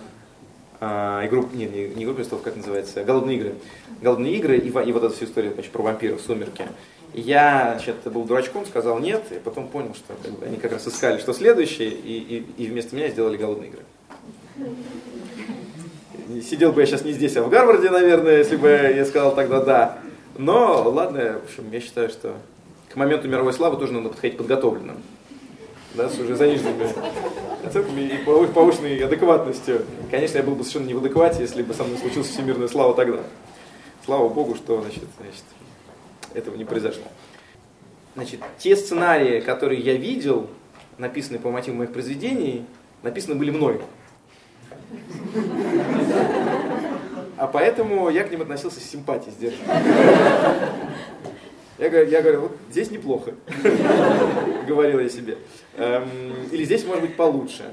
э, 0.80 0.86
игру, 1.26 1.50
не, 1.54 1.66
не, 1.66 1.88
не 1.89 2.04
игру 2.04 2.14
престолов, 2.14 2.43
как 2.43 2.56
называется, 2.56 3.04
Голодные 3.04 3.38
игры. 3.38 3.56
Голодные 4.02 4.36
игры 4.36 4.58
и, 4.58 4.68
и 4.68 4.91
вот 4.91 5.04
эту 5.04 5.14
всю 5.16 5.26
историю 5.26 5.54
значит, 5.54 5.72
про 5.72 5.82
вампиров, 5.82 6.22
сумерки. 6.22 6.66
Я 7.14 7.74
значит, 7.76 7.95
был 8.12 8.24
дурачком, 8.24 8.66
сказал 8.68 9.00
нет, 9.00 9.24
и 9.32 9.39
потом 9.39 9.68
понял, 9.68 9.95
что 9.95 10.14
как 10.22 10.32
бы, 10.34 10.45
они 10.45 10.58
как 10.58 10.74
раз 10.74 10.88
искали, 10.88 11.18
что 11.18 11.34
следующее, 11.34 11.89
и, 11.89 12.45
и, 12.58 12.64
и 12.64 12.68
вместо 12.68 12.95
меня 12.95 13.10
сделали 13.10 13.36
голодные 13.36 13.72
игры. 13.72 13.82
Сидел 16.43 16.72
бы 16.72 16.82
я 16.82 16.86
сейчас 16.86 17.04
не 17.04 17.14
здесь, 17.14 17.36
а 17.38 17.41
в 17.41 17.50
Гарварде, 17.50 17.89
наверное, 17.89 18.38
если 18.38 18.56
бы 18.56 18.70
я 18.70 19.04
сказал 19.06 19.34
тогда 19.34 19.64
да. 19.64 19.97
Но 20.40 20.90
ладно, 20.90 21.42
в 21.42 21.44
общем, 21.50 21.70
я 21.70 21.82
считаю, 21.82 22.08
что 22.08 22.38
к 22.88 22.96
моменту 22.96 23.28
мировой 23.28 23.52
славы 23.52 23.76
тоже 23.76 23.92
надо 23.92 24.08
подходить 24.08 24.38
подготовленным. 24.38 24.96
Да, 25.96 26.08
с 26.08 26.18
уже 26.18 26.38
заниженными 26.38 26.88
оценками 27.66 28.02
и 28.04 28.18
повышенной 28.54 29.00
адекватностью. 29.00 29.86
Конечно, 30.10 30.38
я 30.38 30.44
был 30.44 30.56
бы 30.56 30.64
совершенно 30.64 30.88
не 30.88 30.94
в 30.94 31.00
адеквате, 31.00 31.42
если 31.42 31.62
бы 31.62 31.74
со 31.74 31.84
мной 31.84 31.98
случилась 31.98 32.30
всемирная 32.30 32.70
слава 32.70 32.94
тогда. 32.94 33.20
Слава 34.06 34.30
Богу, 34.30 34.56
что 34.56 34.80
значит, 34.80 35.04
значит, 35.20 35.44
этого 36.34 36.56
не 36.56 36.64
произошло. 36.64 37.04
Значит, 38.16 38.40
те 38.60 38.78
сценарии, 38.78 39.42
которые 39.42 39.82
я 39.82 39.96
видел, 39.96 40.48
написанные 40.98 41.42
по 41.42 41.52
мотивам 41.52 41.80
моих 41.80 41.92
произведений, 41.92 42.66
написаны 43.04 43.36
были 43.36 43.52
мной. 43.52 43.82
А 47.40 47.48
поэтому 47.48 48.10
я 48.10 48.26
к 48.26 48.32
ним 48.32 48.42
относился 48.42 48.82
с 48.82 48.84
симпатией 48.84 49.32
сдержанно. 49.32 49.82
Я, 51.78 51.88
я 52.02 52.22
говорю, 52.22 52.42
вот 52.42 52.58
здесь 52.70 52.92
неплохо, 52.92 53.34
говорил 54.68 55.00
я 55.00 55.08
себе. 55.08 55.38
Эм, 55.78 56.10
или 56.52 56.66
здесь 56.66 56.84
может 56.84 57.02
быть 57.02 57.16
получше. 57.16 57.64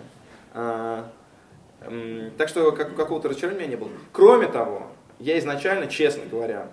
А, 0.54 1.10
эм, 1.80 2.30
так 2.38 2.48
что 2.48 2.70
как, 2.70 2.94
какого-то 2.94 3.28
разочарования 3.28 3.66
не 3.66 3.74
было. 3.74 3.90
Кроме 4.12 4.46
того, 4.46 4.86
я 5.18 5.36
изначально, 5.40 5.88
честно 5.88 6.22
говоря, 6.30 6.68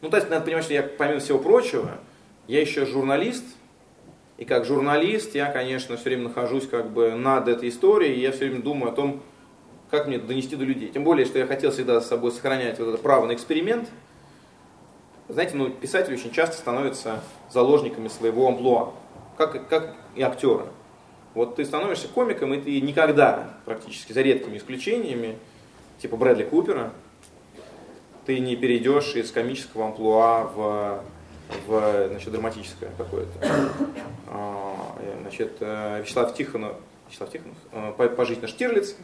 ну, 0.00 0.08
то 0.08 0.16
есть, 0.16 0.30
надо 0.30 0.46
понимать, 0.46 0.64
что 0.64 0.72
я, 0.72 0.82
помимо 0.82 1.20
всего 1.20 1.38
прочего, 1.38 1.98
я 2.48 2.62
еще 2.62 2.86
журналист, 2.86 3.44
и 4.38 4.46
как 4.46 4.64
журналист 4.64 5.34
я, 5.34 5.52
конечно, 5.52 5.96
все 5.98 6.04
время 6.04 6.28
нахожусь 6.28 6.66
как 6.66 6.88
бы 6.88 7.10
над 7.10 7.48
этой 7.48 7.68
историей, 7.68 8.14
и 8.14 8.20
я 8.20 8.32
все 8.32 8.46
время 8.46 8.62
думаю 8.62 8.92
о 8.92 8.94
том, 8.94 9.22
как 9.90 10.06
мне 10.06 10.18
донести 10.18 10.56
до 10.56 10.64
людей. 10.64 10.88
Тем 10.88 11.04
более, 11.04 11.26
что 11.26 11.38
я 11.38 11.46
хотел 11.46 11.70
всегда 11.70 12.00
с 12.00 12.08
собой 12.08 12.32
сохранять 12.32 12.78
вот 12.78 12.88
это 12.88 12.98
право 12.98 13.26
на 13.26 13.34
эксперимент. 13.34 13.88
Знаете, 15.28 15.56
ну, 15.56 15.70
писатели 15.70 16.14
очень 16.14 16.32
часто 16.32 16.56
становятся 16.56 17.20
заложниками 17.50 18.08
своего 18.08 18.48
амплуа, 18.48 18.92
как, 19.36 19.68
как 19.68 19.96
и 20.14 20.22
актеры. 20.22 20.66
Вот 21.34 21.56
ты 21.56 21.64
становишься 21.64 22.08
комиком, 22.08 22.54
и 22.54 22.60
ты 22.60 22.80
никогда, 22.80 23.50
практически 23.64 24.12
за 24.12 24.22
редкими 24.22 24.56
исключениями, 24.56 25.36
типа 25.98 26.16
Брэдли 26.16 26.44
Купера, 26.44 26.92
ты 28.24 28.38
не 28.38 28.56
перейдешь 28.56 29.14
из 29.14 29.30
комического 29.30 29.86
амплуа 29.86 30.44
в, 30.44 31.04
в 31.66 32.08
значит, 32.08 32.32
драматическое 32.32 32.90
какое-то. 32.96 33.30
А, 34.28 34.96
значит, 35.22 35.58
э, 35.60 36.00
Вячеслав 36.00 36.34
Тихонов, 36.34 36.76
Вячеслав 37.08 37.30
Тихонов, 37.30 37.56
э, 37.72 38.08
пожизненно 38.08 38.48
Штирлиц, 38.48 38.96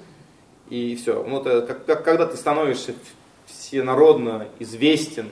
и 0.72 0.96
все. 0.96 1.22
Ну, 1.22 1.38
это, 1.38 1.60
как, 1.60 1.84
как, 1.84 2.02
когда 2.02 2.24
ты 2.24 2.38
становишься 2.38 2.94
всенародно 3.44 4.48
известен 4.58 5.28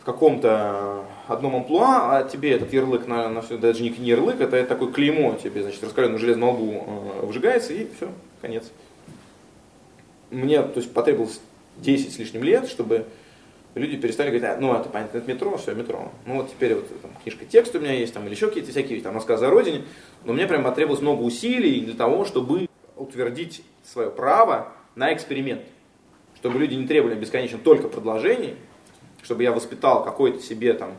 в 0.00 0.04
каком-то 0.06 1.04
одном 1.28 1.56
амплуа, 1.56 2.16
а 2.16 2.22
тебе 2.24 2.52
этот 2.52 2.72
ярлык, 2.72 3.06
на, 3.06 3.28
на 3.28 3.42
все, 3.42 3.58
даже 3.58 3.82
не 3.82 3.90
ярлык, 3.90 4.40
это 4.40 4.64
такое 4.64 4.90
клеймо 4.90 5.34
тебе, 5.34 5.60
значит, 5.60 5.84
раскаленную 5.84 6.18
железную 6.18 6.52
лбу 6.52 6.84
э, 6.86 7.26
вжигается, 7.26 7.74
и 7.74 7.86
все, 7.96 8.08
конец. 8.40 8.64
Мне, 10.30 10.62
то 10.62 10.80
есть, 10.80 10.90
потребовалось 10.94 11.38
10 11.76 12.14
с 12.14 12.18
лишним 12.18 12.44
лет, 12.44 12.68
чтобы 12.68 13.04
люди 13.74 13.98
перестали 13.98 14.28
говорить, 14.28 14.44
а, 14.44 14.56
ну, 14.58 14.74
это 14.74 14.88
понятно, 14.88 15.18
это 15.18 15.30
метро, 15.30 15.54
все, 15.58 15.74
метро. 15.74 16.10
Ну, 16.24 16.36
вот 16.36 16.50
теперь 16.50 16.76
вот 16.76 17.02
там, 17.02 17.10
книжка 17.22 17.44
текст 17.44 17.74
у 17.74 17.80
меня 17.80 17.92
есть, 17.92 18.14
там, 18.14 18.24
или 18.24 18.34
еще 18.34 18.46
какие-то 18.46 18.70
всякие 18.70 19.02
там 19.02 19.16
рассказы 19.16 19.44
о 19.44 19.50
родине, 19.50 19.82
но 20.24 20.32
мне 20.32 20.46
прям 20.46 20.64
потребовалось 20.64 21.02
много 21.02 21.20
усилий 21.20 21.82
для 21.82 21.94
того, 21.94 22.24
чтобы 22.24 22.65
утвердить 22.96 23.62
свое 23.84 24.10
право 24.10 24.72
на 24.94 25.12
эксперимент. 25.12 25.62
Чтобы 26.36 26.58
люди 26.58 26.74
не 26.74 26.86
требовали 26.86 27.14
бесконечно 27.14 27.58
только 27.58 27.88
продолжений, 27.88 28.56
чтобы 29.22 29.42
я 29.42 29.52
воспитал 29.52 30.04
какой-то 30.04 30.40
себе 30.40 30.74
там 30.74 30.92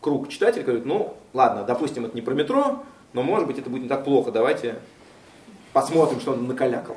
круг 0.00 0.28
читателей, 0.28 0.62
который 0.62 0.80
говорит, 0.80 0.86
ну, 0.86 1.16
ладно, 1.32 1.64
допустим, 1.64 2.04
это 2.04 2.14
не 2.14 2.22
про 2.22 2.34
метро, 2.34 2.82
но 3.12 3.22
может 3.22 3.46
быть 3.46 3.58
это 3.58 3.70
будет 3.70 3.82
не 3.82 3.88
так 3.88 4.04
плохо, 4.04 4.30
давайте 4.30 4.76
посмотрим, 5.72 6.20
что 6.20 6.32
он 6.32 6.46
накалякал. 6.46 6.96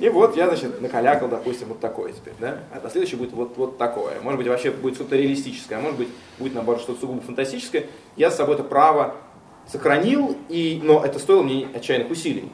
И 0.00 0.08
вот 0.08 0.36
я, 0.36 0.48
значит, 0.48 0.80
накалякал, 0.80 1.28
допустим, 1.28 1.68
вот 1.68 1.80
такое 1.80 2.12
теперь, 2.12 2.34
да? 2.40 2.58
А 2.72 2.88
следующее 2.90 3.18
будет 3.18 3.32
вот, 3.32 3.56
вот 3.56 3.78
такое. 3.78 4.20
Может 4.20 4.38
быть, 4.38 4.48
вообще 4.48 4.70
будет 4.72 4.96
что-то 4.96 5.16
реалистическое, 5.16 5.78
а 5.78 5.80
может 5.80 5.98
быть, 5.98 6.08
будет, 6.38 6.54
наоборот, 6.54 6.82
что-то 6.82 7.00
сугубо 7.00 7.20
фантастическое. 7.20 7.86
Я 8.16 8.30
с 8.30 8.36
собой 8.36 8.56
это 8.56 8.64
право 8.64 9.14
сохранил, 9.70 10.36
и, 10.48 10.80
но 10.82 11.04
это 11.04 11.18
стоило 11.18 11.42
мне 11.42 11.68
отчаянных 11.72 12.10
усилий. 12.10 12.50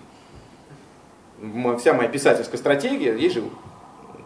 Вся 1.79 1.95
моя 1.95 2.09
писательская 2.09 2.59
стратегия, 2.59 3.17
есть 3.17 3.35
же 3.35 3.43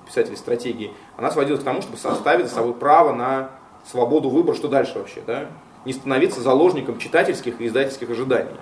писатели 0.07 0.35
стратегии, 0.35 0.93
она 1.17 1.31
сводилась 1.31 1.61
к 1.61 1.65
тому, 1.65 1.81
чтобы 1.81 1.97
составить 1.97 2.47
за 2.47 2.55
собой 2.55 2.75
право 2.75 3.12
на 3.12 3.51
свободу 3.91 4.29
выбора, 4.31 4.57
что 4.57 4.69
дальше 4.69 4.99
вообще, 4.99 5.23
да? 5.27 5.47
Не 5.85 5.93
становиться 5.93 6.41
заложником 6.41 6.99
читательских 6.99 7.61
и 7.61 7.67
издательских 7.67 8.11
ожиданий. 8.11 8.57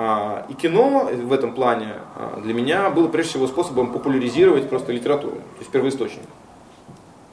А, 0.00 0.46
и 0.48 0.54
кино 0.54 1.10
в 1.12 1.32
этом 1.32 1.54
плане 1.54 1.94
а, 2.14 2.40
для 2.40 2.54
меня 2.54 2.88
было 2.90 3.08
прежде 3.08 3.30
всего 3.30 3.48
способом 3.48 3.92
популяризировать 3.92 4.68
просто 4.68 4.92
литературу, 4.92 5.36
то 5.36 5.58
есть 5.58 5.70
первоисточник. 5.70 6.22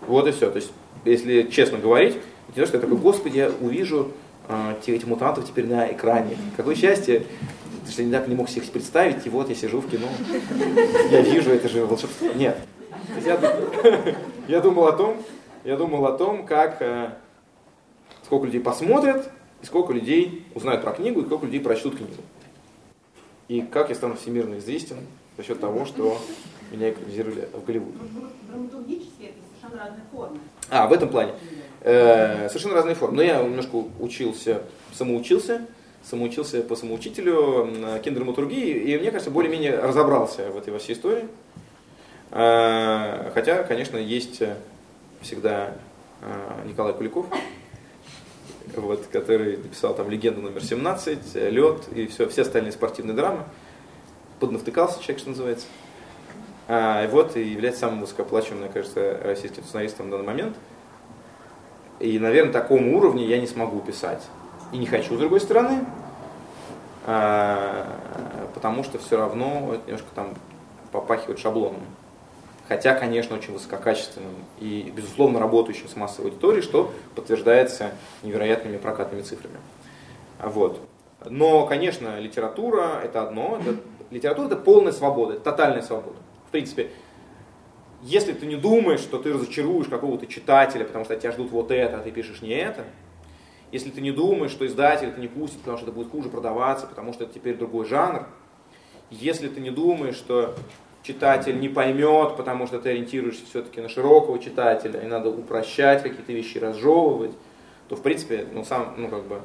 Вот 0.07 0.27
и 0.27 0.31
все. 0.31 0.49
То 0.49 0.55
есть, 0.55 0.71
если 1.03 1.43
честно 1.43 1.77
говорить, 1.77 2.15
не 2.47 2.61
то, 2.61 2.65
что 2.65 2.77
я 2.77 2.81
такой, 2.81 2.97
господи, 2.97 3.37
я 3.37 3.51
увижу 3.61 4.11
этих 4.85 5.07
мутантов 5.07 5.47
теперь 5.47 5.67
на 5.67 5.91
экране. 5.91 6.37
Какое 6.55 6.75
счастье, 6.75 7.25
что 7.89 8.01
я 8.01 8.07
никак 8.07 8.27
не 8.27 8.35
мог 8.35 8.49
себе 8.49 8.63
представить, 8.63 9.25
и 9.25 9.29
вот 9.29 9.49
я 9.49 9.55
сижу 9.55 9.81
в 9.81 9.89
кино, 9.89 10.07
я 11.11 11.21
вижу, 11.21 11.51
это 11.51 11.67
же 11.69 11.85
волшебство. 11.85 12.27
Нет. 12.33 12.57
Я, 13.23 13.39
я 14.47 14.61
думал 14.61 14.87
о 14.87 14.93
том, 14.93 15.17
я 15.63 15.77
думал 15.77 16.05
о 16.05 16.17
том, 16.17 16.45
как 16.45 16.81
э, 16.81 17.09
сколько 18.23 18.45
людей 18.45 18.61
посмотрят, 18.61 19.31
и 19.61 19.65
сколько 19.65 19.93
людей 19.93 20.45
узнают 20.53 20.81
про 20.81 20.91
книгу, 20.91 21.21
и 21.21 21.25
сколько 21.25 21.45
людей 21.45 21.59
прочтут 21.59 21.97
книгу. 21.97 22.13
И 23.47 23.61
как 23.61 23.89
я 23.89 23.95
стану 23.95 24.15
всемирно 24.15 24.57
известен 24.57 24.97
за 25.37 25.43
счет 25.43 25.59
того, 25.59 25.85
что 25.85 26.17
меня 26.71 26.89
экранизировали 26.89 27.47
в 27.53 27.63
Голливуде. 27.63 27.97
Драматургически 28.49 29.23
это 29.23 29.44
совершенно 29.65 29.83
разные 29.83 30.03
формы. 30.11 30.39
А, 30.69 30.87
в 30.87 30.93
этом 30.93 31.09
плане. 31.09 31.33
Э, 31.81 32.47
совершенно 32.49 32.75
разные 32.75 32.95
формы. 32.95 33.17
Но 33.17 33.21
я 33.21 33.41
немножко 33.41 33.83
учился, 33.99 34.61
самоучился, 34.93 35.65
самоучился 36.03 36.61
по 36.61 36.75
самоучителю 36.75 37.99
киндраматургии, 38.03 38.73
и 38.73 38.97
мне 38.97 39.11
кажется, 39.11 39.31
более-менее 39.31 39.79
разобрался 39.79 40.49
в 40.51 40.57
этой 40.57 40.71
во 40.73 40.79
всей 40.79 40.93
истории. 40.93 41.27
Э, 42.31 43.31
хотя, 43.33 43.63
конечно, 43.63 43.97
есть 43.97 44.41
всегда 45.21 45.73
э, 46.21 46.67
Николай 46.67 46.93
Куликов, 46.93 47.25
вот, 48.75 49.05
который 49.11 49.57
написал 49.57 49.95
там 49.95 50.09
«Легенду 50.09 50.41
номер 50.41 50.61
17», 50.61 51.49
«Лед» 51.49 51.87
и 51.93 52.07
все, 52.07 52.27
все 52.27 52.41
остальные 52.41 52.71
спортивные 52.71 53.15
драмы. 53.15 53.43
Поднавтыкался 54.39 54.99
человек, 55.01 55.19
что 55.19 55.29
называется. 55.29 55.67
А, 56.67 57.07
вот, 57.07 57.35
и 57.35 57.43
является 57.43 57.81
самым 57.81 58.01
высокооплачиваемым, 58.01 58.65
мне 58.65 58.73
кажется, 58.73 59.19
российским 59.23 59.63
сценаристом 59.63 60.07
в 60.07 60.09
данный 60.11 60.25
момент. 60.25 60.55
И, 61.99 62.19
наверное, 62.19 62.53
такому 62.53 62.97
уровне 62.97 63.25
я 63.25 63.39
не 63.39 63.47
смогу 63.47 63.79
писать. 63.79 64.23
И 64.71 64.77
не 64.77 64.85
хочу, 64.85 65.15
с 65.15 65.19
другой 65.19 65.39
стороны, 65.39 65.85
а, 67.05 67.87
потому 68.53 68.83
что 68.83 68.97
все 68.97 69.17
равно 69.17 69.77
немножко 69.85 70.07
там 70.15 70.33
попахивает 70.91 71.39
шаблоном 71.39 71.81
хотя, 72.67 72.95
конечно, 72.95 73.35
очень 73.35 73.53
высококачественным 73.53 74.33
и, 74.59 74.91
безусловно, 74.95 75.39
работающим 75.39 75.87
с 75.87 75.95
массовой 75.95 76.29
аудиторией, 76.29 76.63
что 76.63 76.91
подтверждается 77.15 77.91
невероятными 78.23 78.77
прокатными 78.77 79.21
цифрами. 79.21 79.57
Вот. 80.41 80.79
Но, 81.25 81.65
конечно, 81.65 82.19
литература– 82.19 83.01
это 83.03 83.23
одно. 83.23 83.59
Это, 83.61 83.77
литература– 84.11 84.45
это 84.47 84.55
полная 84.57 84.91
свобода, 84.91 85.33
это 85.33 85.43
тотальная 85.43 85.81
свобода. 85.81 86.17
Принципе, 86.55 86.89
если 88.01 88.31
ты 88.31 88.45
не 88.45 88.55
думаешь, 88.55 89.01
что 89.01 89.17
ты 89.17 89.33
разочаруешь 89.33 89.87
какого-то 89.87 90.25
читателя, 90.25 90.85
потому 90.85 91.03
что 91.03 91.17
тебя 91.17 91.33
ждут 91.33 91.51
вот 91.51 91.69
это, 91.69 91.97
а 91.97 91.99
ты 91.99 92.11
пишешь 92.11 92.41
не 92.41 92.51
это, 92.51 92.85
если 93.73 93.89
ты 93.89 93.99
не 93.99 94.11
думаешь, 94.11 94.51
что 94.51 94.65
издатель 94.65 95.09
это 95.09 95.19
не 95.19 95.27
пустит, 95.27 95.59
потому 95.59 95.75
что 95.75 95.87
это 95.87 95.93
будет 95.93 96.11
хуже 96.11 96.29
продаваться, 96.29 96.87
потому 96.87 97.11
что 97.11 97.25
это 97.25 97.33
теперь 97.33 97.57
другой 97.57 97.85
жанр, 97.87 98.25
если 99.09 99.49
ты 99.49 99.59
не 99.59 99.69
думаешь, 99.69 100.15
что 100.15 100.55
читатель 101.03 101.59
не 101.59 101.67
поймет, 101.67 102.37
потому 102.37 102.67
что 102.67 102.79
ты 102.79 102.91
ориентируешься 102.91 103.45
все-таки 103.49 103.81
на 103.81 103.89
широкого 103.89 104.39
читателя, 104.39 105.01
и 105.01 105.07
надо 105.07 105.31
упрощать 105.31 106.03
какие-то 106.03 106.31
вещи, 106.31 106.57
разжевывать, 106.57 107.33
то 107.89 107.97
в 107.97 108.01
принципе, 108.01 108.47
ну 108.53 108.63
сам, 108.63 108.93
ну 108.95 109.09
как 109.09 109.25
бы, 109.25 109.41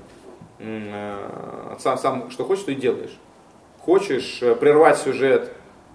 э, 0.60 1.76
сам, 1.80 1.98
сам 1.98 2.30
что 2.30 2.44
хочешь, 2.44 2.62
то 2.62 2.70
и 2.70 2.76
делаешь. 2.76 3.18
Хочешь 3.80 4.40
э, 4.42 4.54
прервать 4.54 4.98
сюжет 4.98 5.50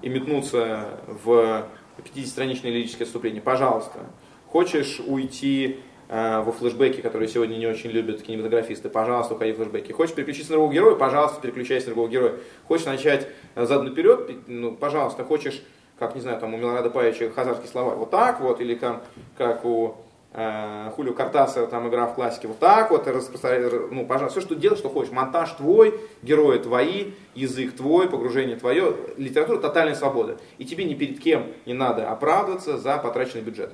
и 0.06 0.10
метнуться 0.10 1.01
в 1.08 1.66
50-страничное 1.97 2.72
лирическое 2.72 3.06
отступление, 3.06 3.41
пожалуйста. 3.41 3.99
Хочешь 4.47 5.01
уйти 5.06 5.80
Э, 6.08 6.41
во 6.41 6.51
флешбеке, 6.51 7.01
которые 7.01 7.28
сегодня 7.28 7.56
не 7.56 7.66
очень 7.66 7.89
любят 7.89 8.22
кинематографисты, 8.22 8.89
пожалуйста, 8.89 9.34
уходи 9.34 9.53
в 9.53 9.56
флешбеки. 9.56 9.91
Хочешь 9.91 10.14
переключиться 10.14 10.51
на 10.51 10.58
другого 10.58 10.74
героя, 10.74 10.95
пожалуйста, 10.95 11.41
переключайся 11.41 11.88
на 11.88 11.95
другого 11.95 12.12
героя. 12.12 12.34
Хочешь 12.68 12.86
начать 12.86 13.28
задом 13.56 13.86
наперед, 13.86 14.30
ну, 14.45 14.76
пожалуйста. 14.76 15.24
Хочешь, 15.24 15.64
как, 15.97 16.14
не 16.14 16.22
знаю, 16.22 16.39
там 16.39 16.53
у 16.53 16.58
Милорада 16.58 16.91
Павича 16.91 17.32
хазарский 17.32 17.68
слова, 17.68 17.95
вот 17.95 18.12
так 18.12 18.39
вот, 18.39 18.62
или 18.62 18.76
там, 18.76 19.01
как 19.36 19.66
у 19.66 19.88
э, 19.88 19.91
Хулио 20.36 21.14
Картаса, 21.14 21.66
там 21.66 21.88
игра 21.88 22.08
в 22.08 22.16
классике, 22.16 22.50
вот 22.50 22.60
так 22.60 22.92
вот, 22.92 23.08
ну, 23.08 24.06
пожалуйста, 24.06 24.40
все, 24.40 24.46
что 24.46 24.56
делаешь, 24.56 24.80
что 24.80 24.90
хочешь. 24.90 25.14
Монтаж 25.14 25.52
твой, 25.52 25.98
герои 26.24 26.58
твои, 26.58 27.12
язык 27.36 27.74
твой, 27.74 28.10
погружение 28.10 28.58
твое. 28.58 28.98
Литература 29.16 29.60
тотальная 29.60 29.96
свобода. 29.96 30.38
И 30.58 30.66
тебе 30.66 30.84
ни 30.84 30.94
перед 30.94 31.22
кем 31.22 31.54
не 31.66 31.74
надо 31.74 32.12
оправдываться 32.12 32.78
за 32.78 32.98
потраченный 32.98 33.44
бюджет. 33.44 33.72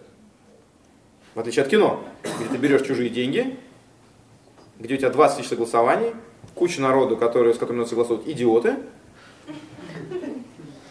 В 1.34 1.39
отличие 1.39 1.64
от 1.64 1.70
кино, 1.70 2.03
где 2.39 2.49
ты 2.49 2.57
берешь 2.57 2.84
чужие 2.84 3.09
деньги, 3.09 3.57
где 4.78 4.93
у 4.93 4.97
тебя 4.97 5.09
20 5.09 5.38
тысяч 5.38 5.49
согласований, 5.49 6.14
куча 6.53 6.80
народу, 6.80 7.18
которые, 7.18 7.55
с 7.55 7.57
которыми 7.57 7.80
надо 7.80 7.89
согласовывать, 7.89 8.28
идиоты. 8.28 8.76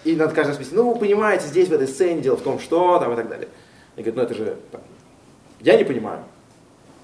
И 0.03 0.17
надо 0.17 0.35
каждый 0.35 0.57
раз 0.57 0.73
ну 0.73 0.95
вы 0.95 0.99
понимаете, 0.99 1.47
здесь 1.47 1.69
в 1.69 1.73
этой 1.73 1.87
сцене 1.87 2.23
дело 2.23 2.37
в 2.37 2.43
том, 2.43 2.59
что 2.59 2.99
там 2.99 3.13
и 3.13 3.17
так 3.17 3.29
далее. 3.29 3.49
И 3.95 4.03
говорит, 4.03 4.17
ну 4.17 4.23
это 4.23 4.35
же, 4.35 4.57
я 5.61 5.77
не 5.77 5.85
понимаю. 5.85 6.25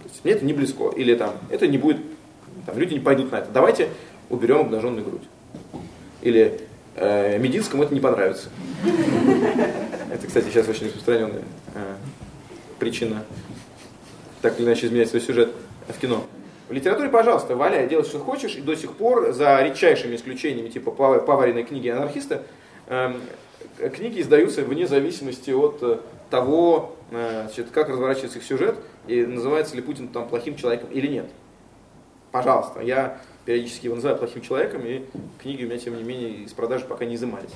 То 0.03 0.09
есть, 0.09 0.25
мне 0.25 0.35
это 0.35 0.45
не 0.45 0.53
близко. 0.53 0.91
Или 0.97 1.15
там, 1.15 1.35
это 1.51 1.67
не 1.67 1.79
будет, 1.79 1.99
там, 2.65 2.79
люди 2.79 2.95
не 2.95 3.01
пойдут 3.01 3.33
на 3.33 3.37
это. 3.37 3.51
Давайте 3.53 3.89
уберем 4.31 4.61
обнаженную 4.61 5.05
грудь. 5.05 5.23
Или 6.23 6.61
э, 6.97 7.39
Мединскому 7.39 7.83
это 7.85 7.95
не 7.95 8.01
понравится. 8.01 8.49
Это, 10.13 10.27
кстати, 10.27 10.47
сейчас 10.47 10.69
очень 10.69 10.87
распространенная 10.87 11.43
э, 11.75 11.95
причина 12.79 13.25
так 14.43 14.59
или 14.59 14.67
иначе 14.67 14.87
изменять 14.87 15.09
свой 15.09 15.21
сюжет 15.21 15.53
в 15.89 15.99
кино. 15.99 16.25
В 16.69 16.73
литературе, 16.73 17.09
пожалуйста, 17.09 17.57
валяй, 17.57 17.89
делай, 17.89 18.05
что 18.05 18.19
хочешь, 18.19 18.57
и 18.57 18.61
до 18.61 18.77
сих 18.77 18.93
пор, 18.93 19.33
за 19.33 19.63
редчайшими 19.63 20.17
исключениями, 20.17 20.69
типа 20.69 20.91
поваренной 20.91 21.65
книги 21.65 21.89
анархиста, 21.89 22.43
э, 22.87 23.15
книги 23.77 24.21
издаются 24.21 24.63
вне 24.63 24.87
зависимости 24.87 25.51
от 25.51 25.79
э, 25.83 25.99
того, 26.31 26.97
э, 27.11 27.43
значит, 27.47 27.71
как 27.71 27.89
разворачивается 27.89 28.39
их 28.39 28.45
сюжет, 28.45 28.77
и 29.07 29.25
называется 29.25 29.77
ли 29.77 29.83
Путин 29.83 30.09
там 30.09 30.29
плохим 30.29 30.57
человеком 30.57 30.91
или 30.91 31.07
нет. 31.07 31.27
Пожалуйста, 32.33 32.81
я 32.81 33.19
периодически 33.45 33.87
его 33.87 33.95
называю 33.95 34.19
плохим 34.19 34.43
человеком, 34.43 34.83
и 34.85 35.05
книги 35.41 35.65
у 35.65 35.69
меня, 35.69 35.79
тем 35.79 35.97
не 35.97 36.03
менее, 36.03 36.45
из 36.45 36.53
продажи 36.53 36.85
пока 36.85 37.05
не 37.05 37.15
изымались. 37.15 37.55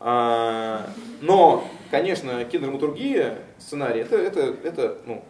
А, 0.00 0.86
но, 1.22 1.66
конечно, 1.90 2.44
кинодраматургия, 2.44 3.38
сценарий, 3.58 4.00
это, 4.00 4.16
это, 4.16 4.40
это 4.62 4.98
ну, 5.06 5.24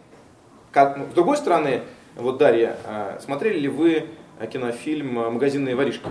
как, 0.71 0.97
ну, 0.97 1.05
с 1.09 1.13
другой 1.13 1.37
стороны, 1.37 1.81
вот, 2.17 2.37
Дарья, 2.37 2.77
а, 2.85 3.19
смотрели 3.23 3.59
ли 3.59 3.69
вы 3.69 4.05
кинофильм 4.51 5.13
«Магазинные 5.13 5.75
воришки»? 5.75 6.09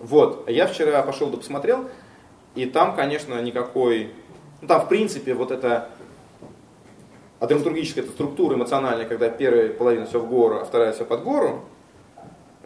Вот, 0.00 0.48
я 0.48 0.66
вчера 0.66 1.02
пошел 1.02 1.30
да 1.30 1.36
посмотрел, 1.36 1.88
и 2.54 2.66
там, 2.66 2.94
конечно, 2.94 3.40
никакой, 3.40 4.12
ну 4.60 4.68
там, 4.68 4.82
в 4.82 4.88
принципе, 4.88 5.34
вот 5.34 5.50
это 5.50 5.88
а 7.38 7.46
драматургическая 7.46 8.02
это 8.02 8.12
структура 8.12 8.54
эмоциональная, 8.54 9.04
когда 9.04 9.28
первая 9.28 9.68
половина 9.68 10.06
все 10.06 10.20
в 10.20 10.28
гору, 10.28 10.58
а 10.58 10.64
вторая 10.64 10.92
все 10.92 11.04
под 11.04 11.22
гору, 11.22 11.64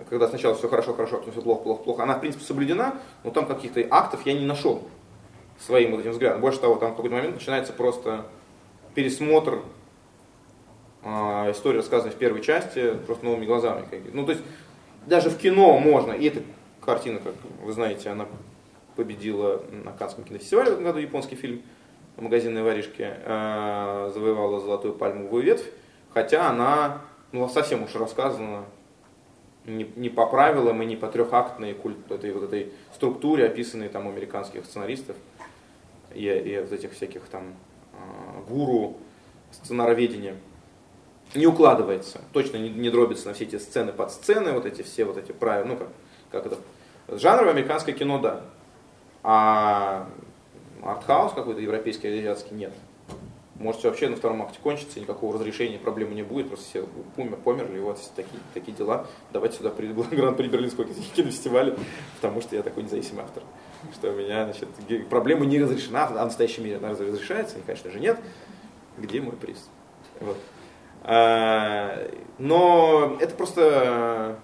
когда 0.08 0.28
сначала 0.28 0.54
все 0.54 0.68
хорошо, 0.68 0.94
хорошо, 0.94 1.16
а 1.16 1.18
потом 1.18 1.32
все 1.32 1.42
плохо, 1.42 1.62
плохо, 1.62 1.82
плохо, 1.82 2.02
она 2.04 2.14
в 2.14 2.20
принципе 2.20 2.44
соблюдена, 2.44 2.94
но 3.24 3.30
там 3.30 3.46
каких-то 3.46 3.84
актов 3.90 4.24
я 4.26 4.34
не 4.34 4.46
нашел 4.46 4.82
своим 5.58 5.90
вот 5.90 6.00
этим 6.00 6.12
взглядом. 6.12 6.40
Больше 6.40 6.60
того, 6.60 6.76
там 6.76 6.92
в 6.92 6.96
какой-то 6.96 7.16
момент 7.16 7.34
начинается 7.34 7.72
просто 7.72 8.26
пересмотр 8.94 9.60
э, 11.02 11.50
истории, 11.50 11.78
рассказанной 11.78 12.12
в 12.12 12.16
первой 12.16 12.40
части, 12.40 12.94
просто 13.06 13.24
новыми 13.24 13.46
глазами. 13.46 13.84
Ну, 14.12 14.24
то 14.24 14.32
есть, 14.32 14.44
даже 15.06 15.30
в 15.30 15.38
кино 15.38 15.78
можно, 15.78 16.12
и 16.12 16.28
эта 16.28 16.42
картина, 16.80 17.20
как 17.20 17.34
вы 17.62 17.72
знаете, 17.72 18.10
она 18.10 18.26
победила 18.96 19.62
на 19.70 19.92
Канском 19.92 20.24
кинофестивале 20.24 20.70
в 20.70 20.72
этом 20.74 20.84
году, 20.84 20.98
японский 20.98 21.36
фильм 21.36 21.62
«Магазинные 22.16 22.64
воришки», 22.64 23.06
э, 23.06 24.10
завоевала 24.12 24.60
золотую 24.60 24.94
пальмовую 24.94 25.42
ветвь, 25.42 25.70
хотя 26.12 26.50
она 26.50 27.02
ну, 27.32 27.48
совсем 27.48 27.84
уж 27.84 27.94
рассказана 27.94 28.64
не, 29.64 29.90
не 29.96 30.08
по 30.08 30.26
правилам 30.26 30.82
и 30.82 30.86
не 30.86 30.96
по 30.96 31.06
трехактной 31.08 31.74
культ, 31.74 32.10
этой, 32.10 32.32
вот 32.32 32.44
этой 32.44 32.72
структуре, 32.94 33.46
описанной 33.46 33.88
там 33.88 34.08
американских 34.08 34.64
сценаристов 34.64 35.16
и, 36.14 36.26
и 36.26 36.58
вот 36.58 36.72
этих 36.72 36.92
всяких 36.92 37.22
там 37.24 37.54
э, 37.92 37.96
гуру 38.48 38.96
сценароведения. 39.52 40.36
Не 41.34 41.46
укладывается, 41.46 42.22
точно 42.32 42.56
не, 42.56 42.70
не 42.70 42.90
дробится 42.90 43.28
на 43.28 43.34
все 43.34 43.44
эти 43.44 43.56
сцены 43.56 43.92
под 43.92 44.10
сцены, 44.10 44.52
вот 44.52 44.66
эти 44.66 44.82
все 44.82 45.04
вот 45.04 45.16
эти 45.16 45.30
правила, 45.30 45.68
ну 45.68 45.76
как, 45.76 45.88
как 46.30 46.46
это, 46.46 46.58
жанровое 47.08 47.52
американское 47.52 47.94
кино, 47.94 48.18
да, 48.18 48.42
а 49.22 50.08
артхаус 50.82 51.32
какой-то 51.32 51.60
европейский, 51.60 52.08
азиатский 52.08 52.56
нет. 52.56 52.72
Может, 53.56 53.84
вообще 53.84 54.08
на 54.08 54.16
втором 54.16 54.40
акте 54.40 54.58
кончится, 54.62 55.00
никакого 55.00 55.34
разрешения 55.34 55.78
проблемы 55.78 56.14
не 56.14 56.22
будет, 56.22 56.48
просто 56.48 56.64
все 56.64 56.88
умер, 57.18 57.36
померли, 57.44 57.78
вот 57.78 57.98
такие, 58.16 58.40
такие 58.54 58.74
дела. 58.74 59.06
Давайте 59.34 59.58
сюда 59.58 59.68
приду 59.68 60.02
гран-при 60.10 60.48
Берлинского 60.48 60.86
кинофестиваля, 61.14 61.76
потому 62.16 62.40
что 62.40 62.56
я 62.56 62.62
такой 62.62 62.84
независимый 62.84 63.24
автор. 63.24 63.42
Что 63.92 64.12
у 64.12 64.14
меня, 64.14 64.44
значит, 64.44 64.68
проблема 65.10 65.44
не 65.44 65.58
разрешена, 65.58 66.06
а 66.06 66.08
в 66.08 66.14
настоящем 66.14 66.64
мире 66.64 66.78
она 66.78 66.90
разрешается, 66.90 67.58
и, 67.58 67.62
конечно 67.62 67.90
же, 67.90 68.00
нет. 68.00 68.18
Где 68.96 69.20
мой 69.20 69.36
приз? 69.36 69.68
Вот. 70.20 70.38
А, 71.02 72.10
но 72.38 73.18
это 73.20 73.34
просто 73.34 74.38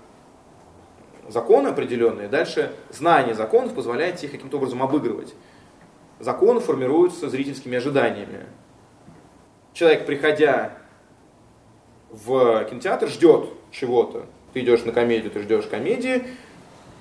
законы 1.29 1.69
определенные. 1.69 2.29
Дальше 2.29 2.73
знание 2.91 3.35
законов 3.35 3.75
позволяет 3.75 4.23
их 4.23 4.31
каким-то 4.31 4.57
образом 4.59 4.83
обыгрывать. 4.83 5.35
Законы 6.21 6.61
формируются 6.61 7.29
зрительскими 7.29 7.77
ожиданиями 7.77 8.47
человек, 9.77 10.07
приходя 10.07 10.73
в 12.11 12.65
кинотеатр, 12.65 13.09
ждет 13.09 13.51
чего-то. 13.71 14.27
Ты 14.55 14.61
идешь 14.61 14.85
на 14.85 14.93
комедию, 14.93 15.31
ты 15.31 15.43
ждешь 15.43 15.67
комедии, 15.67 16.25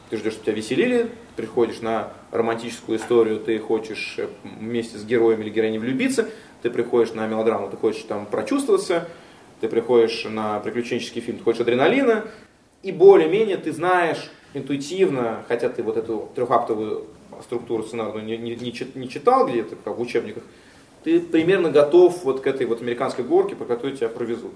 ты 0.09 0.17
ждешь, 0.17 0.33
чтобы 0.33 0.45
тебя 0.45 0.55
веселили, 0.55 1.09
приходишь 1.37 1.79
на 1.79 2.11
романтическую 2.31 2.97
историю, 2.97 3.39
ты 3.39 3.57
хочешь 3.59 4.15
э, 4.17 4.27
вместе 4.43 4.97
с 4.97 5.05
героем 5.05 5.41
или 5.41 5.49
героиней 5.49 5.79
влюбиться, 5.79 6.27
ты 6.61 6.69
приходишь 6.69 7.13
на 7.13 7.25
мелодраму, 7.27 7.69
ты 7.69 7.77
хочешь 7.77 8.03
там 8.03 8.25
прочувствоваться, 8.25 9.07
ты 9.61 9.69
приходишь 9.69 10.25
на 10.25 10.59
приключенческий 10.59 11.21
фильм, 11.21 11.37
ты 11.37 11.43
хочешь 11.45 11.61
адреналина, 11.61 12.25
и 12.85 12.91
более-менее 12.91 13.57
ты 13.57 13.73
знаешь 13.73 14.29
интуитивно, 14.53 15.43
хотя 15.47 15.69
ты 15.69 15.81
вот 15.81 15.97
эту 15.97 16.29
трехактовую 16.35 17.07
структуру 17.41 17.83
сценарную 17.83 18.23
не, 18.23 18.37
не, 18.37 18.55
не 18.55 19.09
читал 19.09 19.47
где-то 19.47 19.75
как 19.83 19.97
в 19.97 20.01
учебниках, 20.01 20.43
ты 21.03 21.19
примерно 21.19 21.71
готов 21.71 22.23
вот 22.23 22.41
к 22.41 22.47
этой 22.47 22.67
вот 22.67 22.81
американской 22.81 23.25
горке, 23.25 23.55
по 23.55 23.65
которой 23.65 23.97
тебя 23.97 24.07
провезут. 24.07 24.53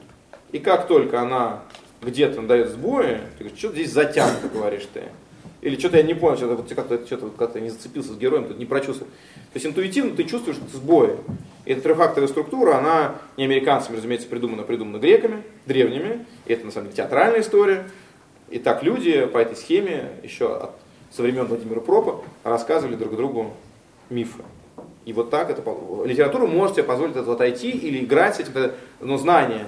И 0.52 0.60
как 0.60 0.88
только 0.88 1.20
она 1.20 1.64
где-то 2.04 2.42
дает 2.44 2.70
сбои, 2.70 3.18
ты 3.38 3.46
говоришь, 3.46 3.58
что 3.58 3.72
здесь 3.72 3.92
затянуто, 3.92 4.48
говоришь 4.48 4.88
ты. 4.94 5.04
Или 5.62 5.78
что-то 5.78 5.98
я 5.98 6.04
не 6.04 6.14
понял, 6.14 6.38
что-то 6.38 6.56
вот, 6.56 6.74
как-то, 6.74 7.06
что-то 7.06 7.30
как-то 7.36 7.60
не 7.60 7.70
зацепился 7.70 8.14
с 8.14 8.18
героем, 8.18 8.46
тут 8.46 8.60
не 8.60 8.66
прочувствовал. 8.66 9.12
То 9.52 9.56
есть 9.56 9.66
интуитивно 9.66 10.16
ты 10.16 10.24
чувствуешь 10.24 10.58
что 10.58 10.78
сбои. 10.78 11.18
И 11.66 11.74
эта 11.74 11.82
трехактовая 11.82 12.30
структура, 12.30 12.78
она 12.78 13.16
не 13.38 13.44
американцами, 13.44 13.98
разумеется, 13.98 14.28
придумана, 14.28 14.64
придумана 14.64 14.98
греками, 14.98 15.44
древними. 15.66 16.26
И 16.46 16.54
это 16.54 16.66
на 16.66 16.72
самом 16.72 16.88
деле 16.88 16.98
театральная 16.98 17.42
история. 17.42 17.90
И 18.50 18.60
так 18.60 18.84
люди 18.84 19.26
по 19.26 19.38
этой 19.38 19.56
схеме 19.56 20.12
еще 20.24 20.56
от 20.56 20.72
со 21.12 21.24
времен 21.24 21.46
Владимира 21.46 21.82
Пропа 21.82 22.24
рассказывали 22.44 22.96
друг 22.96 23.16
другу 23.16 23.54
мифы. 24.10 24.44
И 25.06 25.14
вот 25.14 25.30
так 25.30 25.50
это 25.50 25.64
литература 26.06 26.46
может 26.46 26.76
себе 26.76 26.84
позволить 26.84 27.16
это 27.16 27.26
вот 27.26 27.36
отойти 27.36 27.72
или 27.72 28.04
играть 28.04 28.36
с 28.36 28.40
этим, 28.40 28.74
но 29.00 29.18
знание, 29.18 29.66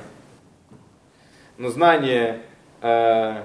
но 1.58 1.70
знание 1.70 2.42
э, 2.82 3.44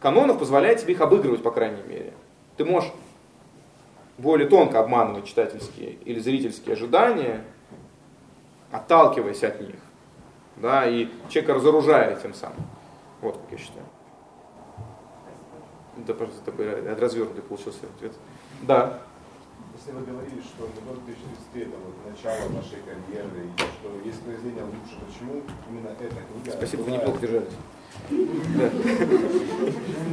канонов 0.00 0.38
позволяет 0.38 0.80
тебе 0.80 0.94
их 0.94 1.00
обыгрывать, 1.00 1.42
по 1.42 1.50
крайней 1.50 1.82
мере. 1.82 2.12
Ты 2.56 2.64
можешь 2.64 2.90
более 4.18 4.48
тонко 4.48 4.80
обманывать 4.80 5.24
читательские 5.24 5.92
или 6.04 6.18
зрительские 6.18 6.74
ожидания, 6.74 7.42
отталкиваясь 8.70 9.44
от 9.44 9.60
них, 9.60 9.76
да, 10.56 10.86
и 10.86 11.08
человека 11.30 11.54
разоружая 11.54 12.16
тем 12.16 12.34
самым. 12.34 12.66
Вот 13.22 13.36
как 13.36 13.52
я 13.52 13.58
считаю. 13.58 13.86
Это 16.02 16.14
просто 16.14 16.40
такой 16.44 16.94
развернутый 16.94 17.42
получился 17.42 17.86
ответ. 17.96 18.12
Да 18.62 19.00
если 19.78 19.92
вы 19.92 20.04
говорили, 20.04 20.40
что 20.42 20.68
Мудор 20.84 21.02
2033 21.04 21.62
это 21.62 21.76
вот 21.78 21.94
начало 22.04 22.48
нашей 22.50 22.78
карьеры, 22.82 23.46
и 23.46 23.58
что 23.58 23.88
есть 24.04 24.20
произведение 24.22 24.64
лучше, 24.64 24.98
почему 25.06 25.42
именно 25.70 25.88
эта 25.88 26.16
книга... 26.16 26.50
Спасибо, 26.50 26.82
вы 26.82 26.90
неплохо 26.90 27.18
держались. 27.20 27.54
Именно 28.10 28.66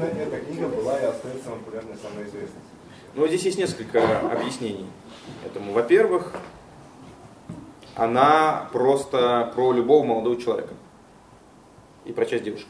эта 0.05 0.39
книга 0.39 0.67
была 0.69 0.99
и 0.99 1.05
остается 1.05 1.43
самой 1.45 1.59
популярной, 1.59 1.97
самой 1.97 2.25
известной. 2.25 2.61
Ну, 3.15 3.27
здесь 3.27 3.43
есть 3.43 3.57
несколько 3.57 4.29
объяснений 4.29 4.85
этому. 5.43 5.73
Во-первых, 5.73 6.33
она 7.95 8.69
просто 8.71 9.51
про 9.55 9.73
любого 9.73 10.05
молодого 10.05 10.39
человека 10.39 10.73
и 12.05 12.13
про 12.13 12.25
часть 12.25 12.43
девушек. 12.43 12.67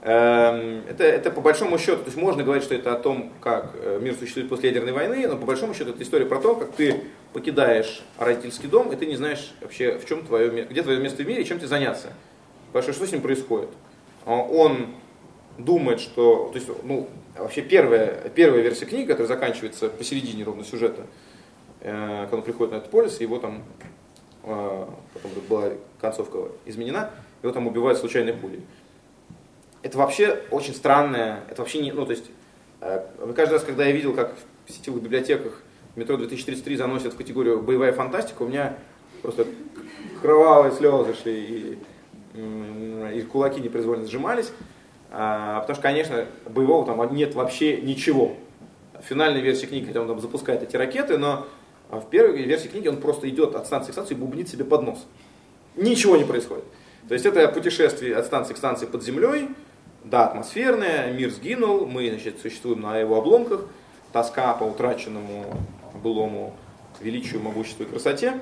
Эм, 0.00 0.84
это, 0.88 1.02
это 1.02 1.32
по 1.32 1.40
большому 1.40 1.76
счету, 1.76 1.98
то 1.98 2.04
есть 2.04 2.16
можно 2.16 2.44
говорить, 2.44 2.62
что 2.62 2.74
это 2.74 2.92
о 2.92 2.98
том, 2.98 3.32
как 3.40 3.72
э, 3.74 3.98
мир 4.00 4.14
существует 4.14 4.48
после 4.48 4.68
ядерной 4.68 4.92
войны, 4.92 5.26
но 5.26 5.36
по 5.36 5.44
большому 5.44 5.74
счету 5.74 5.90
это 5.90 6.02
история 6.04 6.24
про 6.24 6.38
то, 6.38 6.54
как 6.54 6.70
ты 6.70 7.02
покидаешь 7.32 8.02
родительский 8.16 8.68
дом, 8.68 8.92
и 8.92 8.96
ты 8.96 9.06
не 9.06 9.16
знаешь 9.16 9.52
вообще, 9.60 9.98
в 9.98 10.06
чем 10.06 10.24
твое, 10.24 10.66
где 10.66 10.82
твое 10.84 11.00
место 11.00 11.24
в 11.24 11.26
мире, 11.26 11.44
чем 11.44 11.58
тебе 11.58 11.66
заняться. 11.66 12.12
Потому 12.68 12.84
что 12.84 12.92
что 12.92 13.06
с 13.08 13.12
ним 13.12 13.22
происходит? 13.22 13.70
А 14.24 14.36
он 14.36 14.94
думает, 15.58 15.98
что, 15.98 16.50
то 16.52 16.58
есть, 16.58 16.70
ну, 16.84 17.08
вообще 17.36 17.62
первая, 17.62 18.30
первая 18.32 18.62
версия 18.62 18.86
книги, 18.86 19.08
которая 19.08 19.26
заканчивается 19.26 19.88
посередине 19.88 20.44
ровно 20.44 20.62
сюжета, 20.62 21.06
э, 21.80 22.20
когда 22.22 22.36
он 22.36 22.42
приходит 22.42 22.72
на 22.72 22.76
этот 22.76 22.90
полис, 22.92 23.20
его 23.20 23.40
там, 23.40 23.64
э, 24.44 24.86
потом 25.12 25.30
была 25.48 25.70
концовка 26.00 26.38
изменена, 26.66 27.10
его 27.42 27.52
там 27.52 27.66
убивают 27.66 27.98
случайной 27.98 28.34
пулей 28.34 28.62
это 29.88 29.96
вообще 29.96 30.42
очень 30.50 30.74
странное, 30.74 31.44
это 31.48 31.62
вообще 31.62 31.80
не, 31.80 31.92
ну 31.92 32.04
то 32.04 32.10
есть, 32.10 32.26
э, 32.82 33.06
каждый 33.34 33.54
раз, 33.54 33.64
когда 33.64 33.86
я 33.86 33.92
видел, 33.92 34.14
как 34.14 34.34
в 34.66 34.70
сетевых 34.70 35.02
библиотеках 35.02 35.62
метро 35.96 36.18
2033 36.18 36.76
заносят 36.76 37.14
в 37.14 37.16
категорию 37.16 37.62
боевая 37.62 37.92
фантастика, 37.94 38.42
у 38.42 38.48
меня 38.48 38.76
просто 39.22 39.46
кровавые 40.20 40.72
слезы 40.72 41.14
шли 41.14 41.78
и, 42.34 43.18
и 43.18 43.22
кулаки 43.22 43.62
непроизвольно 43.62 44.06
сжимались, 44.06 44.52
а, 45.10 45.60
потому 45.60 45.74
что, 45.74 45.82
конечно, 45.82 46.26
боевого 46.46 46.84
там 46.84 47.14
нет 47.14 47.34
вообще 47.34 47.80
ничего. 47.80 48.36
В 49.00 49.06
финальной 49.06 49.40
версии 49.40 49.64
книги, 49.64 49.86
хотя 49.86 50.02
он 50.02 50.08
там 50.08 50.20
запускает 50.20 50.62
эти 50.62 50.76
ракеты, 50.76 51.16
но 51.16 51.46
в 51.88 52.04
первой 52.10 52.42
версии 52.42 52.68
книги 52.68 52.88
он 52.88 52.98
просто 52.98 53.26
идет 53.30 53.54
от 53.54 53.64
станции 53.64 53.90
к 53.90 53.94
станции 53.94 54.14
и 54.14 54.18
бубнит 54.18 54.50
себе 54.50 54.66
под 54.66 54.82
нос. 54.82 55.06
Ничего 55.76 56.18
не 56.18 56.24
происходит. 56.24 56.64
То 57.08 57.14
есть 57.14 57.24
это 57.24 57.48
путешествие 57.48 58.14
от 58.14 58.26
станции 58.26 58.52
к 58.52 58.58
станции 58.58 58.84
под 58.84 59.02
землей, 59.02 59.48
да, 60.08 60.26
атмосферная, 60.26 61.12
мир 61.12 61.30
сгинул, 61.30 61.86
мы 61.86 62.08
значит, 62.08 62.40
существуем 62.40 62.80
на 62.80 62.96
его 62.98 63.18
обломках, 63.18 63.66
тоска 64.12 64.54
по 64.54 64.64
утраченному 64.64 65.44
былому 66.02 66.54
величию, 67.00 67.42
могуществу 67.42 67.84
и 67.84 67.86
красоте. 67.86 68.40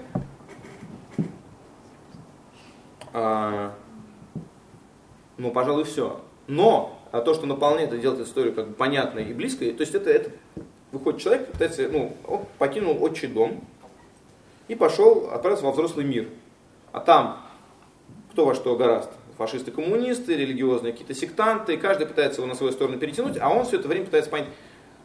А, 3.12 3.74
ну, 5.38 5.50
пожалуй, 5.50 5.84
все. 5.84 6.20
Но 6.46 7.00
а 7.10 7.20
то, 7.20 7.34
что 7.34 7.46
наполняет 7.46 7.90
это 7.90 7.98
делает 7.98 8.20
историю 8.20 8.54
как 8.54 8.68
бы 8.68 8.74
понятной 8.74 9.24
и 9.24 9.32
близкой, 9.32 9.72
то 9.72 9.80
есть 9.80 9.94
это, 9.94 10.10
это 10.10 10.30
выходит 10.92 11.20
человек, 11.20 11.50
пытается, 11.50 11.88
ну, 11.88 12.16
он 12.26 12.46
покинул 12.58 13.02
отчий 13.02 13.28
дом 13.28 13.60
и 14.68 14.74
пошел, 14.74 15.30
отправился 15.32 15.64
во 15.64 15.72
взрослый 15.72 16.04
мир. 16.04 16.28
А 16.92 17.00
там 17.00 17.40
кто 18.32 18.44
во 18.46 18.54
что 18.54 18.76
гораздо 18.76 19.12
фашисты-коммунисты, 19.38 20.36
религиозные 20.36 20.92
какие-то 20.92 21.14
сектанты, 21.14 21.76
каждый 21.76 22.06
пытается 22.06 22.40
его 22.40 22.48
на 22.48 22.54
свою 22.54 22.72
сторону 22.72 22.98
перетянуть, 22.98 23.36
а 23.40 23.48
он 23.50 23.64
все 23.64 23.78
это 23.78 23.88
время 23.88 24.06
пытается 24.06 24.30
понять, 24.30 24.48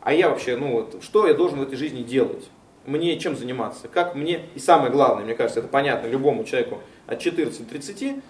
а 0.02 0.14
я 0.14 0.30
вообще, 0.30 0.56
ну 0.56 0.72
вот, 0.74 1.04
что 1.04 1.28
я 1.28 1.34
должен 1.34 1.60
в 1.60 1.64
этой 1.64 1.76
жизни 1.76 2.04
делать? 2.04 2.50
мне 2.86 3.20
чем 3.20 3.36
заниматься, 3.36 3.88
как 3.88 4.16
мне, 4.16 4.48
и 4.56 4.60
самое 4.60 4.92
главное, 4.92 5.24
мне 5.24 5.36
кажется, 5.36 5.60
это 5.60 5.70
понятно 5.70 6.08
любому 6.08 6.44
человеку 6.44 6.80
от 7.08 7.20
14 7.20 7.64
до 7.64 7.70
30, 7.70 8.24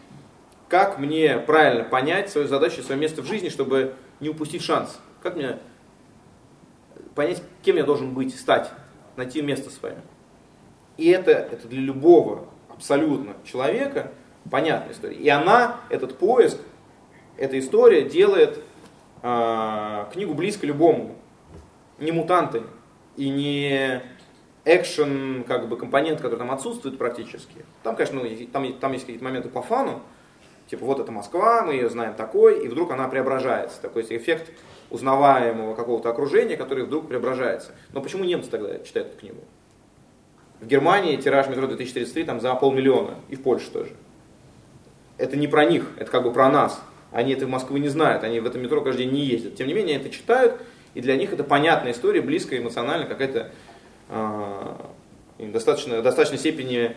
как 0.67 0.99
мне 0.99 1.37
правильно 1.37 1.83
понять 1.83 2.29
свою 2.29 2.47
задачу, 2.47 2.81
свое 2.81 2.99
место 2.99 3.21
в 3.21 3.25
жизни, 3.25 3.49
чтобы 3.49 3.93
не 4.19 4.29
упустить 4.29 4.61
шанс, 4.61 4.99
как 5.21 5.35
мне 5.35 5.57
понять, 7.15 7.41
кем 7.63 7.77
я 7.77 7.83
должен 7.83 8.13
быть, 8.13 8.37
стать, 8.37 8.69
найти 9.15 9.41
место 9.41 9.69
свое. 9.69 9.97
И 10.97 11.09
это, 11.09 11.31
это 11.31 11.67
для 11.67 11.81
любого 11.81 12.47
абсолютно 12.69 13.35
человека 13.45 14.11
понятная 14.49 14.93
история. 14.93 15.17
И 15.17 15.29
она, 15.29 15.77
этот 15.89 16.17
поиск, 16.17 16.57
эта 17.37 17.59
история 17.59 18.03
делает 18.03 18.59
э, 19.21 20.05
книгу 20.13 20.33
близко 20.33 20.65
любому. 20.65 21.15
Не 21.99 22.11
мутанты 22.11 22.63
и 23.15 23.29
не 23.29 24.01
экшен 24.65 25.43
как 25.47 25.67
бы 25.67 25.77
компонент, 25.77 26.21
который 26.21 26.37
там 26.37 26.51
отсутствует 26.51 26.97
практически. 26.97 27.65
Там, 27.83 27.95
конечно, 27.95 28.21
ну, 28.21 28.47
там, 28.51 28.73
там 28.73 28.91
есть 28.93 29.05
какие-то 29.05 29.23
моменты 29.23 29.49
по 29.49 29.61
фану, 29.61 30.01
типа 30.67 30.85
вот 30.85 30.99
это 30.99 31.11
Москва, 31.11 31.63
мы 31.63 31.73
ее 31.73 31.89
знаем 31.89 32.13
такой, 32.13 32.63
и 32.63 32.67
вдруг 32.67 32.91
она 32.91 33.07
преображается. 33.07 33.81
Такой 33.81 34.03
эффект 34.03 34.51
узнаваемого 34.89 35.75
какого-то 35.75 36.09
окружения, 36.09 36.57
который 36.57 36.85
вдруг 36.85 37.07
преображается. 37.07 37.71
Но 37.93 38.01
почему 38.01 38.23
немцы 38.23 38.49
тогда 38.49 38.79
читают 38.79 39.09
эту 39.09 39.19
книгу? 39.19 39.41
В 40.59 40.67
Германии 40.67 41.15
тираж 41.15 41.47
метро 41.47 41.65
2033 41.65 42.23
там 42.23 42.39
за 42.39 42.53
полмиллиона, 42.53 43.15
и 43.29 43.35
в 43.35 43.41
Польше 43.41 43.71
тоже. 43.71 43.91
Это 45.21 45.37
не 45.37 45.47
про 45.47 45.65
них, 45.65 45.85
это 45.97 46.09
как 46.09 46.23
бы 46.23 46.33
про 46.33 46.49
нас. 46.49 46.81
Они 47.11 47.33
это 47.33 47.45
в 47.45 47.49
Москве 47.49 47.79
не 47.79 47.89
знают, 47.89 48.23
они 48.23 48.39
в 48.39 48.47
этом 48.47 48.63
метро 48.63 48.81
каждый 48.81 49.05
день 49.05 49.13
не 49.13 49.21
ездят. 49.23 49.53
Тем 49.53 49.67
не 49.67 49.73
менее, 49.75 49.97
это 49.97 50.09
читают, 50.09 50.59
и 50.95 51.01
для 51.01 51.15
них 51.15 51.31
это 51.31 51.43
понятная 51.43 51.91
история, 51.91 52.21
близкая, 52.21 52.59
эмоциональная, 52.59 53.07
какая-то 53.07 53.51
э, 54.09 54.75
достаточно, 55.37 56.01
достаточной 56.01 56.39
степени 56.39 56.95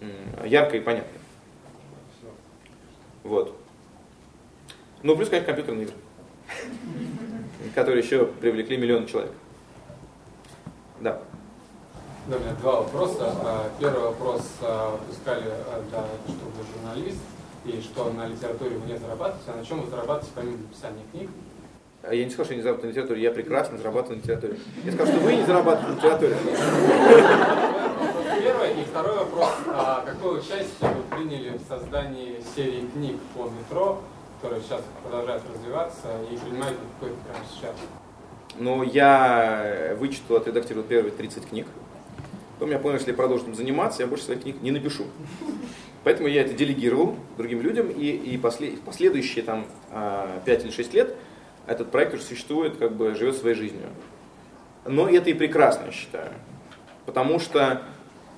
э, 0.00 0.06
яркая 0.44 0.82
и 0.82 0.84
понятная. 0.84 1.20
Вот. 3.22 3.56
Ну, 5.02 5.16
плюс, 5.16 5.30
конечно, 5.30 5.46
компьютерные 5.46 5.86
игры, 5.86 5.96
которые 7.74 8.04
еще 8.04 8.26
привлекли 8.26 8.76
миллионы 8.76 9.06
человек. 9.06 9.32
Да. 11.00 11.22
Да, 12.28 12.36
у 12.36 12.40
меня 12.40 12.52
два 12.60 12.82
вопроса. 12.82 13.34
А, 13.42 13.70
первый 13.80 14.04
вопрос. 14.04 14.42
А, 14.60 14.96
вы 14.96 15.12
сказали, 15.12 15.44
а, 15.48 15.82
да, 15.90 16.04
что 16.24 16.44
вы 16.56 16.62
журналист, 16.72 17.18
и 17.64 17.80
что 17.80 18.12
на 18.12 18.28
литературе 18.28 18.76
вы 18.76 18.86
не 18.86 18.96
зарабатываете. 18.96 19.50
А 19.52 19.56
на 19.56 19.64
чем 19.66 19.82
вы 19.82 19.90
зарабатываете 19.90 20.30
помимо 20.36 20.58
написания 20.58 21.02
книг? 21.10 21.30
Я 22.08 22.24
не 22.24 22.30
сказал, 22.30 22.44
что 22.44 22.54
я 22.54 22.58
не 22.58 22.62
зарабатываю 22.62 22.90
на 22.90 22.92
литературе, 22.92 23.22
я 23.22 23.30
прекрасно 23.32 23.78
зарабатываю 23.78 24.18
на 24.18 24.22
литературе. 24.22 24.56
Я 24.84 24.92
сказал, 24.92 25.14
что 25.14 25.24
вы 25.24 25.34
не 25.34 25.44
зарабатываете 25.44 25.90
на 25.90 25.96
литературе. 25.96 26.36
Первый. 28.40 28.70
И 28.80 28.84
второй 28.84 29.16
вопрос. 29.16 29.50
А 29.68 30.04
какое 30.06 30.40
участие 30.40 30.66
вы 30.80 31.16
приняли 31.16 31.58
в 31.58 31.68
создании 31.68 32.42
серии 32.54 32.86
книг 32.86 33.16
по 33.34 33.50
метро, 33.50 34.00
которая 34.40 34.60
сейчас 34.60 34.82
продолжает 35.02 35.42
развиваться, 35.52 36.08
и 36.30 36.36
принимаете 36.36 36.78
какой-то 37.00 37.16
прямо 37.24 37.44
сейчас? 37.52 37.74
Ну, 38.58 38.82
я 38.84 39.96
вычитал, 39.98 40.36
отредактировал 40.36 40.86
первые 40.86 41.10
30 41.12 41.48
книг. 41.48 41.66
Потом 42.62 42.74
я 42.74 42.78
понял, 42.78 42.94
если 42.94 43.10
я 43.10 43.16
продолжу 43.16 43.42
этим 43.42 43.56
заниматься, 43.56 44.02
я 44.02 44.06
больше 44.06 44.26
своих 44.26 44.42
книг 44.42 44.62
не 44.62 44.70
напишу. 44.70 45.02
Поэтому 46.04 46.28
я 46.28 46.42
это 46.42 46.54
делегировал 46.54 47.16
другим 47.36 47.60
людям, 47.60 47.88
и, 47.90 48.06
и 48.06 48.38
после, 48.38 48.74
последующие 48.86 49.42
там, 49.42 49.66
5 49.90 49.90
а, 49.90 50.40
или 50.46 50.70
6 50.70 50.94
лет 50.94 51.12
этот 51.66 51.90
проект 51.90 52.14
уже 52.14 52.22
существует, 52.22 52.76
как 52.76 52.92
бы 52.92 53.16
живет 53.16 53.36
своей 53.36 53.56
жизнью. 53.56 53.88
Но 54.86 55.08
это 55.08 55.30
и 55.30 55.34
прекрасно, 55.34 55.86
я 55.86 55.90
считаю. 55.90 56.30
Потому 57.04 57.40
что 57.40 57.82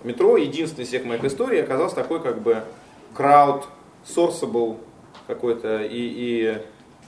метро, 0.05 0.39
единственный 0.39 0.85
из 0.85 0.89
всех 0.89 1.05
моих 1.05 1.23
историй, 1.23 1.63
оказался 1.63 1.97
такой 1.97 2.23
как 2.23 2.41
бы 2.41 2.65
крауд 3.13 3.67
sourceable 4.07 4.79
какой-то 5.27 5.83
и, 5.83 5.89
и 5.93 6.63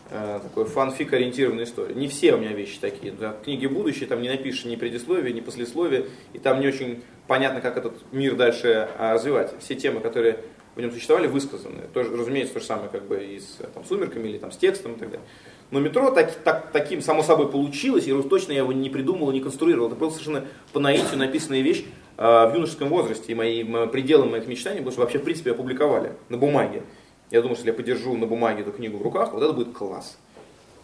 такой 0.09 0.65
фанфик 0.67 1.13
ориентированной 1.13 1.65
истории. 1.65 1.95
Не 1.95 2.09
все 2.09 2.35
у 2.35 2.39
меня 2.39 2.53
вещи 2.53 2.79
такие. 2.81 3.13
Да, 3.13 3.37
книги 3.45 3.67
будущее, 3.67 4.07
там 4.07 4.23
не 4.23 4.29
напишешь 4.29 4.65
ни 4.65 4.77
предисловия, 4.77 5.33
ни 5.33 5.41
послесловия, 5.41 6.07
и 6.33 6.39
там 6.39 6.61
не 6.61 6.69
очень 6.69 7.03
понятно, 7.27 7.61
как 7.61 7.77
этот 7.77 7.95
мир 8.13 8.37
дальше 8.37 8.89
а, 8.99 9.15
развивать. 9.15 9.53
Все 9.61 9.75
темы, 9.75 10.01
которые 10.01 10.41
в 10.75 10.81
нем 10.81 10.93
существовали, 10.93 11.27
высказаны. 11.27 11.83
Тоже, 11.93 12.15
разумеется, 12.15 12.55
то 12.55 12.61
же 12.61 12.67
самое 12.67 12.89
как 12.91 13.07
бы 13.07 13.17
и 13.17 13.41
с 13.41 13.59
там, 13.73 13.85
сумерками 13.85 14.29
или 14.29 14.39
там, 14.39 14.53
с 14.53 14.57
текстом 14.57 14.93
и 14.93 14.99
так 14.99 15.11
далее. 15.11 15.27
Но 15.71 15.81
метро 15.81 16.11
так, 16.11 16.33
так, 16.45 16.71
таким 16.71 17.01
само 17.01 17.23
собой 17.23 17.51
получилось, 17.51 18.07
и 18.07 18.23
точно 18.23 18.53
я 18.53 18.59
его 18.59 18.73
не 18.73 18.91
придумал, 18.91 19.33
не 19.33 19.41
конструировал. 19.41 19.89
Это 19.89 19.97
просто 19.97 20.21
совершенно 20.21 20.47
по 20.73 20.79
наитию 20.79 21.19
написанная 21.19 21.63
вещь 21.63 21.85
э, 22.19 22.23
в 22.23 22.53
юношеском 22.55 22.89
возрасте. 22.89 23.33
И 23.33 23.35
моим 23.35 23.89
пределом 23.89 24.31
моих 24.31 24.47
мечтаний 24.47 24.81
было, 24.81 24.93
что 24.93 25.01
вообще 25.01 25.19
в 25.19 25.25
принципе 25.25 25.53
опубликовали 25.53 26.13
на 26.29 26.37
бумаге. 26.37 26.83
Я 27.31 27.43
думаю, 27.43 27.57
что 27.57 27.67
если 27.67 27.71
я 27.71 27.75
подержу 27.75 28.17
на 28.17 28.27
бумаге 28.27 28.63
эту 28.63 28.73
книгу 28.73 28.99
в 28.99 29.03
руках, 29.03 29.33
вот 29.33 29.43
это 29.43 29.53
будет 29.53 29.73
класс. 29.73 30.17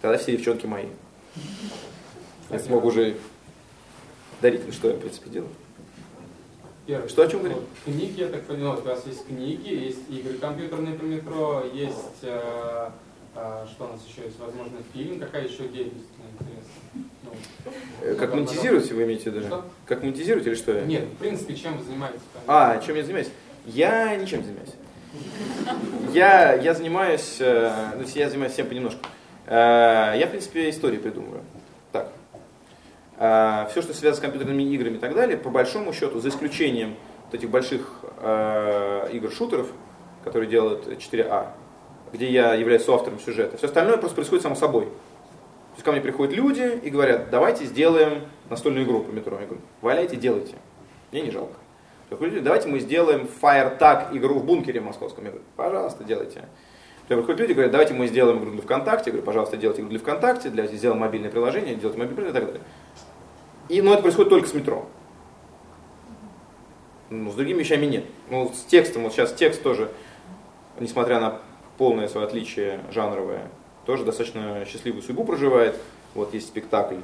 Тогда 0.01 0.19
все 0.19 0.33
девчонки 0.33 0.67
мои. 0.67 0.87
Я 2.51 2.59
смогу 2.59 2.89
уже 2.89 3.17
дарить, 4.41 4.75
что 4.75 4.89
я, 4.89 4.95
в 4.95 4.99
принципе, 4.99 5.31
делаю. 5.31 5.51
Первый. 6.85 7.09
Что 7.09 7.23
о 7.23 7.29
чем 7.29 7.41
говорить? 7.41 7.59
Книги, 7.85 8.21
я 8.21 8.29
так 8.29 8.43
понял, 8.43 8.73
у 8.73 8.81
вас 8.81 9.07
есть 9.07 9.25
книги, 9.27 9.69
есть 9.69 10.01
игры 10.11 10.35
компьютерные 10.35 10.95
по 10.95 11.05
метро, 11.05 11.63
есть, 11.73 12.19
э, 12.23 12.91
э, 13.37 13.67
что 13.71 13.85
у 13.85 13.89
нас 13.89 14.01
еще 14.05 14.27
есть, 14.27 14.39
возможно, 14.41 14.79
фильм, 14.93 15.21
какая 15.21 15.47
еще 15.47 15.69
деятельность 15.69 16.09
интересна? 16.41 17.05
Ну, 17.25 17.33
э, 18.03 18.15
как 18.17 18.35
монетизируете, 18.35 18.95
вы 18.95 19.05
имеете 19.05 19.31
виду? 19.31 19.47
Что? 19.47 19.65
Как 19.87 20.03
монетизируете 20.03 20.51
или 20.51 20.57
что? 20.57 20.81
Нет, 20.83 21.05
в 21.05 21.17
принципе, 21.19 21.55
чем 21.55 21.79
вы 21.79 21.85
занимаетесь? 21.85 22.21
А, 22.49 22.83
чем 22.85 22.97
я 22.97 23.05
занимаюсь? 23.05 23.31
Я 23.65 24.17
ничем 24.17 24.43
занимаюсь. 24.43 24.73
Я, 26.13 26.55
я 26.55 26.75
занимаюсь, 26.75 27.37
э, 27.41 27.73
ну, 27.97 28.05
я 28.15 28.29
занимаюсь 28.29 28.53
всем 28.53 28.67
понемножку. 28.67 29.01
Э, 29.47 30.15
я, 30.17 30.27
в 30.27 30.31
принципе, 30.31 30.71
истории 30.71 30.99
придумываю. 30.99 31.43
Так. 31.91 32.13
Э, 33.19 33.67
Все, 33.71 33.83
что 33.83 33.95
связано 33.95 34.17
с 34.17 34.21
компьютерными 34.21 34.63
играми 34.63 34.97
и 34.97 34.99
так 34.99 35.15
далее, 35.15 35.37
по 35.37 35.51
большому 35.51 35.93
счету, 35.93 36.21
за 36.21 36.29
исключением 36.29 36.97
вот 37.27 37.35
этих 37.35 37.51
больших 37.51 38.01
игр-шутеров, 39.13 39.69
которые 40.23 40.49
делают 40.49 40.87
4А, 40.87 41.49
где 42.13 42.31
я 42.31 42.55
являюсь 42.55 42.85
соавтором 42.85 43.19
сюжета, 43.19 43.57
все 43.57 43.67
остальное 43.67 43.97
просто 43.97 44.17
происходит 44.17 44.43
само 44.43 44.55
собой. 44.55 44.85
То 44.85 45.77
есть 45.77 45.85
ко 45.85 45.93
мне 45.93 46.01
приходят 46.01 46.35
люди 46.35 46.79
и 46.83 46.91
говорят, 46.91 47.31
давайте 47.31 47.65
сделаем 47.65 48.23
настольную 48.51 48.85
игру 48.85 49.01
по 49.01 49.11
метро. 49.11 49.39
Я 49.41 49.47
говорю, 49.47 49.63
валяйте, 49.81 50.17
делайте. 50.17 50.57
Мне 51.11 51.23
не 51.23 51.31
жалко. 51.31 51.55
Давайте 52.19 52.69
мы 52.69 52.79
сделаем 52.81 53.29
Fire 53.41 53.79
Tag 53.79 54.17
игру 54.17 54.39
в 54.39 54.45
бункере 54.45 54.81
московском. 54.81 55.25
Я 55.25 55.31
говорю, 55.31 55.47
пожалуйста, 55.57 56.05
делайте. 56.05 56.45
Потом 57.03 57.19
приходят 57.19 57.41
люди, 57.41 57.53
говорят, 57.53 57.73
давайте 57.73 57.95
мы 57.95 58.07
сделаем 58.07 58.39
игру 58.39 58.53
для 58.53 58.63
ВКонтакте. 58.63 59.11
Я 59.11 59.13
говорю, 59.13 59.27
пожалуйста, 59.27 59.57
делайте 59.57 59.83
игру 59.83 59.91
для 59.91 59.99
ВКонтакте, 59.99 60.51
для, 60.51 60.67
сделаем 60.67 61.01
мобильное 61.01 61.31
приложение, 61.31 61.75
делайте 61.75 61.99
мобильное 61.99 62.31
и 62.31 62.33
так 62.33 62.45
далее. 62.47 62.61
И, 63.69 63.83
но 63.83 63.95
это 63.95 64.03
происходит 64.03 64.31
только 64.31 64.49
с 64.49 64.55
метро. 64.55 64.87
Ну, 67.11 67.31
с 67.31 67.35
другими 67.35 67.59
вещами 67.59 67.87
нет. 67.87 68.05
Ну, 68.31 68.51
с 68.55 68.65
текстом, 68.65 69.03
вот 69.03 69.13
сейчас 69.13 69.33
текст 69.33 69.63
тоже, 69.63 69.91
несмотря 70.81 71.21
на 71.21 71.39
полное 71.77 72.09
свое 72.09 72.27
отличие 72.27 72.81
жанровое, 72.91 73.49
тоже 73.85 74.05
достаточно 74.05 74.65
счастливую 74.65 75.03
судьбу 75.03 75.25
проживает. 75.25 75.77
Вот 76.15 76.33
есть 76.35 76.49
спектакль, 76.49 76.97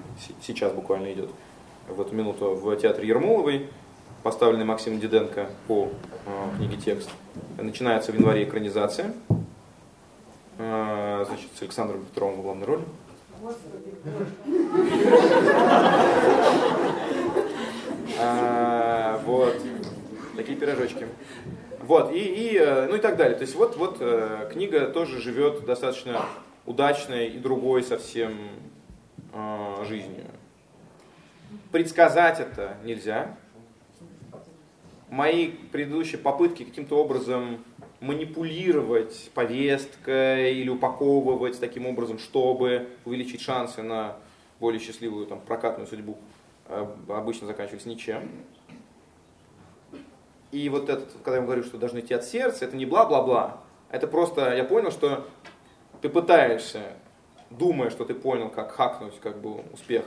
сейчас 0.43 0.73
буквально 0.73 1.13
идет 1.13 1.31
в 1.89 2.01
эту 2.01 2.15
минуту 2.15 2.55
в 2.55 2.77
театре 2.77 3.09
Ермоловой 3.09 3.69
поставленный 4.23 4.65
Максимом 4.65 5.01
Диденко 5.01 5.49
по 5.67 5.89
э, 6.27 6.57
книге 6.57 6.77
«Текст». 6.77 7.11
Начинается 7.57 8.13
в 8.13 8.15
январе 8.15 8.45
экранизация. 8.45 9.13
Э, 10.59 11.25
значит, 11.27 11.51
с 11.57 11.63
Александром 11.63 12.05
Петровым 12.05 12.41
в 12.41 12.43
главной 12.43 12.67
роли. 12.67 12.85
А, 18.21 19.21
вот. 19.25 19.57
Такие 20.37 20.59
пирожочки. 20.59 21.07
Вот, 21.81 22.13
и, 22.13 22.19
и, 22.19 22.59
э, 22.59 22.87
ну 22.89 22.97
и 22.97 23.01
так 23.01 23.17
далее. 23.17 23.35
То 23.35 23.43
есть 23.43 23.55
вот, 23.55 23.77
вот 23.77 23.97
э, 24.01 24.51
книга 24.53 24.89
тоже 24.89 25.21
живет 25.21 25.65
достаточно 25.65 26.27
удачной 26.67 27.29
и 27.29 27.39
другой 27.39 27.83
совсем 27.83 28.35
э, 29.33 29.85
жизнью. 29.89 30.27
Предсказать 31.73 32.41
это 32.41 32.77
нельзя, 32.85 33.37
мои 35.11 35.49
предыдущие 35.49 36.19
попытки 36.19 36.65
каким-то 36.65 36.97
образом 36.97 37.65
манипулировать 38.01 39.31
повесткой 39.35 40.55
или 40.55 40.69
упаковывать 40.69 41.59
таким 41.59 41.87
образом, 41.87 42.19
чтобы 42.19 42.89
увеличить 43.05 43.41
шансы 43.41 43.83
на 43.83 44.17
более 44.61 44.81
счастливую 44.81 45.27
там, 45.27 45.41
прокатную 45.41 45.87
судьбу, 45.87 46.17
э, 46.67 46.87
обычно 47.09 47.47
заканчивались 47.47 47.87
ничем. 47.87 48.29
И 50.51 50.69
вот 50.69 50.89
этот, 50.89 51.13
когда 51.25 51.39
я 51.39 51.43
говорю, 51.43 51.63
что 51.63 51.77
должны 51.77 52.01
идти 52.01 52.15
от 52.15 52.25
сердца, 52.25 52.65
это 52.65 52.77
не 52.77 52.87
бла-бла-бла. 52.87 53.61
Это 53.91 54.07
просто, 54.07 54.55
я 54.55 54.65
понял, 54.65 54.91
что 54.91 55.27
ты 56.01 56.09
пытаешься, 56.09 56.93
думая, 57.51 57.91
что 57.91 58.05
ты 58.05 58.15
понял, 58.15 58.49
как 58.49 58.73
хакнуть 58.73 59.19
как 59.21 59.41
бы, 59.41 59.63
успех, 59.73 60.05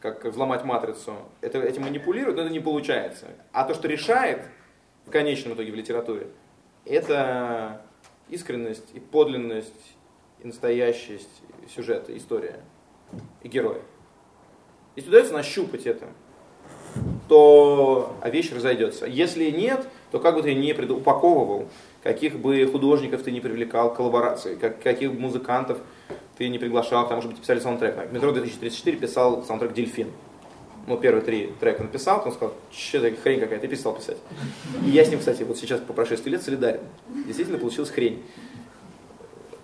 как 0.00 0.24
взломать 0.24 0.64
матрицу, 0.64 1.14
это, 1.40 1.60
этим 1.60 1.82
манипулирует, 1.82 2.36
но 2.36 2.42
это 2.42 2.52
не 2.52 2.60
получается. 2.60 3.26
А 3.52 3.64
то, 3.64 3.74
что 3.74 3.88
решает 3.88 4.42
в 5.06 5.10
конечном 5.10 5.54
итоге 5.54 5.72
в 5.72 5.74
литературе, 5.74 6.28
это 6.84 7.82
искренность 8.28 8.88
и 8.94 9.00
подлинность, 9.00 9.96
и 10.42 10.46
настоящесть 10.46 11.42
сюжета, 11.74 12.16
история 12.16 12.60
и 13.42 13.48
героя. 13.48 13.80
Если 14.94 15.08
удается 15.08 15.32
нащупать 15.32 15.86
это, 15.86 16.06
то 17.28 18.16
вещь 18.24 18.52
разойдется. 18.52 19.06
Если 19.06 19.50
нет, 19.50 19.86
то 20.10 20.18
как 20.18 20.34
бы 20.34 20.42
ты 20.42 20.54
не 20.54 20.72
упаковывал, 20.72 21.68
каких 22.02 22.38
бы 22.38 22.66
художников 22.66 23.22
ты 23.22 23.32
не 23.32 23.40
привлекал 23.40 23.92
к 23.92 23.96
коллаборации, 23.96 24.54
как, 24.54 24.82
каких 24.82 25.12
бы 25.12 25.20
музыкантов 25.20 25.78
ты 26.36 26.48
не 26.48 26.58
приглашал, 26.58 27.08
там, 27.08 27.16
может 27.16 27.30
быть, 27.30 27.40
писали 27.40 27.60
саундтрек. 27.60 28.12
Метро 28.12 28.32
2034 28.32 28.96
писал 28.98 29.42
саундтрек 29.44 29.72
«Дельфин». 29.72 30.10
Ну, 30.86 30.96
первые 30.96 31.24
три 31.24 31.52
трека 31.58 31.82
написал, 31.82 32.18
потом 32.18 32.32
сказал, 32.32 32.54
что 32.70 32.98
это 32.98 33.20
хрень 33.20 33.40
какая, 33.40 33.58
ты 33.58 33.66
перестал 33.66 33.94
писать. 33.94 34.18
И 34.84 34.90
я 34.90 35.04
с 35.04 35.08
ним, 35.08 35.18
кстати, 35.18 35.42
вот 35.42 35.58
сейчас 35.58 35.80
по 35.80 35.92
прошествии 35.92 36.30
лет 36.30 36.42
солидарен. 36.42 36.80
Действительно 37.26 37.58
получилась 37.58 37.90
хрень. 37.90 38.22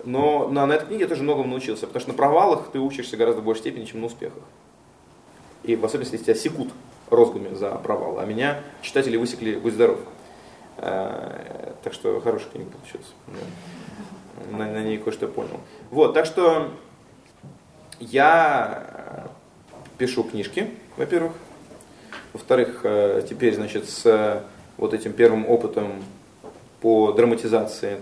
Но 0.05 0.49
на, 0.49 0.67
на 0.67 0.73
этой 0.73 0.87
книге 0.87 1.03
я 1.03 1.09
тоже 1.09 1.23
многому 1.23 1.49
научился, 1.49 1.87
потому 1.87 2.01
что 2.01 2.11
на 2.11 2.17
провалах 2.17 2.71
ты 2.73 2.81
учишься 2.81 3.17
гораздо 3.17 3.41
в 3.41 3.45
большей 3.45 3.61
степени, 3.61 3.85
чем 3.85 4.01
на 4.01 4.07
успехах. 4.07 4.43
И 5.63 5.77
в 5.77 5.85
особенности, 5.85 6.17
тебя 6.17 6.35
секут 6.35 6.71
розгами 7.09 7.55
за 7.55 7.71
провал, 7.77 8.19
а 8.19 8.27
меня 8.27 8.61
читатели 8.81 9.17
высекли 9.17 9.55
«Будь 9.55 9.75
здоров». 9.75 10.01
Э, 10.79 11.75
так 11.85 11.93
что 11.93 12.21
хорошая 12.21 12.51
книга 12.51 12.71
получилась. 12.71 13.13
На, 14.51 14.67
на 14.67 14.83
ней 14.83 14.99
кое-что 14.99 15.29
понял. 15.29 15.61
Вот, 15.91 16.15
так 16.15 16.27
что 16.27 16.71
я 18.01 19.29
пишу 19.99 20.25
книжки, 20.25 20.71
во-первых. 20.97 21.33
Во-вторых, 22.33 22.81
э, 22.85 23.23
теперь, 23.29 23.55
значит, 23.55 23.89
с 23.89 24.43
вот 24.77 24.95
этим 24.95 25.13
первым 25.13 25.49
опытом 25.49 26.03
по 26.81 27.13
драматизации, 27.13 27.99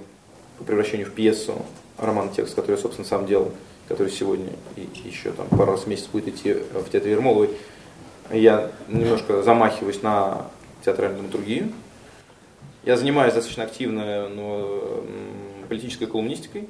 по 0.59 0.65
превращению 0.65 1.07
в 1.07 1.13
пьесу, 1.13 1.67
роман 1.99 2.31
текст, 2.31 2.55
который 2.55 2.77
я, 2.77 2.83
собственно, 2.83 3.07
сам 3.07 3.27
делал, 3.27 3.53
который 3.89 4.13
сегодня 4.13 4.53
и 4.77 4.89
еще 5.05 5.33
там 5.33 5.47
пару 5.49 5.73
раз 5.73 5.83
в 5.83 5.87
месяц 5.89 6.07
будет 6.07 6.29
идти 6.29 6.55
в 6.55 6.89
театре 6.91 7.13
Ермоловой, 7.13 7.51
я 8.31 8.71
немножко 8.89 9.43
замахиваюсь 9.43 10.03
на 10.03 10.47
театральную 10.85 11.23
драматургию. 11.23 11.73
Я 12.85 12.97
занимаюсь 12.97 13.35
достаточно 13.35 13.65
активно 13.65 14.29
ну, 14.29 15.05
политической 15.71 16.07
колумнистикой. 16.07 16.69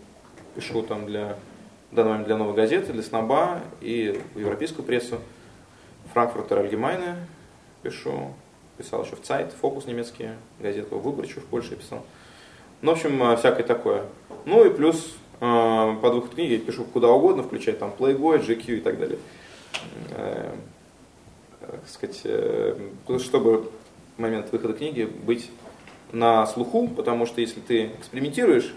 Пишу 0.55 0.83
там 0.83 1.07
для, 1.07 1.37
в 1.91 1.95
данный 1.95 2.11
момент 2.11 2.27
для 2.27 2.37
новой 2.37 2.55
газеты, 2.55 2.93
для 2.93 3.03
СНОБА 3.03 3.63
и 3.81 4.21
в 4.35 4.39
европейскую 4.39 4.85
прессу. 4.85 5.19
Франкфуртер 6.13 6.59
Альгемайне 6.59 7.17
пишу. 7.83 8.35
Писал 8.77 9.05
еще 9.05 9.17
в 9.17 9.23
Цайт, 9.23 9.53
Фокус 9.61 9.87
немецкие, 9.87 10.37
газетку 10.59 10.99
Выбор 10.99 11.27
еще 11.27 11.41
в 11.41 11.45
Польше 11.45 11.77
писал. 11.77 12.05
Ну, 12.83 12.93
в 12.93 12.95
общем, 12.95 13.23
э, 13.23 13.37
всякое 13.37 13.63
такое. 13.63 14.05
Ну 14.47 14.65
и 14.65 14.71
плюс 14.71 15.15
э, 15.41 15.97
под 16.01 16.15
выход 16.15 16.35
книги 16.35 16.55
я 16.55 16.59
пишу 16.59 16.85
куда 16.85 17.09
угодно, 17.09 17.43
включая 17.43 17.75
там 17.77 17.93
Playboy, 17.99 18.47
GQ 18.47 18.79
и 18.79 18.81
так 18.81 18.99
далее. 18.99 19.19
Э, 20.13 20.55
так 21.61 21.89
сказать, 21.89 22.21
э, 22.25 22.91
чтобы 23.19 23.71
в 24.17 24.21
момент 24.21 24.51
выхода 24.53 24.75
книги 24.75 25.05
быть 25.05 25.51
на 26.13 26.47
слуху, 26.47 26.89
потому 26.89 27.27
что 27.27 27.41
если 27.41 27.61
ты 27.61 27.87
экспериментируешь, 27.99 28.75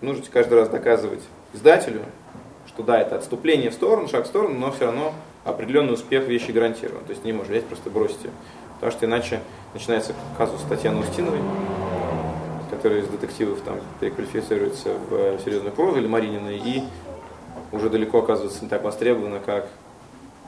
нужно 0.00 0.24
каждый 0.30 0.54
раз 0.54 0.68
доказывать 0.68 1.22
издателю, 1.52 2.02
что 2.66 2.82
да, 2.82 3.00
это 3.00 3.16
отступление 3.16 3.70
в 3.70 3.74
сторону, 3.74 4.08
шаг 4.08 4.24
в 4.24 4.28
сторону, 4.28 4.58
но 4.58 4.72
все 4.72 4.86
равно 4.86 5.12
определенный 5.44 5.94
успех 5.94 6.26
вещи 6.26 6.50
гарантирован. 6.50 7.04
То 7.04 7.10
есть 7.10 7.24
не 7.24 7.32
можешь 7.32 7.50
взять, 7.50 7.66
просто 7.66 7.90
бросить 7.90 8.24
ее. 8.24 8.30
Потому 8.74 8.92
что 8.92 9.06
иначе 9.06 9.40
начинается 9.74 10.14
казус 10.38 10.62
Татьяны 10.68 11.00
Устиновой, 11.00 11.40
которая 12.70 13.00
из 13.00 13.08
детективов 13.08 13.60
там 13.62 13.78
переквалифицируется 14.00 14.90
в 15.08 15.38
серьезную 15.44 15.72
прозу, 15.72 15.98
или 15.98 16.06
Марининой, 16.06 16.56
и 16.56 16.82
уже 17.72 17.90
далеко 17.90 18.18
оказывается 18.20 18.62
не 18.62 18.70
так 18.70 18.82
востребована, 18.82 19.40
как 19.40 19.68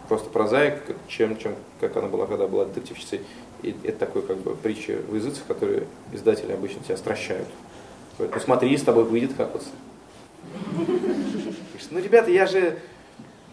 просто 0.08 0.30
прозаик, 0.30 0.82
чем, 1.08 1.36
чем 1.36 1.54
как 1.80 1.96
она 1.96 2.08
была, 2.08 2.26
когда 2.26 2.46
была 2.46 2.64
детективщицей. 2.64 3.20
И 3.62 3.76
это 3.84 3.98
такой 3.98 4.22
как 4.22 4.38
бы 4.38 4.54
притча 4.56 4.98
в 5.08 5.14
языцах, 5.14 5.44
которые 5.46 5.86
издатели 6.12 6.52
обычно 6.52 6.82
тебя 6.82 6.96
стращают. 6.96 7.48
Говорят, 8.18 8.36
ну 8.36 8.40
смотри, 8.40 8.76
с 8.76 8.82
тобой 8.82 9.04
выйдет 9.04 9.32
вот. 9.36 9.64
Ну, 11.90 11.98
ребята, 11.98 12.30
я 12.30 12.46
же, 12.46 12.78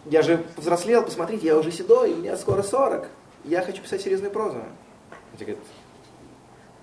я 0.05 0.21
же 0.21 0.45
взрослел, 0.55 1.03
посмотрите, 1.03 1.47
я 1.47 1.57
уже 1.57 1.71
седой, 1.71 2.15
мне 2.15 2.37
скоро 2.37 2.63
40. 2.63 3.09
Я 3.43 3.61
хочу 3.61 3.81
писать 3.81 4.01
серьезную 4.01 4.31
прозу. 4.31 4.61
Тебе 5.37 5.53
говорят, 5.53 5.65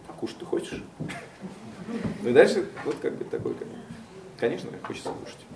а 0.08 0.12
кушать 0.12 0.38
ты 0.38 0.44
хочешь? 0.44 0.82
Ну 2.22 2.28
и 2.28 2.32
дальше 2.32 2.68
вот 2.84 2.96
как 2.96 3.14
бы 3.16 3.24
такой, 3.24 3.56
конечно, 4.38 4.70
хочется 4.82 5.10
кушать. 5.10 5.46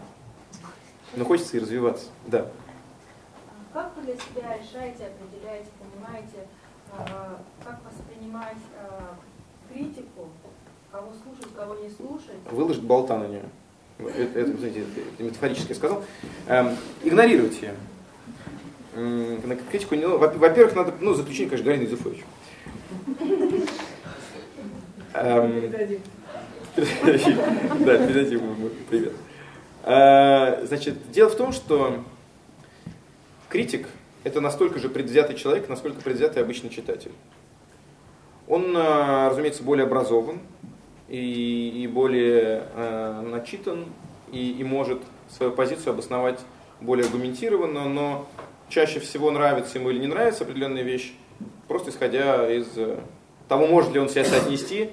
Но 1.16 1.24
хочется 1.24 1.56
и 1.56 1.60
развиваться, 1.60 2.06
да. 2.26 2.50
Как 3.72 3.94
вы 3.96 4.02
для 4.02 4.14
себя 4.14 4.56
решаете, 4.56 5.06
определяете, 5.06 5.68
понимаете, 5.78 6.46
а, 6.92 7.40
как 7.64 7.80
воспринимать 7.84 8.56
а, 8.78 9.16
критику, 9.70 10.28
кого 10.90 11.12
слушать, 11.22 11.54
кого 11.54 11.74
не 11.76 11.90
слушать? 11.90 12.36
Выложить 12.50 12.82
болта 12.82 13.18
на 13.18 13.28
нее. 13.28 13.44
Это, 13.98 14.40
это, 14.40 14.56
знаете, 14.58 14.84
это 15.14 15.22
метафорически 15.22 15.72
сказал. 15.72 16.02
Эм, 16.46 16.76
игнорируйте 17.04 17.74
ее. 18.96 19.40
На 19.44 19.56
критику 19.56 19.94
не 19.94 20.04
Во-первых, 20.06 20.74
надо 20.74 20.94
ну, 21.00 21.14
заключение, 21.14 21.50
конечно, 21.50 21.70
Галина 21.70 21.84
Юзефович. 21.84 22.24
Эм, 25.14 25.70
да, 26.76 27.96
передадим 27.98 28.38
ему 28.38 28.70
привет. 28.88 29.12
Э, 29.84 30.66
значит, 30.66 31.10
дело 31.10 31.28
в 31.30 31.36
том, 31.36 31.52
что 31.52 32.02
критик– 33.48 33.88
это 34.24 34.40
настолько 34.40 34.78
же 34.78 34.88
предвзятый 34.88 35.36
человек, 35.36 35.68
насколько 35.68 36.00
предвзятый 36.00 36.42
обычный 36.42 36.70
читатель. 36.70 37.12
Он, 38.48 38.76
э, 38.76 39.28
разумеется, 39.28 39.62
более 39.62 39.84
образован 39.86 40.40
и, 41.10 41.82
и 41.82 41.86
более 41.86 42.62
э, 42.74 43.22
начитан, 43.22 43.86
и, 44.32 44.52
и 44.52 44.64
может 44.64 45.02
свою 45.28 45.52
позицию 45.52 45.92
обосновать 45.92 46.40
более 46.80 47.04
аргументированно, 47.04 47.88
но 47.88 48.26
чаще 48.68 49.00
всего 49.00 49.30
нравится 49.30 49.78
ему 49.78 49.90
или 49.90 49.98
не 49.98 50.06
нравится 50.06 50.44
определенная 50.44 50.82
вещь, 50.82 51.12
просто 51.68 51.90
исходя 51.90 52.50
из 52.50 52.66
того, 53.48 53.66
может 53.66 53.92
ли 53.92 54.00
он 54.00 54.08
себя 54.08 54.24
соотнести 54.24 54.90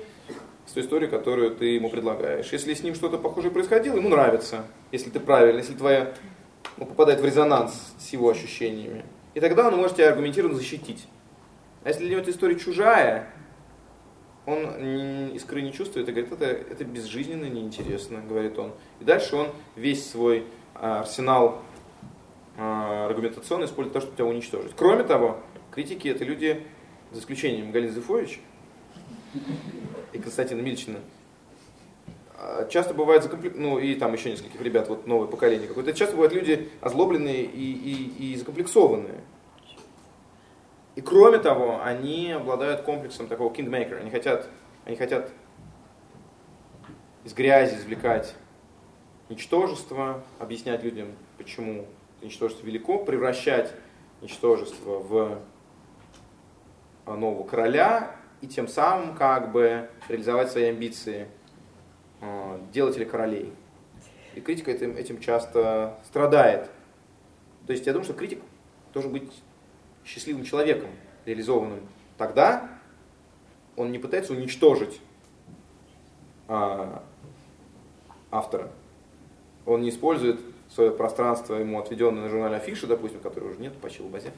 с 0.66 0.72
той 0.72 0.84
историей, 0.84 1.10
которую 1.10 1.52
ты 1.52 1.66
ему 1.66 1.90
предлагаешь. 1.90 2.52
Если 2.52 2.74
с 2.74 2.84
ним 2.84 2.96
что-то 2.96 3.18
похожее 3.18 3.52
происходило, 3.52 3.96
ему 3.96 4.10
нравится, 4.10 4.66
если 4.92 5.10
ты 5.10 5.20
правильно, 5.20 5.60
если 5.60 5.74
твоя 5.74 6.14
ну, 6.78 6.86
попадает 6.86 7.22
в 7.22 7.26
резонанс 7.26 7.94
с 8.00 8.10
его 8.10 8.30
ощущениями. 8.30 9.06
И 9.34 9.40
тогда 9.40 9.68
он 9.68 9.78
может 9.78 9.98
тебя 9.98 10.10
аргументированно 10.10 10.58
защитить. 10.58 11.08
А 11.84 11.90
если 11.90 12.02
для 12.02 12.12
него 12.12 12.22
эта 12.22 12.32
история 12.32 12.60
чужая, 12.60 13.30
он 14.48 15.32
искры 15.36 15.62
не 15.62 15.74
чувствует 15.74 16.08
и 16.08 16.12
говорит, 16.12 16.32
это, 16.32 16.46
это 16.46 16.86
безжизненно, 16.86 17.46
неинтересно, 17.46 18.22
говорит 18.22 18.58
он. 18.58 18.72
И 19.02 19.04
дальше 19.04 19.36
он 19.36 19.50
весь 19.76 20.10
свой 20.10 20.46
а, 20.74 21.02
арсенал 21.02 21.62
а, 22.58 23.08
аргументационный 23.08 23.66
использует 23.66 23.94
то, 23.94 24.00
чтобы 24.00 24.16
тебя 24.16 24.26
уничтожить. 24.26 24.72
Кроме 24.76 25.04
того, 25.04 25.38
критики 25.70 26.08
это 26.08 26.24
люди, 26.24 26.64
за 27.12 27.20
исключением 27.20 27.72
Галины 27.72 27.92
Зефович 27.92 28.40
и 30.14 30.18
Константина 30.18 30.62
Мильчина, 30.62 31.00
а, 32.36 32.70
часто 32.70 32.94
бывает 32.94 33.24
закомплек... 33.24 33.54
ну 33.58 33.80
и 33.80 33.96
там 33.96 34.14
еще 34.14 34.32
нескольких 34.32 34.62
ребят, 34.62 34.88
вот 34.88 35.08
новое 35.08 35.28
поколение 35.28 35.68
какое-то, 35.68 35.92
часто 35.92 36.16
бывают 36.16 36.34
люди 36.34 36.70
озлобленные 36.80 37.44
и, 37.44 37.74
и, 37.74 38.32
и 38.32 38.36
закомплексованные. 38.38 39.20
И 40.98 41.02
кроме 41.02 41.38
того, 41.38 41.80
они 41.84 42.32
обладают 42.32 42.82
комплексом 42.82 43.28
такого 43.28 43.54
kingmaker. 43.54 44.00
Они 44.00 44.10
хотят, 44.10 44.50
они 44.84 44.96
хотят 44.96 45.30
из 47.24 47.36
грязи 47.36 47.76
извлекать 47.76 48.34
ничтожество, 49.30 50.24
объяснять 50.40 50.84
людям, 50.84 51.10
почему 51.38 51.86
ничтожество 52.24 52.66
велико, 52.66 52.98
превращать 53.06 53.76
ничтожество 54.22 54.98
в 54.98 55.40
нового 57.06 57.46
короля 57.46 58.16
и 58.42 58.48
тем 58.48 58.68
самым 58.68 59.14
как 59.14 59.52
бы 59.52 59.92
реализовать 60.10 60.50
свои 60.50 60.64
амбиции 60.64 61.28
э, 62.22 62.60
делателя 62.74 63.06
королей. 63.06 63.54
И 64.34 64.42
критика 64.42 64.72
этим, 64.72 64.98
этим 64.98 65.20
часто 65.20 66.00
страдает. 66.08 66.72
То 67.68 67.74
есть 67.74 67.86
я 67.86 67.94
думаю, 67.94 68.06
что 68.06 68.16
критик 68.16 68.42
должен 68.94 69.12
быть 69.12 69.32
счастливым 70.08 70.44
человеком, 70.44 70.90
реализованным. 71.26 71.82
Тогда 72.18 72.70
он 73.76 73.92
не 73.92 74.00
пытается 74.00 74.34
уничтожить 74.34 75.00
а, 76.48 77.04
автора. 78.32 78.72
Он 79.66 79.82
не 79.82 79.90
использует 79.90 80.40
свое 80.70 80.92
пространство 80.92 81.56
ему 81.56 81.80
отведенное 81.80 82.24
на 82.24 82.30
журнале 82.30 82.56
Афиша, 82.56 82.88
допустим, 82.88 83.20
который 83.20 83.52
уже 83.52 83.60
нет, 83.60 83.78
почти 83.78 84.02
в 84.02 84.10
базе. 84.10 84.32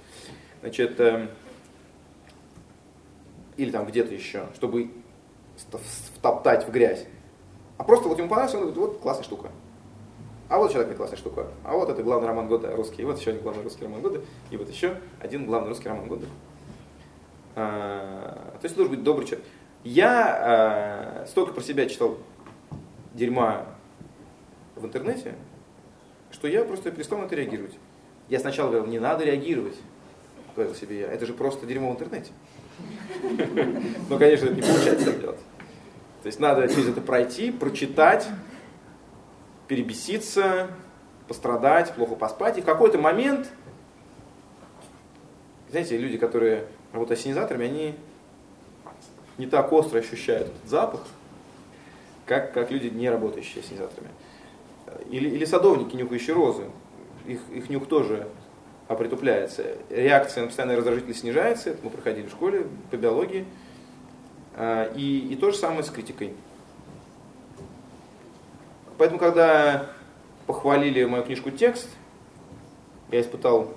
Значит, 0.61 0.99
э, 0.99 1.30
или 3.57 3.72
там 3.72 3.86
где-то 3.86 4.13
еще, 4.13 4.47
чтобы 4.55 4.91
втоптать 6.15 6.67
в 6.67 6.72
грязь. 6.72 7.05
А 7.78 7.84
просто 7.84 8.09
вот 8.09 8.17
ему 8.17 8.28
понравилось, 8.28 8.55
он 8.55 8.61
говорит, 8.61 8.78
вот 8.78 8.99
классная 8.99 9.24
штука. 9.24 9.51
А 10.50 10.58
вот 10.58 10.72
еще 10.72 10.80
такая 10.80 10.95
классная 10.95 11.18
штука. 11.18 11.47
А 11.64 11.74
вот 11.76 11.89
это 11.89 12.02
главный 12.02 12.28
роман 12.28 12.47
года 12.47 12.76
русский. 12.76 13.04
И 13.04 13.06
вот 13.06 13.20
еще 13.20 13.30
один 13.30 13.43
главный 13.43 13.64
русский 13.64 13.84
роман 13.84 14.02
года. 14.02 14.22
И 14.50 14.58
вот 14.58 14.68
еще 14.68 14.97
один 15.20 15.45
главный 15.45 15.70
русский 15.70 15.88
роман 15.88 16.08
года. 16.08 16.26
А, 17.56 18.56
то 18.60 18.66
есть 18.66 18.76
должен 18.76 18.95
быть 18.95 19.04
добрый 19.04 19.28
человек. 19.28 19.45
Я 19.84 21.22
а, 21.22 21.26
столько 21.28 21.54
про 21.54 21.62
себя 21.62 21.88
читал 21.88 22.18
дерьма 23.14 23.66
в 24.76 24.86
интернете, 24.86 25.36
что 26.32 26.47
я 26.47 26.64
просто 26.64 26.89
перестал 26.89 27.20
на 27.20 27.26
это 27.26 27.36
реагировать. 27.36 27.76
Я 28.28 28.39
сначала 28.39 28.70
говорил, 28.70 28.88
не 28.88 29.00
надо 29.00 29.26
реагировать, 29.26 29.76
говорил 30.56 30.74
себе 30.74 31.02
я. 31.02 31.12
Это 31.12 31.28
же 31.28 31.34
просто 31.34 31.68
дерьмо 31.68 31.91
в 31.91 31.93
интернете. 31.93 32.32
Но, 34.10 34.18
конечно, 34.18 34.45
это 34.45 34.56
не 34.56 34.62
получается 34.62 35.12
делать. 35.14 35.39
То 36.24 36.28
есть 36.28 36.39
надо 36.39 36.68
через 36.68 36.89
это 36.89 37.02
пройти, 37.02 37.52
прочитать, 37.52 38.28
перебеситься, 39.70 40.67
пострадать, 41.30 41.93
плохо 41.93 42.15
поспать. 42.15 42.57
И 42.57 42.61
в 42.61 42.65
какой-то 42.65 42.97
момент, 42.97 43.47
знаете, 45.70 45.95
люди, 45.95 46.17
которые 46.17 46.65
работают 46.91 47.20
ассенизаторами, 47.20 47.65
они 47.65 47.95
не 49.38 49.45
так 49.45 49.72
остро 49.72 49.99
ощущают 49.99 50.47
этот 50.47 50.67
запах, 50.67 51.01
как, 52.26 52.51
как 52.51 52.72
люди, 52.72 52.88
не 52.88 53.09
работающие 53.09 53.63
ассенизаторами. 53.63 54.09
Или, 55.11 55.30
или 55.30 55.45
садовники, 55.45 55.95
нюхающие 55.95 56.36
розы. 56.36 56.63
Их, 57.28 57.39
их 57.53 57.70
нюх 57.70 57.88
тоже 57.88 58.28
притупляется. 58.88 59.78
Реакция 59.91 60.41
на 60.41 60.47
постоянные 60.47 60.78
раздражители 60.78 61.13
снижается, 61.13 61.70
это 61.70 61.80
мы 61.84 61.91
проходили 61.91 62.26
в 62.26 62.32
школе 62.32 62.65
по 62.89 62.97
биологии. 62.97 63.45
А, 64.55 64.91
и, 64.95 65.20
и 65.32 65.36
то 65.36 65.51
же 65.51 65.57
самое 65.57 65.84
с 65.84 65.91
критикой. 65.91 66.34
Поэтому, 69.00 69.18
когда 69.18 69.91
похвалили 70.45 71.06
мою 71.06 71.24
книжку 71.24 71.52
«Текст», 71.52 71.88
я 73.10 73.22
испытал 73.22 73.74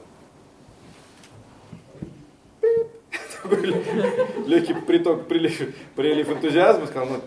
легкий 4.47 4.75
приток, 4.75 5.29
прилив, 5.29 5.75
прилив 5.95 6.29
энтузиазма, 6.29 6.89
сказал, 6.89 7.09
ну, 7.09 7.21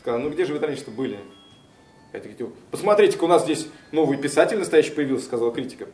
сказал, 0.00 0.20
ну 0.20 0.30
где 0.30 0.44
же 0.44 0.52
вы 0.52 0.60
раньше-то 0.60 0.92
были? 0.92 1.18
Посмотрите-ка, 2.70 3.24
у 3.24 3.26
нас 3.26 3.42
здесь 3.42 3.66
новый 3.90 4.16
писатель 4.16 4.56
настоящий 4.56 4.92
появился, 4.92 5.24
сказал 5.24 5.52
критика. 5.52 5.88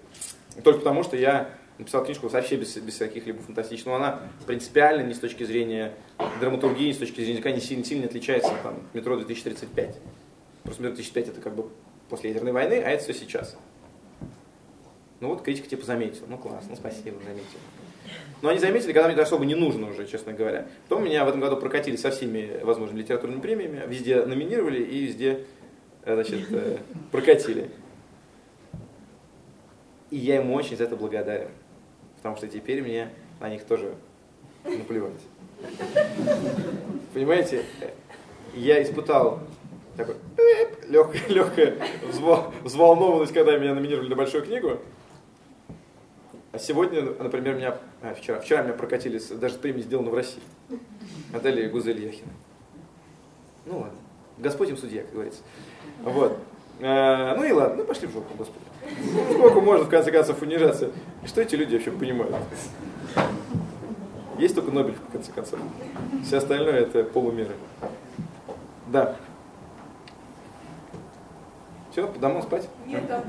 Только 0.63 0.81
потому, 0.81 1.05
что 1.05 1.17
я 1.17 1.49
написал 1.79 2.05
книжку 2.05 2.29
вообще 2.29 2.57
без, 2.57 2.77
без 2.77 2.99
каких-либо 2.99 3.41
фантастичных, 3.43 3.87
но 3.87 3.95
она 3.95 4.21
принципиально 4.47 5.07
не 5.07 5.15
с 5.15 5.19
точки 5.19 5.45
зрения 5.45 5.95
драматургии, 6.39 6.89
не 6.89 6.93
с 6.93 6.99
точки 6.99 7.17
зрения 7.17 7.33
языка 7.33 7.51
не 7.51 7.61
сильно, 7.61 7.83
сильно 7.83 8.05
отличается 8.05 8.51
от 8.51 8.95
метро 8.95 9.17
2035. 9.17 9.97
Просто 10.67 10.83
метро 10.83 10.97
2005 10.97 11.29
это 11.29 11.41
как 11.41 11.55
бы 11.55 11.71
после 12.09 12.31
ядерной 12.31 12.53
войны, 12.53 12.83
а 12.85 12.91
это 12.91 13.05
все 13.05 13.14
сейчас. 13.14 13.57
Ну 15.21 15.29
вот 15.29 15.43
критика 15.43 15.69
типа 15.69 15.87
заметил. 15.87 16.25
Ну 16.29 16.37
класс, 16.37 16.64
ну 16.69 16.75
спасибо, 16.75 17.19
заметил. 17.25 17.59
Но 18.43 18.49
они 18.51 18.59
заметили, 18.59 18.93
когда 18.93 19.05
мне 19.05 19.14
это 19.14 19.23
особо 19.23 19.47
не 19.47 19.55
нужно 19.55 19.89
уже, 19.89 20.07
честно 20.07 20.33
говоря. 20.33 20.67
Потом 20.89 21.05
меня 21.05 21.25
в 21.25 21.29
этом 21.29 21.41
году 21.41 21.57
прокатили 21.57 21.97
со 21.97 22.11
всеми 22.11 22.61
возможными 22.62 23.01
литературными 23.01 23.41
премиями, 23.41 23.83
везде 23.87 24.25
номинировали 24.27 24.83
и 24.83 25.07
везде 25.07 25.47
э, 26.05 26.14
значит, 26.14 26.47
э, 26.51 26.79
прокатили. 27.12 27.71
И 30.11 30.17
я 30.17 30.37
ему 30.37 30.55
очень 30.55 30.77
за 30.77 30.85
это 30.85 30.97
благодарен. 30.97 31.49
Потому 32.17 32.37
что 32.37 32.49
теперь 32.49 32.83
мне 32.83 33.11
на 33.41 33.49
них 33.49 33.64
тоже 33.64 33.95
наплевать. 34.64 35.12
Понимаете, 37.14 37.64
я 38.55 38.83
испытал 38.83 39.41
такой 39.97 40.17
легкая, 40.89 41.29
легкая 41.29 41.77
взволнованность, 42.65 43.33
когда 43.33 43.57
меня 43.59 43.75
номинировали 43.75 44.09
на 44.09 44.17
большую 44.17 44.45
книгу. 44.45 44.79
А 46.53 46.59
сегодня, 46.59 47.03
например, 47.03 47.57
меня, 47.57 47.77
а, 48.03 48.15
вчера, 48.15 48.41
вчера 48.41 48.63
меня 48.63 48.73
прокатили 48.73 49.21
даже 49.35 49.59
премии 49.59 49.83
сделаны 49.83 50.11
в 50.11 50.15
России. 50.15 50.43
Отдали 51.35 51.69
Гузель 51.69 52.03
Яхина. 52.03 52.31
Ну 53.67 53.79
ладно. 53.81 53.99
Господь 54.39 54.71
им 54.71 54.77
судья, 54.77 55.03
как 55.03 55.13
говорится. 55.13 55.41
Вот. 56.03 56.39
А, 56.81 57.35
ну 57.37 57.45
и 57.45 57.53
ладно, 57.53 57.77
ну 57.79 57.85
пошли 57.85 58.07
в 58.07 58.13
жопу, 58.13 58.35
Господи. 58.37 58.65
Сколько 59.35 59.61
можно, 59.61 59.85
в 59.85 59.89
конце 59.89 60.11
концов, 60.11 60.41
унижаться? 60.41 60.91
Что 61.25 61.43
эти 61.43 61.57
люди 61.57 61.75
вообще 61.75 61.91
понимают? 61.91 62.37
Есть 64.39 64.55
только 64.55 64.71
Нобель, 64.71 64.95
в 64.95 65.13
конце 65.13 65.33
концов. 65.33 65.59
Все 66.25 66.37
остальное 66.39 66.81
это 66.81 67.05
полумеры. 67.05 67.55
Да. 68.89 69.17
Все, 71.97 72.07
по 72.07 72.19
домам 72.19 72.43
спать? 72.43 72.69
Нет, 72.85 73.09
там, 73.09 73.25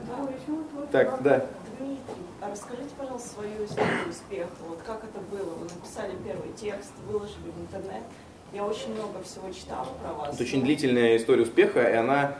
Так, 0.91 1.23
да. 1.23 1.45
Дмитрий, 1.79 2.01
а 2.41 2.51
расскажите, 2.51 2.89
пожалуйста, 2.97 3.29
свою 3.29 3.63
историю 3.63 4.09
успеха. 4.09 4.49
Вот 4.67 4.79
как 4.85 5.05
это 5.05 5.19
было? 5.31 5.53
Вы 5.53 5.63
написали 5.63 6.11
первый 6.25 6.51
текст, 6.53 6.91
выложили 7.09 7.49
в 7.55 7.61
интернет. 7.61 8.03
Я 8.51 8.65
очень 8.65 8.93
много 8.93 9.23
всего 9.23 9.49
читала 9.51 9.87
про 10.03 10.11
вас. 10.11 10.33
Это 10.35 10.43
очень 10.43 10.63
длительная 10.63 11.15
история 11.15 11.43
успеха, 11.43 11.81
и 11.81 11.95
она, 11.95 12.35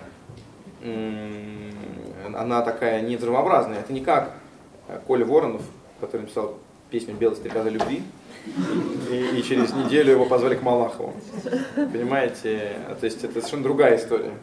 она 2.36 2.62
такая 2.62 3.00
не 3.04 3.16
взрывообразная. 3.16 3.80
Это 3.80 3.94
не 3.94 4.02
как 4.02 4.34
э, 4.90 5.00
Коля 5.08 5.24
Воронов, 5.24 5.62
который 6.02 6.24
написал 6.24 6.58
песню 6.90 7.16
«Белая 7.16 7.38
стрекоза 7.38 7.70
любви», 7.70 8.04
и, 9.10 9.38
и 9.38 9.44
через 9.44 9.72
неделю 9.72 10.12
его 10.12 10.26
позвали 10.26 10.56
к 10.56 10.62
Малахову. 10.62 11.14
Понимаете? 11.76 12.80
То 13.00 13.06
есть 13.06 13.24
это 13.24 13.36
совершенно 13.36 13.64
другая 13.64 13.96
история. 13.96 14.34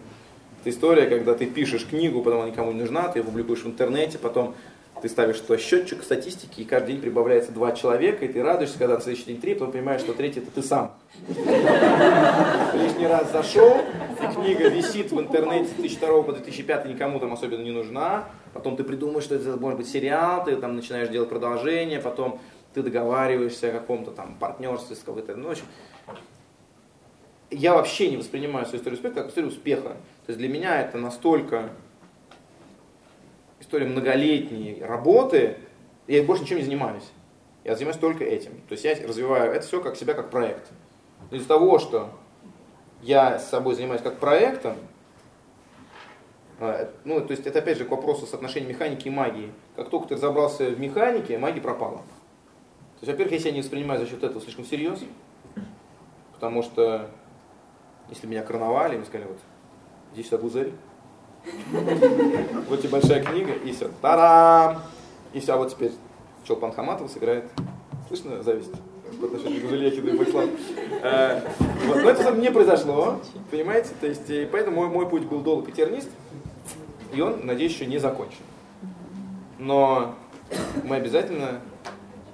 Это 0.64 0.70
история, 0.70 1.04
когда 1.08 1.34
ты 1.34 1.44
пишешь 1.44 1.84
книгу, 1.84 2.22
потом 2.22 2.40
она 2.40 2.48
никому 2.48 2.72
не 2.72 2.80
нужна, 2.80 3.08
ты 3.08 3.18
ее 3.18 3.22
публикуешь 3.22 3.64
в 3.64 3.66
интернете, 3.66 4.16
потом 4.16 4.54
ты 5.02 5.10
ставишь 5.10 5.38
туда 5.40 5.58
счетчик 5.58 6.02
статистики, 6.02 6.62
и 6.62 6.64
каждый 6.64 6.92
день 6.92 7.02
прибавляется 7.02 7.52
два 7.52 7.72
человека, 7.72 8.24
и 8.24 8.28
ты 8.28 8.42
радуешься, 8.42 8.78
когда 8.78 8.94
на 8.94 9.02
следующий 9.02 9.26
день 9.26 9.42
три, 9.42 9.52
потом 9.52 9.72
понимаешь, 9.72 10.00
что 10.00 10.14
третий 10.14 10.40
это 10.40 10.50
ты 10.50 10.62
сам. 10.62 10.94
Лишний 11.28 13.06
раз 13.06 13.30
зашел, 13.30 13.76
и 13.76 14.34
книга 14.34 14.68
висит 14.68 15.12
в 15.12 15.20
интернете 15.20 15.68
с 15.68 15.72
2002 15.72 16.22
по 16.22 16.32
2005, 16.32 16.86
никому 16.86 17.20
там 17.20 17.34
особенно 17.34 17.60
не 17.60 17.70
нужна, 17.70 18.24
потом 18.54 18.78
ты 18.78 18.84
придумаешь, 18.84 19.24
что 19.24 19.34
это 19.34 19.58
может 19.58 19.76
быть 19.76 19.88
сериал, 19.90 20.46
ты 20.46 20.56
там 20.56 20.76
начинаешь 20.76 21.10
делать 21.10 21.28
продолжение, 21.28 22.00
потом 22.00 22.40
ты 22.72 22.82
договариваешься 22.82 23.68
о 23.68 23.72
каком-то 23.72 24.12
там 24.12 24.36
партнерстве 24.40 24.96
с 24.96 25.00
какой-то, 25.00 25.36
ну, 25.36 25.48
в 25.48 25.50
общем, 25.50 25.66
я 27.50 27.74
вообще 27.74 28.10
не 28.10 28.16
воспринимаю 28.16 28.66
свою 28.66 28.78
историю 28.78 28.98
успеха 28.98 29.14
как 29.16 29.28
историю 29.28 29.50
успеха. 29.50 29.88
То 30.26 30.28
есть 30.28 30.38
для 30.38 30.48
меня 30.48 30.80
это 30.80 30.98
настолько 30.98 31.70
история 33.60 33.86
многолетней 33.86 34.82
работы, 34.82 35.56
я 36.06 36.22
больше 36.22 36.44
ничем 36.44 36.58
не 36.58 36.64
занимаюсь. 36.64 37.04
Я 37.64 37.74
занимаюсь 37.74 37.98
только 37.98 38.24
этим. 38.24 38.52
То 38.68 38.72
есть 38.72 38.84
я 38.84 38.94
развиваю 39.06 39.52
это 39.52 39.66
все 39.66 39.80
как 39.80 39.96
себя 39.96 40.14
как 40.14 40.30
проект. 40.30 40.70
из-за 41.30 41.48
того, 41.48 41.78
что 41.78 42.10
я 43.02 43.38
с 43.38 43.48
собой 43.48 43.74
занимаюсь 43.74 44.02
как 44.02 44.18
проектом, 44.18 44.76
э, 46.60 46.90
ну, 47.04 47.20
то 47.20 47.30
есть 47.32 47.46
это 47.46 47.58
опять 47.58 47.78
же 47.78 47.84
к 47.84 47.90
вопросу 47.90 48.26
соотношения 48.26 48.66
механики 48.66 49.08
и 49.08 49.10
магии. 49.10 49.50
Как 49.76 49.88
только 49.88 50.08
ты 50.08 50.14
разобрался 50.16 50.70
в 50.70 50.78
механике, 50.78 51.38
магия 51.38 51.60
пропала. 51.60 51.98
То 51.98 53.06
есть, 53.06 53.12
во-первых, 53.12 53.32
я 53.32 53.38
себя 53.38 53.52
не 53.52 53.60
воспринимаю 53.60 54.00
за 54.00 54.06
счет 54.06 54.22
этого 54.22 54.40
слишком 54.40 54.64
всерьез, 54.64 55.00
потому 56.32 56.62
что 56.62 57.10
если 58.08 58.26
меня 58.26 58.42
короновали, 58.42 58.96
мне 58.96 59.04
сказали, 59.04 59.28
вот, 59.28 59.38
иди 60.14 60.22
сюда, 60.22 60.38
Гузель. 60.38 60.72
Вот 62.68 62.80
тебе 62.80 62.88
большая 62.88 63.22
книга, 63.22 63.52
и 63.52 63.72
все. 63.72 63.90
Тарам! 64.00 64.82
И 65.32 65.40
все, 65.40 65.54
а 65.54 65.56
вот 65.56 65.70
теперь 65.70 65.92
Чолпан 66.44 66.72
Хаматов 66.72 67.10
сыграет. 67.10 67.44
Слышно 68.08 68.42
зависть? 68.42 68.72
по 69.20 69.26
отношению 69.26 69.60
к 69.60 69.64
Гузельяхину 69.64 70.14
и 70.14 70.18
Баклану. 70.18 70.52
Э, 71.02 71.40
вот. 71.86 72.02
Но 72.02 72.10
это 72.10 72.32
не 72.32 72.50
произошло, 72.50 73.20
понимаете? 73.50 73.90
То 74.00 74.06
есть, 74.06 74.28
и 74.28 74.48
поэтому 74.50 74.76
мой, 74.76 74.88
мой 74.88 75.08
путь 75.08 75.24
был 75.24 75.40
долг 75.40 75.68
и 75.68 75.72
тернист, 75.72 76.10
и 77.12 77.20
он, 77.20 77.44
надеюсь, 77.46 77.72
еще 77.72 77.86
не 77.86 77.98
закончен. 77.98 78.42
Но 79.58 80.14
мы 80.84 80.96
обязательно 80.96 81.60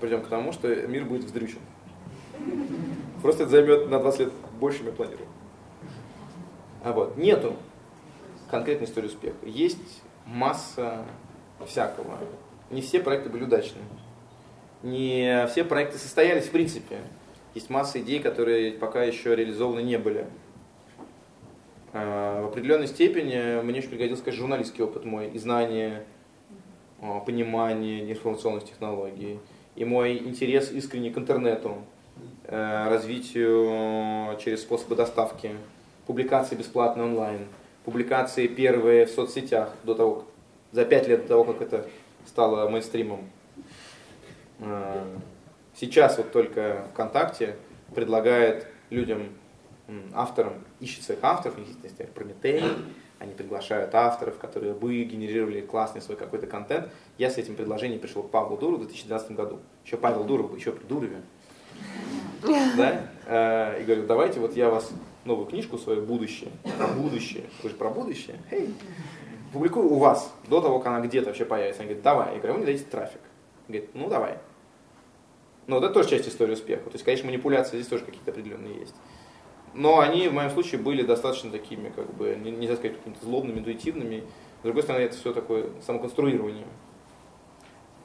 придем 0.00 0.22
к 0.22 0.28
тому, 0.28 0.52
что 0.52 0.68
мир 0.86 1.04
будет 1.04 1.24
вздрючен. 1.24 1.60
Просто 3.22 3.42
это 3.42 3.52
займет 3.52 3.90
на 3.90 3.98
20 3.98 4.20
лет 4.20 4.32
больше, 4.58 4.78
чем 4.78 4.86
я 4.86 4.92
планирую. 4.92 5.28
А 6.82 6.92
вот, 6.92 7.16
нету 7.16 7.56
конкретной 8.50 8.86
истории 8.86 9.06
успеха. 9.06 9.36
Есть 9.44 10.02
масса 10.26 11.04
всякого. 11.66 12.18
Не 12.70 12.80
все 12.80 13.00
проекты 13.00 13.28
были 13.28 13.44
удачными. 13.44 13.84
Не 14.82 15.46
все 15.48 15.64
проекты 15.64 15.98
состоялись 15.98 16.44
в 16.44 16.50
принципе. 16.50 16.98
Есть 17.54 17.68
масса 17.68 18.00
идей, 18.00 18.20
которые 18.20 18.72
пока 18.72 19.02
еще 19.02 19.34
реализованы 19.34 19.80
не 19.80 19.98
были. 19.98 20.26
А, 21.92 22.42
в 22.42 22.46
определенной 22.46 22.86
степени 22.86 23.60
мне 23.62 23.78
очень 23.80 23.90
пригодился, 23.90 24.22
конечно, 24.22 24.42
журналистский 24.42 24.84
опыт 24.84 25.04
мой 25.04 25.28
и 25.30 25.38
знание 25.38 26.04
а, 27.02 27.20
понимание 27.20 28.10
информационных 28.10 28.64
технологий, 28.64 29.40
и 29.74 29.84
мой 29.84 30.18
интерес 30.18 30.70
искренне 30.70 31.10
к 31.10 31.18
интернету, 31.18 31.78
э, 32.44 32.88
развитию 32.88 34.36
через 34.38 34.62
способы 34.62 34.94
доставки, 34.94 35.52
публикации 36.10 36.56
бесплатно 36.56 37.04
онлайн, 37.04 37.46
публикации 37.84 38.48
первые 38.48 39.06
в 39.06 39.10
соцсетях 39.10 39.70
до 39.84 39.94
того, 39.94 40.24
за 40.72 40.84
пять 40.84 41.06
лет 41.06 41.22
до 41.22 41.28
того, 41.28 41.44
как 41.44 41.62
это 41.62 41.86
стало 42.26 42.68
мейнстримом. 42.68 43.30
Э, 44.58 45.04
сейчас 45.76 46.18
вот 46.18 46.32
только 46.32 46.84
ВКонтакте 46.92 47.54
предлагает 47.94 48.66
людям, 48.90 49.28
авторам, 50.12 50.54
ищет 50.80 51.04
своих 51.04 51.20
авторов, 51.22 51.58
у 51.58 51.60
них 51.60 51.68
есть, 51.80 52.12
Прометей, 52.12 52.64
они 53.20 53.32
приглашают 53.32 53.94
авторов, 53.94 54.36
которые 54.38 54.74
бы 54.74 55.04
генерировали 55.04 55.60
классный 55.60 56.02
свой 56.02 56.16
какой-то 56.16 56.48
контент. 56.48 56.88
Я 57.18 57.30
с 57.30 57.38
этим 57.38 57.54
предложением 57.54 58.00
пришел 58.00 58.24
к 58.24 58.30
Павлу 58.30 58.56
Дурову 58.56 58.78
в 58.78 58.86
2012 58.86 59.30
году. 59.36 59.60
Еще 59.84 59.96
Павел 59.96 60.24
Дуров, 60.24 60.56
еще 60.56 60.72
при 60.72 60.84
Дурове. 60.88 61.20
Да? 62.76 63.02
Э, 63.26 63.80
и 63.80 63.84
говорю, 63.84 64.06
давайте 64.08 64.40
вот 64.40 64.56
я 64.56 64.70
вас 64.70 64.90
новую 65.24 65.46
книжку 65.46 65.78
свою 65.78 66.02
«Будущее», 66.02 66.50
про 66.78 66.88
будущее, 66.88 67.44
вы 67.62 67.70
же 67.70 67.74
про 67.76 67.90
будущее, 67.90 68.38
hey, 68.50 68.72
публикую 69.52 69.90
у 69.90 69.98
вас 69.98 70.32
до 70.48 70.60
того, 70.60 70.78
как 70.78 70.88
она 70.88 71.06
где-то 71.06 71.28
вообще 71.28 71.44
появится. 71.44 71.82
Они 71.82 71.88
говорят, 71.88 72.04
давай. 72.04 72.34
Я 72.34 72.38
говорю, 72.38 72.52
вы 72.54 72.58
мне 72.58 72.66
дадите 72.66 72.84
трафик. 72.90 73.20
Говорит, 73.68 73.90
ну 73.94 74.08
давай. 74.08 74.38
Но 75.66 75.76
вот 75.76 75.84
это 75.84 75.94
тоже 75.94 76.08
часть 76.08 76.28
истории 76.28 76.54
успеха. 76.54 76.84
То 76.84 76.94
есть, 76.94 77.04
конечно, 77.04 77.26
манипуляции 77.26 77.76
здесь 77.76 77.88
тоже 77.88 78.04
какие-то 78.04 78.30
определенные 78.30 78.80
есть. 78.80 78.94
Но 79.72 80.00
они 80.00 80.28
в 80.28 80.32
моем 80.32 80.50
случае 80.50 80.80
были 80.80 81.02
достаточно 81.02 81.50
такими, 81.50 81.90
как 81.90 82.12
бы, 82.14 82.36
нельзя 82.36 82.74
сказать, 82.74 82.96
какими-то 82.96 83.24
злобными, 83.24 83.60
интуитивными. 83.60 84.24
С 84.60 84.62
другой 84.64 84.82
стороны, 84.82 85.04
это 85.04 85.16
все 85.16 85.32
такое 85.32 85.66
самоконструирование. 85.86 86.66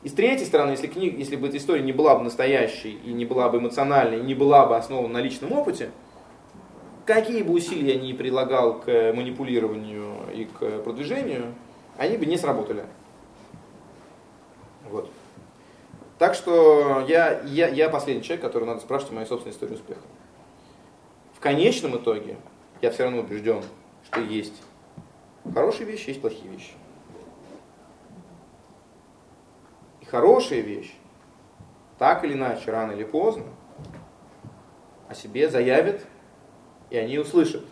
И 0.03 0.09
с 0.09 0.13
третьей 0.13 0.45
стороны, 0.45 0.72
если, 0.72 0.86
книга, 0.86 1.18
если 1.18 1.36
бы 1.36 1.47
эта 1.47 1.57
история 1.57 1.82
не 1.82 1.91
была 1.91 2.16
бы 2.16 2.24
настоящей, 2.24 2.99
и 3.03 3.11
не 3.11 3.26
была 3.26 3.49
бы 3.49 3.57
эмоциональной, 3.57 4.20
и 4.20 4.24
не 4.24 4.36
была 4.36 4.68
бы 4.68 4.78
основана 4.78 5.07
на 5.07 5.22
личном 5.22 5.51
опыте, 5.53 5.89
какие 7.06 7.43
бы 7.43 7.53
усилия 7.53 7.95
я 7.95 7.99
ни 7.99 8.14
прилагал 8.14 8.80
к 8.80 9.14
манипулированию 9.14 10.16
и 10.34 10.45
к 10.45 10.84
продвижению, 10.84 11.53
они 11.97 12.18
бы 12.18 12.26
не 12.26 12.38
сработали. 12.38 12.86
Вот. 14.89 15.10
Так 16.18 16.34
что 16.34 17.06
я, 17.08 17.41
я, 17.41 17.68
я 17.68 17.89
последний 17.89 18.24
человек, 18.24 18.43
который 18.43 18.66
надо 18.66 18.80
спрашивать 18.80 19.12
о 19.12 19.16
моей 19.16 19.28
собственной 19.28 19.53
истории 19.53 19.74
успеха 19.74 20.01
конечном 21.45 21.95
итоге 21.95 22.38
я 22.82 22.89
все 22.89 23.03
равно 23.03 23.20
убежден, 23.20 23.62
что 24.03 24.20
есть 24.20 24.64
хорошие 25.53 25.86
вещи, 25.86 26.08
есть 26.08 26.20
плохие 26.20 26.49
вещи. 26.49 26.72
И 30.01 30.06
хорошая 30.06 30.62
вещь, 30.62 30.91
так 31.99 32.24
или 32.24 32.34
иначе, 32.34 32.72
рано 32.72 32.93
или 32.93 33.03
поздно, 33.03 33.45
о 35.08 35.14
себе 35.14 35.47
заявят, 35.47 36.01
и 36.96 36.98
они 36.98 37.20
услышат. 37.20 37.64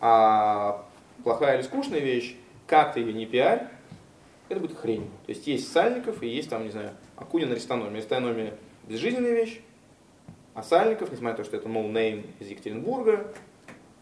А 0.00 0.84
плохая 1.22 1.56
или 1.56 1.62
скучная 1.62 2.00
вещь, 2.00 2.34
как 2.66 2.94
ты 2.94 3.00
ее 3.00 3.12
не 3.12 3.26
пиарь, 3.26 3.68
это 4.48 4.58
будет 4.60 4.78
хрень. 4.78 5.10
То 5.26 5.32
есть 5.32 5.46
есть 5.46 5.70
Сальников 5.70 6.22
и 6.22 6.28
есть 6.28 6.48
там, 6.48 6.64
не 6.64 6.70
знаю, 6.70 6.92
Акунин 7.16 7.52
Аристономия. 7.52 7.90
Аристономия 7.90 8.54
безжизненная 8.88 9.32
вещь, 9.32 9.60
а 10.54 10.62
Сальников, 10.62 11.12
несмотря 11.12 11.32
на 11.32 11.36
то, 11.36 11.44
что 11.44 11.56
это 11.58 11.68
no-name 11.68 12.24
из 12.40 12.48
Екатеринбурга, 12.48 13.26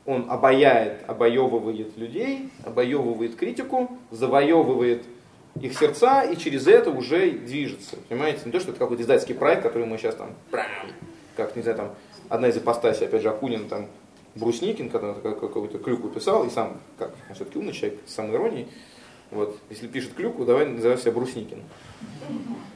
он 0.06 0.30
обаяет, 0.30 1.02
обоевывает 1.08 1.96
людей, 1.96 2.50
обоевывает 2.64 3.34
критику, 3.34 3.98
завоевывает 4.10 5.04
их 5.60 5.76
сердца 5.76 6.22
и 6.22 6.36
через 6.36 6.68
это 6.68 6.90
уже 6.90 7.30
движется. 7.30 7.96
Понимаете? 8.08 8.42
Не 8.44 8.52
то, 8.52 8.60
что 8.60 8.70
это 8.70 8.78
какой-то 8.78 9.02
издательский 9.02 9.34
проект, 9.34 9.62
который 9.62 9.86
мы 9.86 9.98
сейчас 9.98 10.14
там, 10.14 10.34
как, 11.36 11.56
не 11.56 11.62
знаю, 11.62 11.78
там, 11.78 11.94
одна 12.28 12.48
из 12.48 12.56
ипостасей, 12.56 13.06
опять 13.06 13.22
же, 13.22 13.30
Акунин, 13.30 13.68
там, 13.68 13.88
Брусникин, 14.34 14.90
который 14.90 15.14
какой-то 15.14 15.78
клюку 15.78 16.08
писал, 16.08 16.44
и 16.44 16.50
сам, 16.50 16.80
как, 16.98 17.14
все-таки 17.34 17.58
умный 17.58 17.72
человек, 17.72 18.00
с 18.06 18.14
самой 18.14 18.34
иронией, 18.34 18.66
вот, 19.30 19.58
если 19.70 19.86
пишет 19.86 20.14
клюку, 20.14 20.44
давай 20.44 20.66
называй 20.66 20.98
себя 20.98 21.12
Брусникин. 21.12 21.62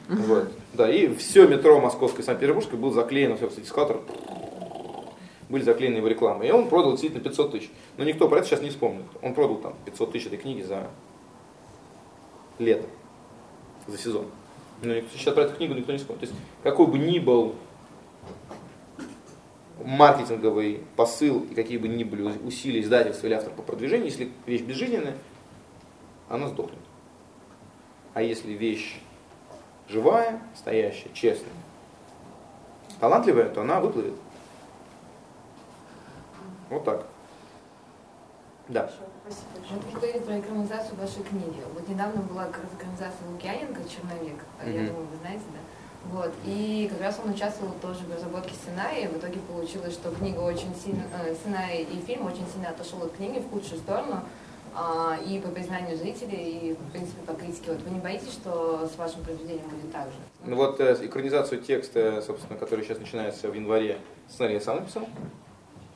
Вот. 0.08 0.50
Да, 0.74 0.90
и 0.90 1.14
все 1.14 1.46
метро 1.46 1.80
московское 1.80 2.24
Санкт-Петербургское 2.24 2.78
было 2.78 2.92
заклеено, 2.92 3.36
все, 3.36 3.48
кстати, 3.48 3.66
скатер, 3.66 4.00
были 5.48 5.62
заклеены 5.62 5.98
его 5.98 6.08
рекламы. 6.08 6.46
И 6.46 6.50
он 6.50 6.68
продал 6.68 6.92
действительно 6.92 7.22
500 7.22 7.52
тысяч. 7.52 7.70
Но 7.96 8.04
никто 8.04 8.28
про 8.28 8.38
это 8.38 8.48
сейчас 8.48 8.62
не 8.62 8.70
вспомнит. 8.70 9.04
Он 9.22 9.34
продал 9.34 9.56
там 9.56 9.74
500 9.86 10.12
тысяч 10.12 10.26
этой 10.26 10.38
книги 10.38 10.62
за 10.62 10.88
лето, 12.58 12.86
за 13.86 13.98
сезон. 13.98 14.26
Но 14.82 14.94
сейчас 15.14 15.34
про 15.34 15.44
эту 15.44 15.56
книгу 15.56 15.74
никто 15.74 15.92
не 15.92 15.98
вспомнит. 15.98 16.20
То 16.20 16.26
есть 16.26 16.38
какой 16.62 16.86
бы 16.86 16.98
ни 16.98 17.18
был 17.18 17.54
маркетинговый 19.84 20.84
посыл 20.96 21.44
и 21.44 21.54
какие 21.54 21.78
бы 21.78 21.88
ни 21.88 22.04
были 22.04 22.22
усилия 22.22 22.80
издательства 22.80 23.26
или 23.26 23.34
автора 23.34 23.54
по 23.54 23.62
продвижению, 23.62 24.06
если 24.06 24.30
вещь 24.46 24.62
безжизненная, 24.62 25.16
она 26.28 26.48
сдохнет. 26.48 26.78
А 28.14 28.22
если 28.22 28.52
вещь 28.52 29.00
живая, 29.88 30.40
стоящая, 30.54 31.10
честная, 31.14 31.52
талантливая, 33.00 33.48
то 33.48 33.62
она 33.62 33.80
выплывет. 33.80 34.14
Вот 36.70 36.84
так. 36.84 37.06
Да. 38.68 38.90
Вот 39.70 39.84
вы 39.84 39.92
говорили 39.92 40.18
про 40.18 40.40
экранизацию 40.40 40.96
вашей 40.96 41.22
книги. 41.22 41.62
Вот 41.72 41.88
недавно 41.88 42.20
была 42.22 42.48
экранизация 42.50 43.26
Лукьяненко 43.30 43.80
«Черновик». 43.88 44.40
Mm-hmm. 44.62 44.72
Я 44.72 44.88
думаю, 44.88 45.06
вы 45.06 45.16
знаете, 45.16 45.44
да? 45.52 45.58
Вот. 46.10 46.32
И 46.46 46.88
как 46.90 47.00
раз 47.00 47.20
он 47.22 47.32
участвовал 47.32 47.74
тоже 47.82 48.00
в 48.00 48.14
разработке 48.14 48.54
сценария. 48.54 49.08
В 49.08 49.18
итоге 49.18 49.40
получилось, 49.40 49.94
что 49.94 50.10
книга 50.10 50.40
очень 50.40 50.74
сильно, 50.74 51.02
э, 51.22 51.34
сценарий 51.34 51.82
и 51.82 52.00
фильм 52.06 52.26
очень 52.26 52.46
сильно 52.52 52.70
отошел 52.70 53.02
от 53.02 53.12
книги 53.12 53.40
в 53.40 53.50
худшую 53.50 53.80
сторону. 53.80 54.22
А, 54.74 55.18
и 55.26 55.40
по 55.40 55.48
признанию 55.48 55.96
зрителей, 55.96 56.70
и, 56.70 56.74
в 56.74 56.92
принципе, 56.92 57.20
по 57.26 57.32
критике. 57.34 57.72
Вот 57.72 57.82
вы 57.82 57.90
не 57.90 57.98
боитесь, 57.98 58.32
что 58.32 58.86
с 58.86 58.96
вашим 58.96 59.24
произведением 59.24 59.68
будет 59.68 59.90
так 59.90 60.06
же? 60.06 60.18
Ну 60.44 60.54
вот 60.54 60.78
э, 60.78 61.04
экранизацию 61.04 61.60
текста, 61.60 62.22
собственно, 62.22 62.56
который 62.56 62.84
сейчас 62.84 62.98
начинается 62.98 63.48
в 63.48 63.54
январе, 63.54 63.98
сценарий 64.28 64.54
я 64.54 64.60
сам 64.60 64.76
написал. 64.76 65.08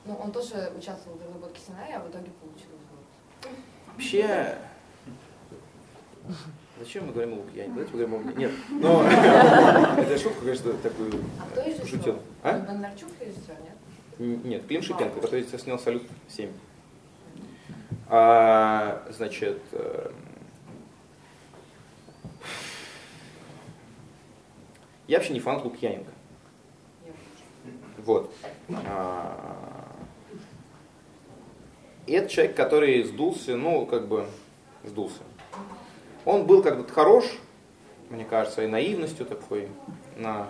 Ну, 0.04 0.16
он 0.16 0.32
тоже 0.32 0.72
участвовал 0.76 1.16
в 1.16 1.22
разработке 1.22 1.60
сценария, 1.60 1.96
а 1.96 2.00
в 2.00 2.10
итоге 2.10 2.30
получилось. 2.40 2.80
Вообще, 3.92 4.58
Зачем 6.78 7.06
мы 7.06 7.12
говорим 7.12 7.34
о 7.34 7.36
Лукьяне? 7.36 7.68
Давайте 7.68 7.92
поговорим 7.92 8.14
о 8.14 8.18
Лукьяне. 8.18 8.46
Нет, 8.46 8.52
но 8.70 9.02
это 9.98 10.18
шутка, 10.18 10.40
конечно, 10.40 10.72
такую 10.74 11.12
а 11.54 11.86
шутил. 11.86 12.18
А? 12.42 12.58
Бондарчук 12.58 13.10
режиссер, 13.20 13.56
нет? 13.62 14.44
Нет, 14.44 14.66
Клим 14.66 14.82
Шипенко, 14.82 15.20
который 15.20 15.44
снял 15.44 15.78
«Салют-7». 15.78 16.50
А, 18.08 19.06
значит, 19.10 19.60
э, 19.72 20.10
я 25.08 25.18
вообще 25.18 25.32
не 25.32 25.40
фанат 25.40 25.64
Лукьяненко. 25.64 26.10
Вот. 28.04 28.34
А, 28.86 29.96
и 32.06 32.12
это 32.12 32.28
человек, 32.28 32.56
который 32.56 33.02
сдулся, 33.04 33.56
ну, 33.56 33.86
как 33.86 34.08
бы, 34.08 34.26
сдулся. 34.84 35.20
Он 36.24 36.46
был 36.46 36.62
когда-то 36.62 36.92
хорош, 36.92 37.24
мне 38.10 38.24
кажется, 38.24 38.54
своей 38.54 38.68
наивностью 38.68 39.26
такой, 39.26 39.68
на 40.16 40.48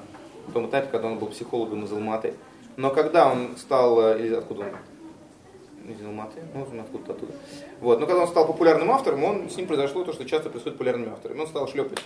том 0.52 0.66
этапе, 0.66 0.88
когда 0.90 1.08
он 1.08 1.18
был 1.18 1.28
психологом 1.28 1.84
из 1.84 1.92
Алматы. 1.92 2.34
Но 2.76 2.90
когда 2.90 3.30
он 3.30 3.56
стал, 3.56 4.14
э, 4.14 4.20
или 4.20 4.34
откуда 4.34 4.62
он, 4.62 5.90
из 5.90 6.04
Алматы, 6.04 6.40
ну, 6.54 6.62
откуда-то 6.80 7.12
оттуда. 7.12 7.32
Вот. 7.80 8.00
Но 8.00 8.06
когда 8.06 8.22
он 8.22 8.28
стал 8.28 8.46
популярным 8.46 8.90
автором, 8.90 9.24
он, 9.24 9.50
с 9.50 9.56
ним 9.56 9.66
произошло 9.66 10.04
то, 10.04 10.12
что 10.12 10.24
часто 10.24 10.48
происходит 10.48 10.78
популярными 10.78 11.12
авторами. 11.12 11.40
Он 11.40 11.46
стал 11.46 11.68
шлепать 11.68 11.98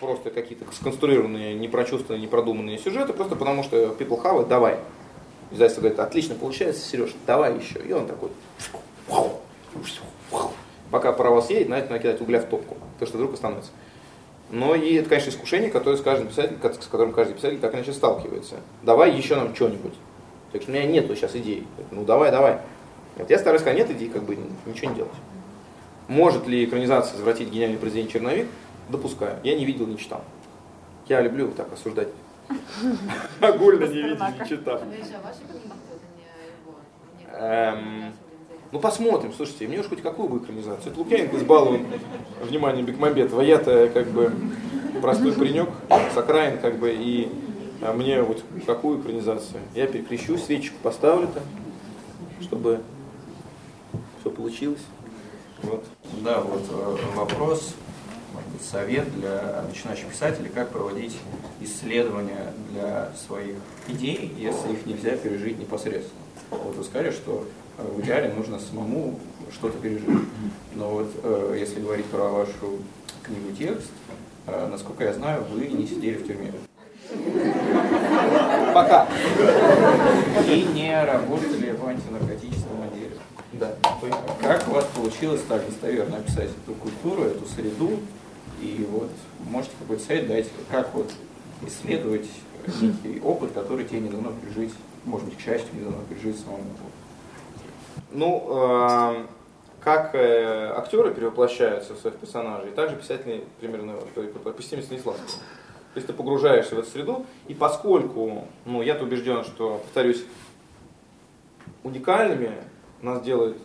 просто 0.00 0.30
какие-то 0.30 0.64
сконструированные, 0.72 1.54
непрочувственные, 1.54 2.22
непродуманные 2.22 2.78
сюжеты, 2.78 3.12
просто 3.12 3.36
потому 3.36 3.62
что 3.62 3.76
people 3.98 4.22
have 4.22 4.42
it, 4.42 4.48
давай. 4.48 4.78
Издательство 5.50 5.80
говорит, 5.80 5.98
отлично 5.98 6.34
получается, 6.34 6.86
Сереж, 6.86 7.14
давай 7.26 7.58
еще. 7.58 7.80
И 7.80 7.92
он 7.92 8.06
такой, 8.06 8.30
пока 10.90 11.12
паровоз 11.12 11.50
едет, 11.50 11.68
надо 11.68 11.88
накидать 11.90 12.20
угля 12.20 12.40
в 12.40 12.44
топку, 12.44 12.76
то 12.98 13.06
что 13.06 13.16
вдруг 13.16 13.34
остановится. 13.34 13.70
Но 14.50 14.74
и 14.74 14.94
это, 14.94 15.08
конечно, 15.08 15.30
искушение, 15.30 15.70
которое 15.70 15.96
с 15.96 16.00
каждым 16.00 16.28
писателем, 16.28 16.58
с 16.62 16.86
которым 16.86 17.12
каждый 17.12 17.34
писатель 17.34 17.58
так 17.58 17.74
иначе 17.74 17.92
сталкивается. 17.92 18.56
Давай 18.82 19.14
еще 19.14 19.36
нам 19.36 19.54
что-нибудь. 19.54 19.94
Так 20.52 20.62
что 20.62 20.70
у 20.70 20.74
меня 20.74 20.86
нету 20.86 21.14
сейчас 21.14 21.36
идей. 21.36 21.66
Ну 21.90 22.04
давай, 22.04 22.30
давай. 22.30 22.60
Вот 23.16 23.28
я 23.28 23.38
стараюсь 23.38 23.60
сказать, 23.60 23.78
нет 23.78 23.90
идей, 23.90 24.08
как 24.08 24.22
бы 24.22 24.38
ничего 24.64 24.90
не 24.90 24.96
делать. 24.96 25.12
Может 26.06 26.46
ли 26.46 26.64
экранизация 26.64 27.18
извратить 27.18 27.50
гениальный 27.50 27.76
президент 27.76 28.10
Черновик? 28.10 28.46
Допускаю. 28.88 29.36
Я 29.42 29.54
не 29.54 29.66
видел, 29.66 29.86
не 29.86 29.98
читал. 29.98 30.24
Я 31.06 31.20
люблю 31.20 31.50
так 31.50 31.70
рассуждать. 31.70 32.08
Огульно 33.40 33.84
не 33.84 34.02
видел, 34.02 34.24
не 34.40 34.48
читал. 34.48 34.80
Ну 38.70 38.80
посмотрим, 38.80 39.32
слушайте, 39.32 39.66
мне 39.66 39.80
уж 39.80 39.86
хоть 39.86 40.02
какую 40.02 40.28
бы 40.28 40.38
экранизацию. 40.38 40.92
Это 40.92 41.00
Лукьяненко 41.00 41.36
избалован 41.38 41.86
вниманием 42.42 42.84
Бекмамбетова. 42.84 43.40
Я-то 43.40 43.88
как 43.88 44.08
бы 44.08 44.32
простой 45.00 45.32
паренек 45.32 45.70
с 45.88 46.16
окраин, 46.16 46.58
как 46.58 46.78
бы, 46.78 46.92
и 46.92 47.30
а 47.80 47.94
мне 47.94 48.20
вот 48.20 48.42
какую 48.66 49.00
экранизацию? 49.00 49.60
Я 49.74 49.86
перекрещу, 49.86 50.36
свечку 50.36 50.76
поставлю 50.82 51.28
там, 51.28 51.44
чтобы 52.42 52.80
все 54.20 54.30
получилось. 54.30 54.82
Вот. 55.62 55.84
Да, 56.22 56.40
вот 56.40 56.62
э, 56.70 56.96
вопрос, 57.14 57.74
совет 58.60 59.12
для 59.18 59.64
начинающих 59.68 60.08
писателей, 60.08 60.50
как 60.54 60.70
проводить 60.70 61.16
исследования 61.60 62.52
для 62.70 63.12
своих 63.26 63.56
идей, 63.88 64.32
если 64.36 64.72
их 64.72 64.86
нельзя 64.86 65.16
пережить 65.16 65.58
непосредственно. 65.58 66.20
Вот 66.50 66.76
вы 66.76 66.84
сказали, 66.84 67.10
что 67.10 67.46
в 67.78 68.00
идеале 68.00 68.32
нужно 68.34 68.58
самому 68.58 69.18
что-то 69.52 69.78
пережить. 69.78 70.08
Но 70.74 70.90
вот 70.90 71.10
э, 71.22 71.56
если 71.58 71.80
говорить 71.80 72.06
про 72.06 72.28
вашу 72.28 72.78
книгу 73.22 73.52
текст, 73.56 73.90
насколько 74.46 75.04
я 75.04 75.12
знаю, 75.12 75.44
вы 75.52 75.66
не 75.68 75.86
сидели 75.86 76.16
в 76.16 76.26
тюрьме. 76.26 76.52
Пока. 78.74 79.06
И 80.46 80.62
не 80.74 81.04
работали 81.04 81.70
в 81.72 81.86
антинаркотическом 81.86 82.82
отделе. 82.82 83.16
Да. 83.52 83.74
Как 84.40 84.68
у 84.68 84.72
вас 84.72 84.84
получилось 84.94 85.40
так 85.48 85.64
достоверно 85.66 86.18
описать 86.18 86.50
эту 86.64 86.74
культуру, 86.74 87.24
эту 87.24 87.46
среду? 87.46 88.00
И 88.60 88.86
вот 88.90 89.10
можете 89.50 89.72
какой-то 89.78 90.04
совет 90.04 90.28
дать, 90.28 90.48
как 90.70 90.94
вот 90.94 91.12
исследовать 91.66 92.26
некий 92.80 93.20
опыт, 93.20 93.52
который 93.52 93.84
тебе 93.84 94.00
не 94.00 94.08
дано 94.08 94.32
пережить, 94.32 94.74
может 95.04 95.26
быть, 95.26 95.38
к 95.38 95.40
счастью, 95.40 95.68
не 95.74 95.84
дано 95.84 95.98
пережить 96.08 96.40
самому? 96.40 96.64
Ну, 98.10 98.46
э, 98.48 99.26
как 99.80 100.14
э, 100.14 100.72
актеры 100.76 101.14
перевоплощаются 101.14 101.94
в 101.94 101.98
своих 101.98 102.16
персонажей, 102.16 102.70
также 102.70 102.96
писатели 102.96 103.44
примерно 103.60 103.94
по 103.94 104.62
Станиславский. 104.62 105.38
То 105.94 105.96
есть 105.96 106.06
ты 106.06 106.12
погружаешься 106.12 106.74
в 106.74 106.78
эту 106.78 106.88
среду, 106.90 107.26
и 107.48 107.54
поскольку, 107.54 108.46
ну, 108.64 108.82
я-то 108.82 109.04
убежден, 109.04 109.44
что, 109.44 109.78
повторюсь, 109.78 110.24
уникальными 111.82 112.52
нас 113.02 113.22
делают 113.22 113.58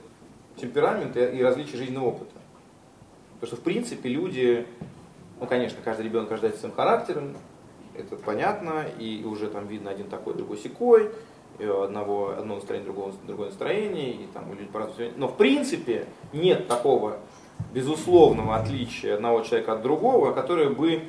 темперамент 0.56 1.18
и 1.18 1.44
различия 1.44 1.78
жизненного 1.78 2.08
опыта. 2.08 2.32
Потому 3.36 3.48
что, 3.48 3.56
в 3.58 3.64
принципе, 3.64 4.10
люди, 4.10 4.66
ну, 5.40 5.48
конечно, 5.48 5.80
каждый 5.84 6.04
ребенок 6.04 6.32
рождается 6.32 6.62
своим 6.62 6.76
характером, 6.76 7.36
это 7.96 8.16
понятно, 8.16 8.86
и 8.98 9.24
уже 9.26 9.50
там 9.50 9.68
видно 9.68 9.92
один 9.92 10.10
такой, 10.10 10.34
другой 10.34 10.58
секой, 10.58 11.12
одного, 11.60 12.36
одно 12.38 12.56
настроение, 12.56 12.86
другого, 12.86 13.14
другое 13.26 13.48
настроение, 13.48 14.12
и 14.12 14.28
там 14.34 14.50
люди 14.50 14.66
по-разному. 14.72 15.12
Но, 15.18 15.28
в 15.28 15.38
принципе, 15.38 16.06
нет 16.32 16.68
такого 16.68 17.18
безусловного 17.74 18.56
отличия 18.56 19.16
одного 19.16 19.42
человека 19.42 19.74
от 19.74 19.82
другого, 19.82 20.34
которое 20.34 20.70
бы 20.70 21.04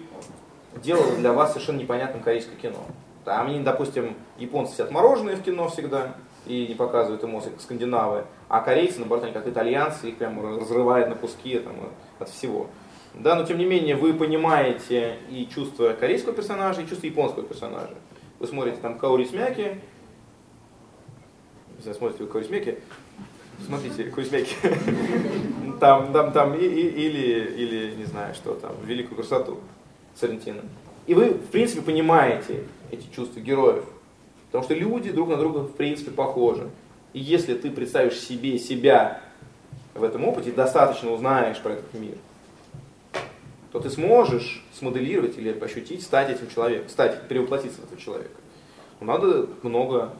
делало 0.82 1.16
для 1.16 1.32
вас 1.32 1.52
совершенно 1.52 1.78
непонятным 1.78 2.22
корейское 2.22 2.56
кино. 2.56 2.78
Там 3.24 3.46
они, 3.46 3.60
допустим, 3.60 4.14
японцы 4.38 4.74
все 4.74 4.84
отмороженные 4.84 5.36
в 5.36 5.42
кино 5.42 5.68
всегда 5.68 6.14
и 6.46 6.66
не 6.68 6.74
показывают 6.74 7.24
эмоции, 7.24 7.50
как 7.50 7.60
скандинавы, 7.60 8.24
а 8.48 8.60
корейцы, 8.60 8.98
наоборот, 8.98 9.24
они 9.24 9.32
как 9.32 9.48
итальянцы, 9.48 10.10
их 10.10 10.18
прямо 10.18 10.58
разрывают 10.60 11.08
на 11.08 11.14
куски 11.14 11.58
там, 11.58 11.72
от 12.18 12.28
всего. 12.28 12.66
Да, 13.14 13.34
но 13.34 13.44
тем 13.44 13.58
не 13.58 13.64
менее 13.64 13.96
вы 13.96 14.12
понимаете 14.12 15.18
и 15.30 15.46
чувство 15.46 15.92
корейского 15.92 16.34
персонажа, 16.34 16.82
и 16.82 16.86
чувство 16.86 17.06
японского 17.06 17.44
персонажа. 17.44 17.94
Вы 18.40 18.46
смотрите 18.46 18.78
там 18.82 18.98
Каори 18.98 19.24
Смяки, 19.24 19.80
если 21.78 21.92
смотрите 21.92 22.24
вы 22.24 22.30
Каори 22.30 22.44
Смяки, 22.44 22.78
смотрите 23.66 24.10
Смяки, 24.10 24.54
там, 25.80 26.12
там, 26.12 26.32
там, 26.32 26.54
и, 26.54 26.64
и, 26.64 26.88
или, 26.88 27.54
или, 27.56 27.94
не 27.96 28.04
знаю, 28.04 28.34
что 28.34 28.54
там, 28.54 28.72
Великую 28.84 29.16
красоту. 29.16 29.58
Сарантино. 30.14 30.62
И 31.06 31.14
вы, 31.14 31.30
в 31.30 31.48
принципе, 31.48 31.82
понимаете 31.82 32.64
эти 32.90 33.06
чувства 33.14 33.40
героев. 33.40 33.84
Потому 34.46 34.64
что 34.64 34.74
люди 34.74 35.10
друг 35.10 35.28
на 35.28 35.36
друга, 35.36 35.58
в 35.58 35.72
принципе, 35.72 36.10
похожи. 36.10 36.70
И 37.12 37.18
если 37.18 37.54
ты 37.54 37.70
представишь 37.70 38.18
себе 38.18 38.58
себя 38.58 39.20
в 39.94 40.02
этом 40.02 40.24
опыте, 40.24 40.52
достаточно 40.52 41.10
узнаешь 41.10 41.58
про 41.60 41.72
этот 41.74 41.92
мир, 41.94 42.16
то 43.72 43.80
ты 43.80 43.90
сможешь 43.90 44.64
смоделировать 44.72 45.36
или 45.36 45.50
ощутить, 45.58 46.02
стать 46.02 46.30
этим 46.30 46.48
человеком, 46.48 46.88
стать, 46.88 47.26
перевоплотиться 47.28 47.80
в 47.80 47.84
этого 47.84 48.00
человека. 48.00 48.34
Но 49.00 49.06
надо 49.06 49.48
много, 49.62 50.14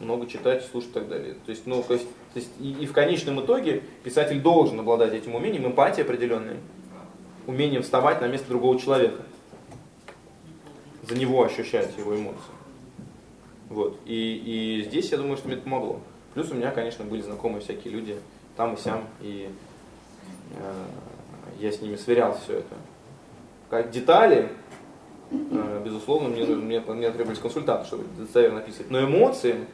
много 0.00 0.26
читать, 0.26 0.64
слушать 0.64 0.90
и 0.90 0.94
так 0.94 1.08
далее. 1.08 1.34
То 1.44 1.50
есть, 1.50 1.66
ну, 1.66 1.82
то 1.82 1.94
есть, 1.94 2.06
то 2.34 2.40
есть 2.40 2.50
и, 2.60 2.72
и 2.72 2.86
в 2.86 2.92
конечном 2.92 3.40
итоге 3.40 3.82
писатель 4.04 4.40
должен 4.40 4.78
обладать 4.80 5.14
этим 5.14 5.34
умением, 5.34 5.66
эмпатией 5.66 6.04
определенной, 6.04 6.56
умением 7.46 7.82
вставать 7.82 8.20
на 8.20 8.28
место 8.28 8.48
другого 8.48 8.78
человека, 8.78 9.22
за 11.08 11.16
него 11.16 11.42
ощущать 11.44 11.96
его 11.96 12.14
эмоции. 12.16 12.40
Вот. 13.68 13.98
И, 14.06 14.80
и 14.82 14.84
здесь 14.88 15.10
я 15.10 15.18
думаю, 15.18 15.36
что 15.36 15.48
мне 15.48 15.56
это 15.56 15.64
помогло. 15.64 16.00
Плюс 16.34 16.50
у 16.50 16.54
меня, 16.54 16.70
конечно, 16.70 17.04
были 17.04 17.22
знакомые 17.22 17.60
всякие 17.60 17.92
люди 17.92 18.16
там 18.56 18.74
и 18.74 18.78
сям, 18.78 19.04
и 19.20 19.48
э, 20.52 20.84
я 21.58 21.72
с 21.72 21.80
ними 21.80 21.96
сверял 21.96 22.38
все 22.38 22.58
это. 22.58 22.74
Как 23.70 23.90
детали, 23.90 24.50
э, 25.30 25.82
безусловно, 25.84 26.28
мне, 26.28 26.44
мне, 26.44 26.80
мне 26.80 27.10
требовались 27.10 27.40
консультанты, 27.40 27.86
чтобы 27.86 28.04
достоверно 28.16 28.60
описывать. 28.60 28.90
Но 28.90 29.00
эмоции, 29.00 29.66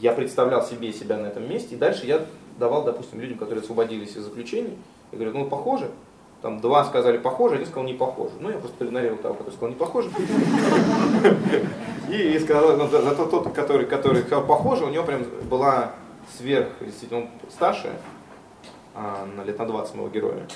я 0.00 0.12
представлял 0.12 0.62
себе 0.64 0.92
себя 0.92 1.16
на 1.16 1.26
этом 1.26 1.48
месте, 1.48 1.74
и 1.74 1.78
дальше 1.78 2.06
я 2.06 2.24
давал, 2.58 2.84
допустим, 2.84 3.20
людям, 3.20 3.38
которые 3.38 3.62
освободились 3.62 4.16
из 4.16 4.24
заключений, 4.24 4.76
я 5.12 5.18
говорю, 5.18 5.38
ну 5.38 5.46
похоже. 5.46 5.90
Там 6.42 6.60
два 6.60 6.84
сказали 6.84 7.18
похоже, 7.18 7.56
один 7.56 7.66
сказал 7.66 7.84
не 7.84 7.94
похоже. 7.94 8.34
Ну, 8.38 8.48
я 8.50 8.58
просто 8.58 8.76
проигнорировал 8.76 9.20
того, 9.20 9.34
который 9.34 9.54
сказал 9.54 9.70
не 9.70 9.74
похоже. 9.74 10.10
И 12.12 12.38
сказал, 12.38 12.76
ну, 12.76 12.86
зато 12.86 13.26
тот, 13.26 13.52
который, 13.52 13.86
который 13.86 14.22
сказал 14.22 14.46
похоже, 14.46 14.84
у 14.84 14.88
него 14.88 15.02
прям 15.02 15.24
была 15.50 15.92
сверх, 16.36 16.68
действительно, 16.80 17.22
он 17.22 17.28
старше, 17.50 17.90
а, 18.94 19.26
на 19.36 19.42
лет 19.42 19.58
на 19.58 19.66
20 19.66 19.94
моего 19.96 20.08
героя. 20.10 20.46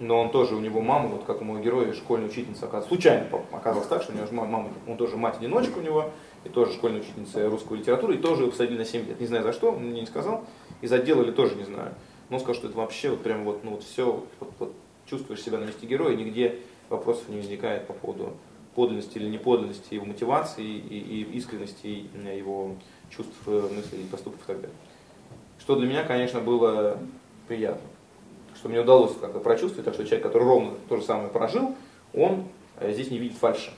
Но 0.00 0.20
он 0.20 0.30
тоже, 0.30 0.54
у 0.54 0.60
него 0.60 0.82
мама, 0.82 1.08
вот 1.08 1.24
как 1.24 1.40
у 1.40 1.44
моего 1.44 1.62
героя, 1.62 1.94
школьная 1.94 2.28
учительница, 2.28 2.68
случайно 2.86 3.26
оказалась 3.52 3.88
так, 3.88 4.02
что 4.02 4.12
у 4.12 4.16
него 4.16 4.26
мама, 4.32 4.68
он 4.86 4.98
тоже 4.98 5.16
мать-одиночка 5.16 5.78
у 5.78 5.82
него, 5.82 6.10
и 6.46 6.48
тоже 6.48 6.72
школьная 6.72 7.00
учительница 7.00 7.48
русской 7.48 7.78
литературы, 7.78 8.14
и 8.14 8.18
тоже 8.18 8.42
его 8.42 8.50
посадили 8.50 8.78
на 8.78 8.84
7 8.84 9.06
лет. 9.06 9.20
Не 9.20 9.26
знаю 9.26 9.44
за 9.44 9.52
что, 9.52 9.72
он 9.72 9.84
мне 9.84 10.00
не 10.00 10.06
сказал. 10.06 10.44
Из 10.80 10.92
отдела 10.92 11.22
или 11.22 11.30
тоже 11.30 11.54
не 11.56 11.64
знаю. 11.64 11.94
Но 12.28 12.36
он 12.36 12.40
сказал, 12.40 12.54
что 12.56 12.68
это 12.68 12.76
вообще 12.76 13.10
вот 13.10 13.22
прям 13.22 13.44
вот, 13.44 13.64
ну 13.64 13.72
вот 13.72 13.82
все, 13.82 14.24
вот, 14.40 14.52
вот, 14.58 14.72
чувствуешь 15.06 15.42
себя 15.42 15.58
на 15.58 15.64
месте 15.64 15.86
героя, 15.86 16.16
нигде 16.16 16.58
вопросов 16.88 17.28
не 17.28 17.36
возникает 17.36 17.86
по 17.86 17.92
поводу 17.92 18.36
подлинности 18.74 19.18
или 19.18 19.28
неподлинности 19.28 19.94
его 19.94 20.04
мотивации 20.04 20.64
и, 20.64 20.98
и 20.98 21.22
искренности 21.38 21.86
его 22.36 22.76
чувств, 23.10 23.34
мыслей, 23.46 24.06
поступков 24.10 24.44
и 24.44 24.46
так 24.46 24.60
далее. 24.60 24.76
Что 25.58 25.76
для 25.76 25.88
меня, 25.88 26.04
конечно, 26.04 26.40
было 26.40 26.98
приятно. 27.48 27.88
Что 28.54 28.68
мне 28.68 28.80
удалось 28.80 29.12
как-то 29.20 29.40
прочувствовать, 29.40 29.84
так 29.84 29.94
что 29.94 30.04
человек, 30.04 30.24
который 30.24 30.44
ровно 30.44 30.74
то 30.88 30.96
же 30.96 31.02
самое 31.02 31.28
прожил, 31.28 31.74
он 32.14 32.44
э, 32.78 32.92
здесь 32.92 33.10
не 33.10 33.18
видит 33.18 33.36
фальши. 33.36 33.70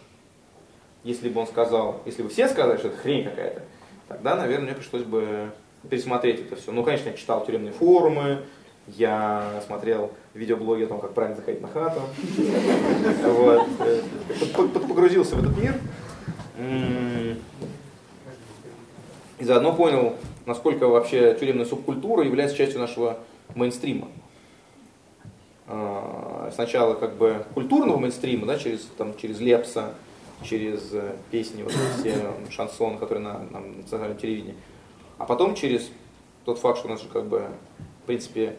Если 1.05 1.29
бы 1.29 1.41
он 1.41 1.47
сказал, 1.47 2.01
если 2.05 2.23
бы 2.23 2.29
все 2.29 2.49
сказали, 2.49 2.79
что 2.79 2.89
это 2.89 2.97
хрень 2.99 3.25
какая-то, 3.25 3.63
тогда, 4.09 4.37
наверное, 4.37 4.67
мне 4.67 4.75
пришлось 4.75 5.05
бы 5.05 5.51
пересмотреть 5.89 6.41
это 6.41 6.57
все. 6.57 6.73
Ну, 6.73 6.83
конечно, 6.83 7.09
я 7.09 7.15
читал 7.15 7.45
тюремные 7.47 7.73
форумы, 7.73 8.43
я 8.89 9.63
смотрел 9.67 10.11
видеоблоги 10.35 10.85
о 10.85 10.87
том, 10.87 11.01
как 11.01 11.13
правильно 11.15 11.37
заходить 11.37 11.61
на 11.61 11.69
хату. 11.69 12.01
Вот. 13.25 13.69
Погрузился 14.73 15.37
в 15.37 15.45
этот 15.45 15.57
мир. 15.59 15.75
И 19.39 19.45
заодно 19.45 19.73
понял, 19.73 20.17
насколько 20.47 20.89
вообще 20.89 21.37
тюремная 21.39 21.67
субкультура 21.67 22.25
является 22.25 22.57
частью 22.57 22.81
нашего 22.81 23.19
мейнстрима. 23.55 24.09
А, 25.69 26.51
сначала 26.55 26.95
как 26.95 27.17
бы 27.17 27.45
культурного 27.55 27.99
мейнстрима, 27.99 28.47
да, 28.47 28.59
через, 28.59 28.81
там, 28.97 29.17
через 29.17 29.39
Лепса, 29.39 29.95
через 30.43 30.93
э, 30.93 31.17
песни, 31.31 31.63
вот 31.63 31.73
все 31.73 32.33
шансоны, 32.51 32.99
которые 32.99 33.25
на, 33.25 33.39
на 33.39 33.61
национальном 33.61 34.19
телевидении. 34.19 34.55
А 35.19 35.25
потом 35.25 35.55
через 35.55 35.91
тот 36.45 36.59
факт, 36.59 36.79
что 36.79 36.89
у 36.89 36.91
нас 36.91 37.03
же 37.03 37.09
как 37.09 37.27
бы, 37.27 37.47
в 38.03 38.07
принципе, 38.07 38.57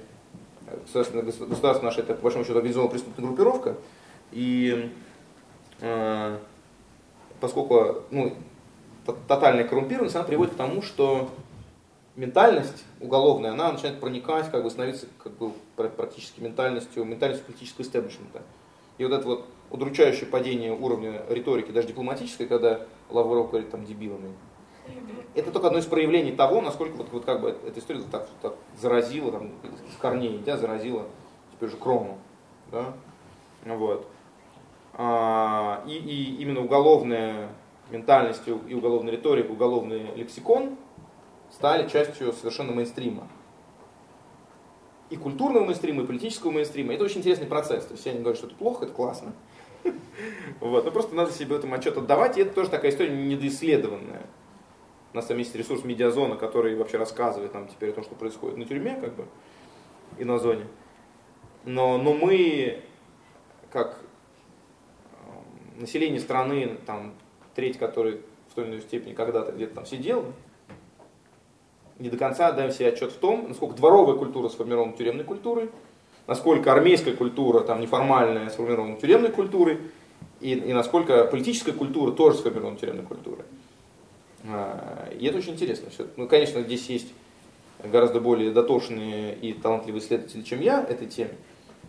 государство, 0.84 1.22
государство 1.22 1.85
наше 1.85 2.01
это 2.01 2.14
по 2.14 2.23
большому 2.23 2.43
счету 2.43 2.57
организованная 2.57 2.91
преступная 2.91 3.26
группировка. 3.26 3.76
И 4.31 4.91
э, 5.80 6.38
поскольку 7.39 8.03
ну, 8.11 8.35
тотальная 9.27 9.64
коррумпированность, 9.64 10.15
она 10.15 10.26
приводит 10.26 10.53
к 10.53 10.57
тому, 10.57 10.81
что 10.81 11.30
ментальность 12.15 12.84
уголовная, 12.99 13.51
она 13.51 13.72
начинает 13.72 13.99
проникать, 13.99 14.51
как 14.51 14.64
бы 14.64 14.69
становиться 14.69 15.07
как 15.18 15.31
бы, 15.34 15.51
практически 15.76 16.41
ментальностью, 16.41 17.03
ментальностью 17.06 17.47
политического 17.47 17.84
истеблишмента. 17.84 18.41
И 18.97 19.06
вот 19.06 19.14
это 19.14 19.26
вот 19.26 19.45
удручающее 19.71 20.25
падение 20.25 20.73
уровня 20.73 21.23
риторики, 21.29 21.71
даже 21.71 21.87
дипломатической, 21.87 22.47
когда 22.47 22.81
Лавров 23.09 23.49
говорит 23.49 23.69
там 23.71 23.85
дебилами, 23.85 24.33
это 25.35 25.51
только 25.51 25.67
одно 25.67 25.79
из 25.79 25.85
проявлений 25.85 26.31
того, 26.31 26.61
насколько 26.61 26.97
вот, 26.97 27.09
вот 27.11 27.25
как 27.25 27.41
бы 27.41 27.55
эта 27.65 27.79
история 27.79 28.01
так, 28.11 28.27
так 28.41 28.55
заразила, 28.77 29.31
там, 29.31 29.51
с 29.95 30.01
корней, 30.01 30.41
да, 30.45 30.57
заразила 30.57 31.05
теперь 31.53 31.69
же 31.69 31.77
крону. 31.77 32.17
Да? 32.71 32.93
Вот. 33.65 34.07
А, 34.93 35.83
и, 35.87 35.93
и 35.93 36.41
именно 36.41 36.61
уголовная 36.61 37.49
ментальность 37.91 38.41
и 38.47 38.73
уголовная 38.73 39.13
риторика, 39.13 39.51
уголовный 39.51 40.15
лексикон 40.15 40.77
стали 41.51 41.87
частью 41.87 42.33
совершенно 42.33 42.71
мейнстрима. 42.71 43.27
И 45.09 45.15
культурного 45.15 45.65
мейнстрима, 45.65 46.03
и 46.03 46.05
политического 46.05 46.51
мейнстрима. 46.51 46.93
Это 46.93 47.03
очень 47.03 47.19
интересный 47.19 47.47
процесс. 47.47 47.85
То 47.85 47.93
есть 47.93 48.05
я 48.05 48.13
не 48.13 48.19
говорю, 48.19 48.35
что 48.35 48.47
это 48.47 48.55
плохо, 48.55 48.85
это 48.85 48.93
классно. 48.93 49.33
Вот. 50.60 50.84
Но 50.85 50.91
просто 50.91 51.15
надо 51.15 51.31
себе 51.31 51.56
этом 51.56 51.73
отчет 51.73 51.97
отдавать, 51.97 52.38
и 52.38 52.41
это 52.41 52.53
тоже 52.53 52.69
такая 52.69 52.91
история 52.91 53.11
недоисследованная. 53.11 54.26
У 55.14 55.15
нас 55.15 55.26
там 55.26 55.38
есть 55.38 55.56
ресурс 55.56 55.84
Медиазона, 55.84 56.35
который 56.35 56.76
вообще 56.76 56.97
рассказывает 56.97 57.53
нам 57.53 57.68
теперь 57.68 57.89
о 57.89 57.93
том, 57.93 58.03
что 58.03 58.15
происходит 58.15 58.57
на 58.57 58.65
тюрьме, 58.65 58.95
как 58.95 59.15
бы, 59.15 59.26
и 60.18 60.26
на 60.26 60.38
зоне. 60.38 60.65
Но, 61.65 61.97
но 61.97 62.14
мы, 62.14 62.81
как 63.72 63.99
э, 65.14 65.81
население 65.81 66.19
страны, 66.19 66.77
там, 66.85 67.14
треть, 67.56 67.77
который 67.77 68.22
в 68.49 68.56
той 68.56 68.65
или 68.65 68.72
иной 68.72 68.81
степени 68.81 69.14
когда-то 69.14 69.51
где-то 69.51 69.76
там 69.76 69.85
сидел, 69.85 70.34
не 71.97 72.10
до 72.10 72.18
конца 72.18 72.47
отдаем 72.47 72.72
себе 72.72 72.89
отчет 72.89 73.11
в 73.11 73.18
том, 73.18 73.47
насколько 73.47 73.76
дворовая 73.76 74.15
культура 74.15 74.47
сформирована 74.47 74.93
тюремной 74.93 75.26
культурой, 75.26 75.69
насколько 76.30 76.72
армейская 76.72 77.15
культура, 77.15 77.61
там, 77.61 77.81
неформальная, 77.81 78.49
сформирована 78.49 78.95
тюремной 78.97 79.31
культурой, 79.31 79.80
и, 80.39 80.53
и 80.53 80.73
насколько 80.73 81.26
политическая 81.26 81.73
культура 81.73 82.11
тоже 82.11 82.38
сформирована 82.38 82.77
тюремной 82.77 83.03
культурой. 83.03 83.45
А, 84.45 85.10
и 85.19 85.26
это 85.26 85.39
очень 85.39 85.53
интересно. 85.53 85.89
Все. 85.89 86.06
Ну, 86.15 86.27
конечно, 86.27 86.61
здесь 86.61 86.88
есть 86.88 87.07
гораздо 87.84 88.22
более 88.22 88.51
дотошные 88.51 89.35
и 89.35 89.53
талантливые 89.53 90.01
исследователи, 90.01 90.43
чем 90.43 90.61
я 90.61 90.84
этой 90.84 91.07
теме. 91.07 91.34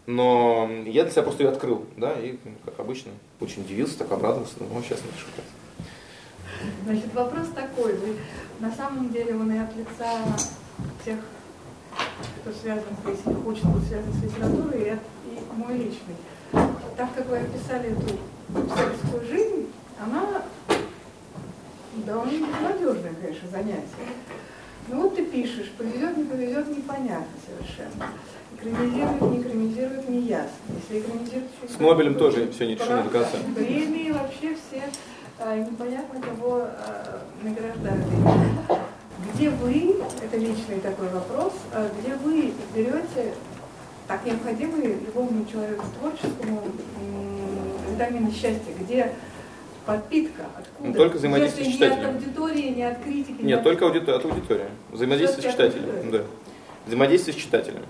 Но 0.07 0.69
я 0.87 1.03
для 1.03 1.13
себя 1.13 1.23
просто 1.23 1.43
ее 1.43 1.51
открыл, 1.51 1.85
да, 1.99 2.15
и, 2.15 2.39
как 2.65 2.81
обычно, 2.81 3.13
очень 3.41 3.63
удивился, 3.63 3.99
так 3.99 4.11
обрадовался, 4.11 4.55
ну, 4.59 4.83
сейчас 4.83 5.01
напишу. 5.05 5.27
Значит, 6.85 7.15
вопрос 7.15 7.49
такой, 7.55 7.95
вы 7.95 8.17
на 8.59 8.73
самом 8.73 9.13
деле 9.13 9.35
он 9.35 9.53
и 9.53 9.59
от 9.59 9.77
лица 9.77 10.25
тех, 11.05 11.19
кто 12.41 12.53
связан, 12.53 12.85
если 13.07 13.33
хочет 13.43 13.65
быть 13.65 13.89
связан 13.89 14.13
с 14.13 14.23
литературой, 14.23 14.81
и, 14.81 15.35
и 15.35 15.57
мой 15.57 15.77
личный. 15.77 16.17
Так 16.97 17.15
как 17.15 17.29
вы 17.29 17.39
описали 17.39 17.91
эту 17.91 18.19
писательскую 18.49 19.25
жизнь, 19.27 19.67
она 20.01 20.43
довольно 22.07 22.47
безнадежное, 22.47 23.15
конечно, 23.21 23.49
занятие. 23.51 24.11
Ну 24.89 25.03
вот 25.03 25.15
ты 25.15 25.25
пишешь, 25.25 25.71
повезет, 25.79 26.17
не 26.17 26.25
повезет, 26.25 26.69
непонятно 26.69 27.27
совершенно. 27.47 28.11
Экранизирует, 28.57 29.21
не 29.21 29.41
экранизирует, 29.41 30.09
не 30.09 30.21
ясно. 30.23 30.51
Если 30.69 31.01
экранизирует... 31.01 31.51
С 31.69 31.79
Нобелем 31.79 32.15
тоже 32.17 32.51
все 32.51 32.67
не 32.67 32.75
решено 32.75 33.05
до 33.05 33.11
конца. 33.11 33.39
Премии 33.55 34.11
вообще 34.11 34.57
все 34.57 34.83
а, 35.39 35.57
непонятно 35.57 36.21
кого 36.21 36.67
а, 36.67 37.21
награждают. 37.43 38.05
Где 39.35 39.51
вы, 39.51 39.97
это 40.23 40.37
личный 40.37 40.81
такой 40.81 41.09
вопрос, 41.09 41.53
а, 41.73 41.91
где 42.01 42.15
вы 42.15 42.53
берете 42.75 43.35
так 44.09 44.25
необходимые 44.25 44.95
любому 45.07 45.45
человеку 45.51 45.85
творческому 45.99 46.63
витамины 47.91 48.31
счастья, 48.33 48.73
где 48.81 49.13
подпитка, 49.87 50.47
откуда? 50.57 50.89
Ну, 50.89 50.95
только 50.95 51.17
взаимодействие 51.17 51.71
с 51.71 51.73
читателем. 51.73 51.99
Не 51.99 52.05
от 52.05 52.15
аудитории, 52.15 52.69
не 52.69 52.83
от 52.83 53.03
критики. 53.03 53.43
Нет, 53.43 53.59
от... 53.59 53.65
только 53.65 53.87
аудитор, 53.87 54.15
от 54.17 54.25
аудитории. 54.25 54.67
Взаимодействие 54.91 55.49
с 55.49 55.53
читателем. 55.53 56.11
Да. 56.11 56.23
Взаимодействие 56.87 57.35
с 57.35 57.37
читателем. 57.37 57.83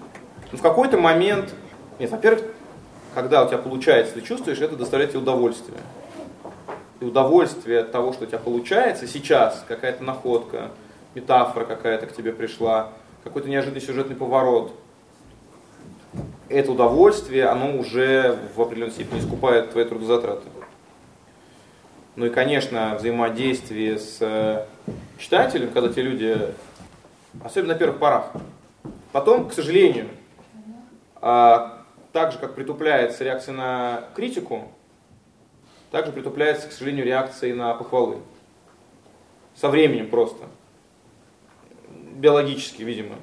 Но 0.53 0.59
в 0.59 0.63
какой-то 0.63 0.99
момент, 0.99 1.55
нет, 1.99 2.11
во-первых, 2.11 2.45
когда 3.15 3.45
у 3.45 3.49
тебя 3.49 3.59
получается, 3.59 4.15
ты 4.15 4.21
чувствуешь, 4.21 4.61
это 4.61 4.77
доставляет 4.77 5.13
тебе 5.13 5.21
удовольствие 5.21 5.79
и 7.01 7.05
удовольствие 7.05 7.81
от 7.81 7.93
того, 7.93 8.13
что 8.13 8.25
у 8.25 8.27
тебя 8.27 8.39
получается 8.39 9.07
сейчас, 9.07 9.65
какая-то 9.67 10.05
находка, 10.05 10.71
метафора 11.15 11.65
какая-то 11.65 12.07
к 12.07 12.15
тебе 12.15 12.33
пришла, 12.33 12.93
какой-то 13.25 13.49
неожиданный 13.49 13.81
сюжетный 13.81 14.17
поворот, 14.17 14.73
это 16.49 16.73
удовольствие, 16.73 17.47
оно 17.47 17.77
уже 17.77 18.39
в 18.57 18.61
определенной 18.61 18.93
степени 18.93 19.21
искупает 19.21 19.71
твои 19.71 19.85
трудозатраты. 19.85 20.49
Ну 22.17 22.27
и, 22.27 22.31
конечно, 22.31 22.97
взаимодействие 22.97 23.99
с 23.99 24.19
э, 24.21 24.67
читателем, 25.19 25.71
когда 25.71 25.93
те 25.93 26.03
люди, 26.03 26.37
особенно 27.45 27.75
на 27.75 27.79
первых 27.79 27.99
порах, 27.99 28.33
потом, 29.13 29.49
к 29.49 29.53
сожалению, 29.53 30.09
а, 31.23 31.85
так 32.13 32.33
же, 32.33 32.39
как 32.39 32.55
притупляется 32.55 33.23
реакция 33.23 33.55
на 33.55 34.05
критику, 34.17 34.69
также 35.91 36.13
притупляется, 36.13 36.69
к 36.69 36.73
сожалению, 36.73 37.05
реакция 37.05 37.55
на 37.55 37.75
похвалы. 37.75 38.19
Со 39.55 39.69
временем 39.69 40.09
просто. 40.09 40.47
Биологически, 42.17 42.83
видимо. 42.83 43.17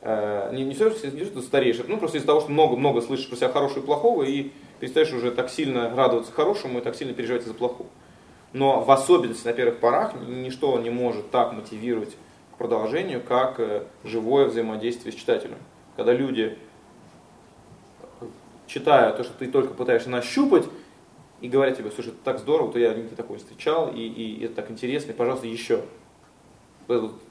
Э, 0.00 0.50
не, 0.52 0.64
не 0.64 0.74
все, 0.74 0.90
не 0.90 1.24
что 1.24 1.40
ты 1.40 1.42
стареешь, 1.42 1.78
ну 1.86 1.96
просто 1.98 2.18
из-за 2.18 2.26
того, 2.26 2.40
что 2.40 2.50
много-много 2.50 3.00
слышишь 3.00 3.28
про 3.28 3.36
себя 3.36 3.48
хорошего 3.48 3.80
и 3.80 3.86
плохого, 3.86 4.22
и 4.22 4.50
перестаешь 4.80 5.12
уже 5.12 5.32
так 5.32 5.50
сильно 5.50 5.94
радоваться 5.94 6.32
хорошему 6.32 6.78
и 6.78 6.82
так 6.82 6.94
сильно 6.94 7.14
переживать 7.14 7.44
за 7.44 7.54
плохого. 7.54 7.88
Но 8.52 8.80
в 8.80 8.90
особенности 8.90 9.46
на 9.46 9.52
первых 9.52 9.78
порах 9.80 10.14
ничто 10.26 10.78
не 10.78 10.90
может 10.90 11.30
так 11.30 11.52
мотивировать 11.52 12.16
к 12.54 12.58
продолжению, 12.58 13.20
как 13.20 13.58
э, 13.58 13.84
живое 14.04 14.46
взаимодействие 14.46 15.12
с 15.12 15.16
читателем. 15.16 15.58
Когда 15.96 16.12
люди, 16.12 16.56
читая 18.66 19.12
то, 19.12 19.24
что 19.24 19.32
ты 19.34 19.48
только 19.48 19.74
пытаешься 19.74 20.10
нащупать, 20.10 20.64
и 21.40 21.48
говорят 21.48 21.76
тебе, 21.76 21.90
слушай, 21.90 22.08
это 22.08 22.18
так 22.24 22.38
здорово, 22.38 22.72
то 22.72 22.78
я 22.78 22.94
нигде 22.94 23.14
такое 23.14 23.38
встречал, 23.38 23.92
и, 23.92 24.00
и 24.00 24.44
это 24.44 24.54
так 24.54 24.70
интересно, 24.70 25.12
и, 25.12 25.14
пожалуйста, 25.14 25.46
еще. 25.46 25.82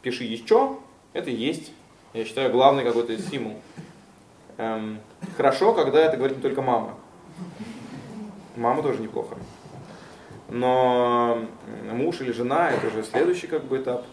Пиши 0.03 0.23
еще, 0.23 0.77
это 1.13 1.31
есть, 1.31 1.71
я 2.13 2.25
считаю, 2.25 2.51
главный 2.51 2.83
какой-то 2.83 3.17
стимул. 3.17 3.55
Эм, 4.57 4.99
хорошо, 5.35 5.73
когда 5.73 5.99
это 5.99 6.15
говорит 6.15 6.37
не 6.37 6.43
только 6.43 6.61
мама. 6.61 6.93
Мама 8.55 8.83
тоже 8.83 9.01
неплохо. 9.01 9.35
Но 10.49 11.39
муж 11.91 12.21
или 12.21 12.31
жена 12.31 12.69
это 12.69 12.87
уже 12.87 13.03
следующий 13.03 13.47
как 13.47 13.63
бы 13.63 13.77
этап. 13.77 14.05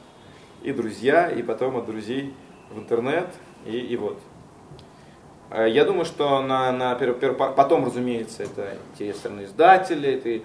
И 0.63 0.73
друзья, 0.73 1.29
и 1.29 1.43
потом 1.43 1.77
от 1.77 1.85
друзей 1.85 2.33
в 2.71 2.79
интернет, 2.79 3.29
и, 3.67 3.77
и 3.77 3.97
вот. 3.99 4.19
Э, 5.51 5.69
я 5.69 5.85
думаю, 5.85 6.07
что 6.07 6.41
на, 6.41 6.73
на 6.73 6.95
пер, 6.95 7.13
пер, 7.13 7.35
потом, 7.35 7.85
разумеется, 7.85 8.45
это 8.45 8.79
интерес 8.95 9.19
стороны 9.19 9.45
издателя, 9.45 10.17
это 10.17 10.43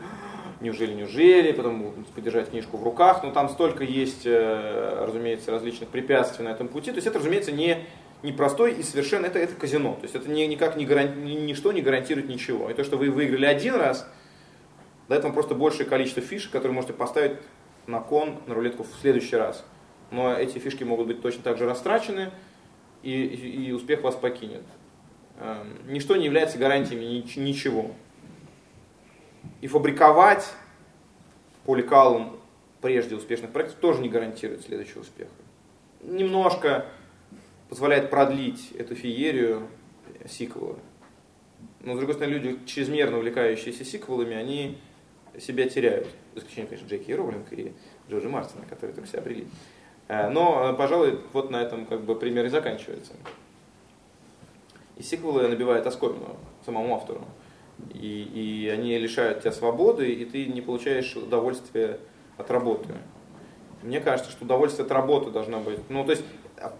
неужели, 0.61 0.93
неужели, 0.93 1.51
потом 1.51 2.05
подержать 2.15 2.49
книжку 2.49 2.77
в 2.77 2.83
руках, 2.83 3.23
но 3.23 3.31
там 3.31 3.49
столько 3.49 3.83
есть, 3.83 4.25
э, 4.25 5.05
разумеется, 5.05 5.51
различных 5.51 5.89
препятствий 5.89 6.43
на 6.43 6.49
этом 6.49 6.67
пути. 6.67 6.91
То 6.91 6.97
есть 6.97 7.07
это, 7.07 7.19
разумеется, 7.19 7.51
не, 7.51 7.85
не 8.23 8.31
простой 8.31 8.73
и 8.73 8.83
совершенно, 8.83 9.25
это, 9.25 9.39
это 9.39 9.55
казино. 9.55 9.93
То 9.95 10.03
есть 10.03 10.15
это 10.15 10.29
не, 10.29 10.45
никак 10.47 10.75
не 10.75 10.85
гаранти, 10.85 11.17
ничто 11.17 11.71
не 11.71 11.81
гарантирует 11.81 12.27
ничего. 12.27 12.69
И 12.69 12.73
то, 12.73 12.83
что 12.83 12.97
вы 12.97 13.09
выиграли 13.09 13.45
один 13.45 13.75
раз, 13.75 14.07
дает 15.07 15.23
вам 15.23 15.33
просто 15.33 15.55
большее 15.55 15.87
количество 15.87 16.21
фишек, 16.21 16.51
которые 16.51 16.73
можете 16.73 16.93
поставить 16.93 17.37
на 17.87 17.99
кон, 17.99 18.37
на 18.45 18.53
рулетку 18.53 18.83
в 18.83 19.01
следующий 19.01 19.35
раз. 19.35 19.65
Но 20.11 20.33
эти 20.33 20.57
фишки 20.59 20.83
могут 20.83 21.07
быть 21.07 21.21
точно 21.21 21.43
так 21.43 21.57
же 21.57 21.65
растрачены, 21.65 22.31
и, 23.01 23.11
и, 23.11 23.67
и 23.67 23.71
успех 23.71 24.01
вас 24.01 24.15
покинет. 24.15 24.63
Эм, 25.39 25.77
ничто 25.87 26.15
не 26.15 26.25
является 26.25 26.57
гарантиями 26.57 27.05
ничего. 27.37 27.91
И 29.61 29.67
фабриковать 29.67 30.53
поликалум 31.65 32.39
прежде 32.81 33.15
успешных 33.15 33.51
проектов 33.51 33.79
тоже 33.79 34.01
не 34.01 34.09
гарантирует 34.09 34.63
следующего 34.63 35.01
успеха. 35.01 35.31
Немножко 36.01 36.85
позволяет 37.67 38.09
продлить 38.09 38.71
эту 38.71 38.95
феерию 38.95 39.67
сиквела. 40.27 40.77
Но, 41.81 41.93
с 41.93 41.97
другой 41.97 42.15
стороны, 42.15 42.33
люди, 42.33 42.65
чрезмерно 42.65 43.17
увлекающиеся 43.17 43.85
сиквелами, 43.85 44.35
они 44.35 44.77
себя 45.39 45.67
теряют. 45.69 46.07
За 46.33 46.41
исключением, 46.41 46.67
конечно, 46.67 46.87
Джеки 46.87 47.11
Роулинг 47.11 47.51
и 47.51 47.73
Джорджа 48.09 48.29
Мартина, 48.29 48.65
которые 48.69 48.95
только 48.95 49.09
себя 49.09 49.19
обрели. 49.19 49.47
Э, 50.07 50.29
но, 50.29 50.73
пожалуй, 50.73 51.19
вот 51.33 51.51
на 51.51 51.61
этом 51.61 51.85
как 51.85 52.01
бы 52.01 52.15
пример 52.15 52.45
и 52.45 52.49
заканчивается. 52.49 53.13
И 54.97 55.03
сиквелы 55.03 55.47
набивают 55.47 55.85
оскомину 55.85 56.37
самому 56.65 56.95
автору. 56.95 57.25
И, 57.93 58.65
и 58.65 58.69
они 58.69 58.97
лишают 58.97 59.41
тебя 59.41 59.51
свободы, 59.51 60.11
и 60.11 60.25
ты 60.25 60.45
не 60.47 60.61
получаешь 60.61 61.15
удовольствия 61.15 61.99
от 62.37 62.49
работы. 62.51 62.93
Мне 63.83 63.99
кажется, 63.99 64.31
что 64.31 64.45
удовольствие 64.45 64.85
от 64.85 64.91
работы 64.91 65.31
должно 65.31 65.59
быть. 65.59 65.79
Ну, 65.89 66.03
то 66.03 66.11
есть, 66.11 66.23
а, 66.57 66.73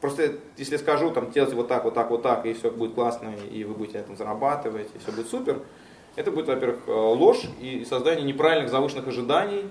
просто 0.00 0.34
если 0.56 0.76
скажу, 0.76 1.10
там, 1.10 1.30
делать 1.30 1.52
вот 1.54 1.68
так, 1.68 1.84
вот 1.84 1.94
так, 1.94 2.10
вот 2.10 2.22
так, 2.22 2.44
и 2.46 2.52
все 2.52 2.70
будет 2.70 2.94
классно, 2.94 3.32
и 3.50 3.64
вы 3.64 3.74
будете 3.74 3.98
на 3.98 4.02
этом 4.02 4.16
зарабатывать, 4.16 4.88
и 4.94 4.98
все 4.98 5.12
будет 5.12 5.28
супер, 5.28 5.62
это 6.16 6.30
будет, 6.30 6.48
во-первых, 6.48 6.80
э, 6.86 6.92
ложь 6.92 7.44
и 7.60 7.84
создание 7.84 8.24
неправильных 8.24 8.70
завышенных 8.70 9.08
ожиданий, 9.08 9.64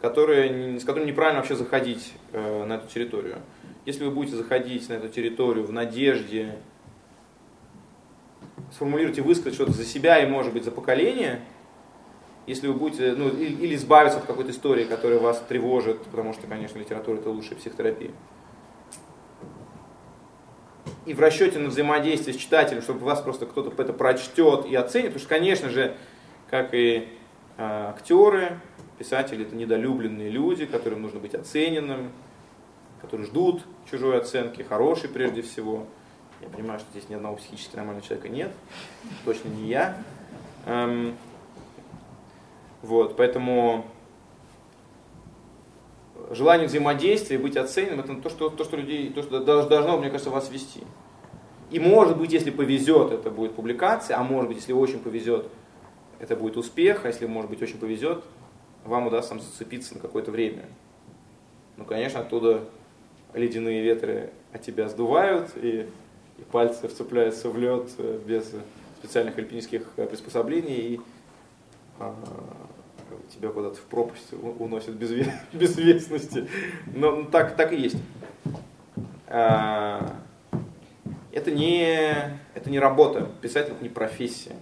которые, 0.00 0.78
с 0.78 0.84
которыми 0.84 1.08
неправильно 1.08 1.40
вообще 1.40 1.56
заходить 1.56 2.12
э, 2.32 2.64
на 2.64 2.74
эту 2.74 2.88
территорию. 2.88 3.38
Если 3.84 4.04
вы 4.04 4.10
будете 4.10 4.36
заходить 4.36 4.88
на 4.88 4.94
эту 4.94 5.08
территорию 5.08 5.64
в 5.64 5.72
надежде 5.72 6.56
сформулировать 8.72 9.18
и 9.18 9.20
высказать 9.20 9.54
что-то 9.54 9.72
за 9.72 9.84
себя 9.84 10.18
и, 10.18 10.26
может 10.26 10.52
быть, 10.52 10.64
за 10.64 10.70
поколение, 10.70 11.40
если 12.46 12.66
вы 12.66 12.74
будете, 12.74 13.12
ну, 13.12 13.28
или, 13.28 13.74
избавиться 13.76 14.18
от 14.18 14.24
какой-то 14.24 14.50
истории, 14.50 14.84
которая 14.84 15.18
вас 15.18 15.42
тревожит, 15.48 16.02
потому 16.04 16.32
что, 16.32 16.46
конечно, 16.46 16.78
литература 16.78 17.18
это 17.18 17.30
лучшая 17.30 17.56
психотерапия. 17.56 18.10
И 21.04 21.14
в 21.14 21.20
расчете 21.20 21.58
на 21.58 21.68
взаимодействие 21.68 22.34
с 22.34 22.36
читателем, 22.36 22.82
чтобы 22.82 23.00
вас 23.00 23.20
просто 23.20 23.46
кто-то 23.46 23.72
это 23.82 23.92
прочтет 23.92 24.66
и 24.66 24.74
оценит, 24.74 25.08
потому 25.08 25.20
что, 25.20 25.28
конечно 25.28 25.68
же, 25.68 25.96
как 26.48 26.74
и 26.74 27.08
э, 27.56 27.88
актеры, 27.88 28.60
писатели 28.98 29.44
это 29.44 29.54
недолюбленные 29.56 30.28
люди, 30.28 30.64
которым 30.64 31.02
нужно 31.02 31.18
быть 31.18 31.34
оцененным, 31.34 32.12
которые 33.00 33.26
ждут 33.26 33.62
чужой 33.90 34.18
оценки, 34.18 34.62
хорошей 34.62 35.08
прежде 35.08 35.42
всего. 35.42 35.86
Я 36.42 36.48
понимаю, 36.48 36.80
что 36.80 36.90
здесь 36.90 37.08
ни 37.08 37.14
одного 37.14 37.36
психически 37.36 37.76
нормального 37.76 38.06
человека 38.06 38.28
нет, 38.28 38.50
точно 39.24 39.48
не 39.48 39.68
я. 39.68 39.96
Эм, 40.66 41.16
вот, 42.82 43.16
поэтому 43.16 43.86
желание 46.30 46.66
взаимодействия, 46.66 47.38
быть 47.38 47.56
оцененным, 47.56 48.00
это 48.00 48.14
то, 48.16 48.28
что, 48.28 48.50
то, 48.50 48.64
что 48.64 48.76
людей, 48.76 49.10
то, 49.10 49.22
что 49.22 49.40
должно, 49.40 49.98
мне 49.98 50.10
кажется, 50.10 50.30
вас 50.30 50.50
вести. 50.50 50.82
И 51.70 51.80
может 51.80 52.18
быть, 52.18 52.32
если 52.32 52.50
повезет, 52.50 53.12
это 53.12 53.30
будет 53.30 53.54
публикация, 53.54 54.18
а 54.18 54.22
может 54.22 54.48
быть, 54.48 54.58
если 54.58 54.72
очень 54.72 54.98
повезет, 54.98 55.46
это 56.18 56.36
будет 56.36 56.56
успех, 56.56 57.04
а 57.04 57.08
если, 57.08 57.26
может 57.26 57.50
быть, 57.50 57.62
очень 57.62 57.78
повезет, 57.78 58.24
вам 58.84 59.06
удастся 59.06 59.30
там 59.30 59.40
зацепиться 59.40 59.94
на 59.94 60.00
какое-то 60.00 60.30
время. 60.30 60.64
Ну, 61.76 61.84
конечно, 61.84 62.20
оттуда 62.20 62.64
ледяные 63.32 63.82
ветры 63.82 64.30
от 64.52 64.62
тебя 64.62 64.88
сдувают, 64.88 65.50
и 65.56 65.88
и 66.42 66.50
пальцы 66.50 66.88
вцепляются 66.88 67.48
в 67.48 67.56
лед 67.56 67.88
э, 67.98 68.20
без 68.26 68.52
специальных 68.98 69.38
альпинистских 69.38 69.82
э, 69.96 70.06
приспособлений, 70.06 70.94
и 70.94 71.00
а, 71.98 72.14
тебя 73.34 73.50
куда-то 73.50 73.76
в 73.76 73.82
пропасть 73.82 74.32
уносит 74.32 74.94
без 74.94 75.10
безвестности. 75.52 76.48
Но 76.94 77.24
так, 77.24 77.56
так 77.56 77.72
и 77.72 77.76
есть. 77.76 77.96
А, 79.28 80.16
это 81.32 81.50
не, 81.50 82.30
это 82.54 82.70
не 82.70 82.78
работа, 82.78 83.28
писатель 83.40 83.72
это 83.72 83.82
не 83.82 83.88
профессия. 83.88 84.56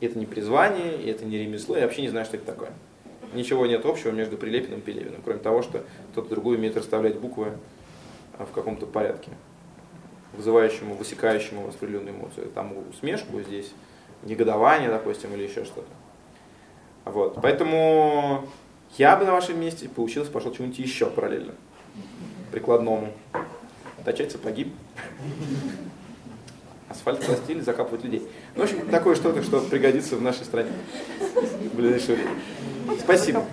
Это 0.00 0.18
не 0.18 0.26
призвание, 0.26 1.00
и 1.00 1.08
это 1.08 1.24
не 1.24 1.38
ремесло, 1.38 1.76
я 1.76 1.84
вообще 1.84 2.02
не 2.02 2.08
знаю, 2.08 2.26
что 2.26 2.36
это 2.36 2.46
такое. 2.46 2.72
Ничего 3.34 3.66
нет 3.66 3.86
общего 3.86 4.10
между 4.10 4.36
Прилепиным 4.36 4.80
и 4.80 4.82
Пелевиным, 4.82 5.22
кроме 5.22 5.38
того, 5.38 5.62
что 5.62 5.84
кто-то 6.10 6.28
другой 6.28 6.56
умеет 6.56 6.76
расставлять 6.76 7.18
буквы 7.18 7.52
а, 8.36 8.44
в 8.44 8.50
каком-то 8.50 8.86
порядке 8.86 9.30
вызывающему, 10.32 10.94
высекающему 10.94 11.68
определенную 11.68 12.14
эмоцию. 12.14 12.50
Там 12.54 12.74
усмешку 12.90 13.40
здесь, 13.40 13.72
негодование, 14.22 14.88
допустим, 14.88 15.32
или 15.34 15.42
еще 15.44 15.64
что-то. 15.64 15.90
Вот. 17.04 17.38
Поэтому 17.42 18.46
я 18.96 19.16
бы 19.16 19.24
на 19.24 19.32
вашем 19.32 19.60
месте 19.60 19.88
поучился, 19.88 20.30
пошел 20.30 20.52
чему-нибудь 20.52 20.78
еще 20.78 21.06
параллельно, 21.06 21.54
прикладному. 22.50 23.12
Точать 24.04 24.32
сапоги, 24.32 24.72
асфальт 26.88 27.24
пластиль, 27.24 27.62
закапывать 27.62 28.02
людей. 28.02 28.26
Ну, 28.56 28.62
в 28.62 28.64
общем, 28.64 28.88
такое 28.88 29.14
что-то, 29.14 29.42
что 29.44 29.60
пригодится 29.60 30.16
в 30.16 30.22
нашей 30.22 30.44
стране 30.44 30.72
в 31.72 31.76
ближайшее 31.76 32.16
время. 32.16 32.98
Спасибо. 32.98 33.44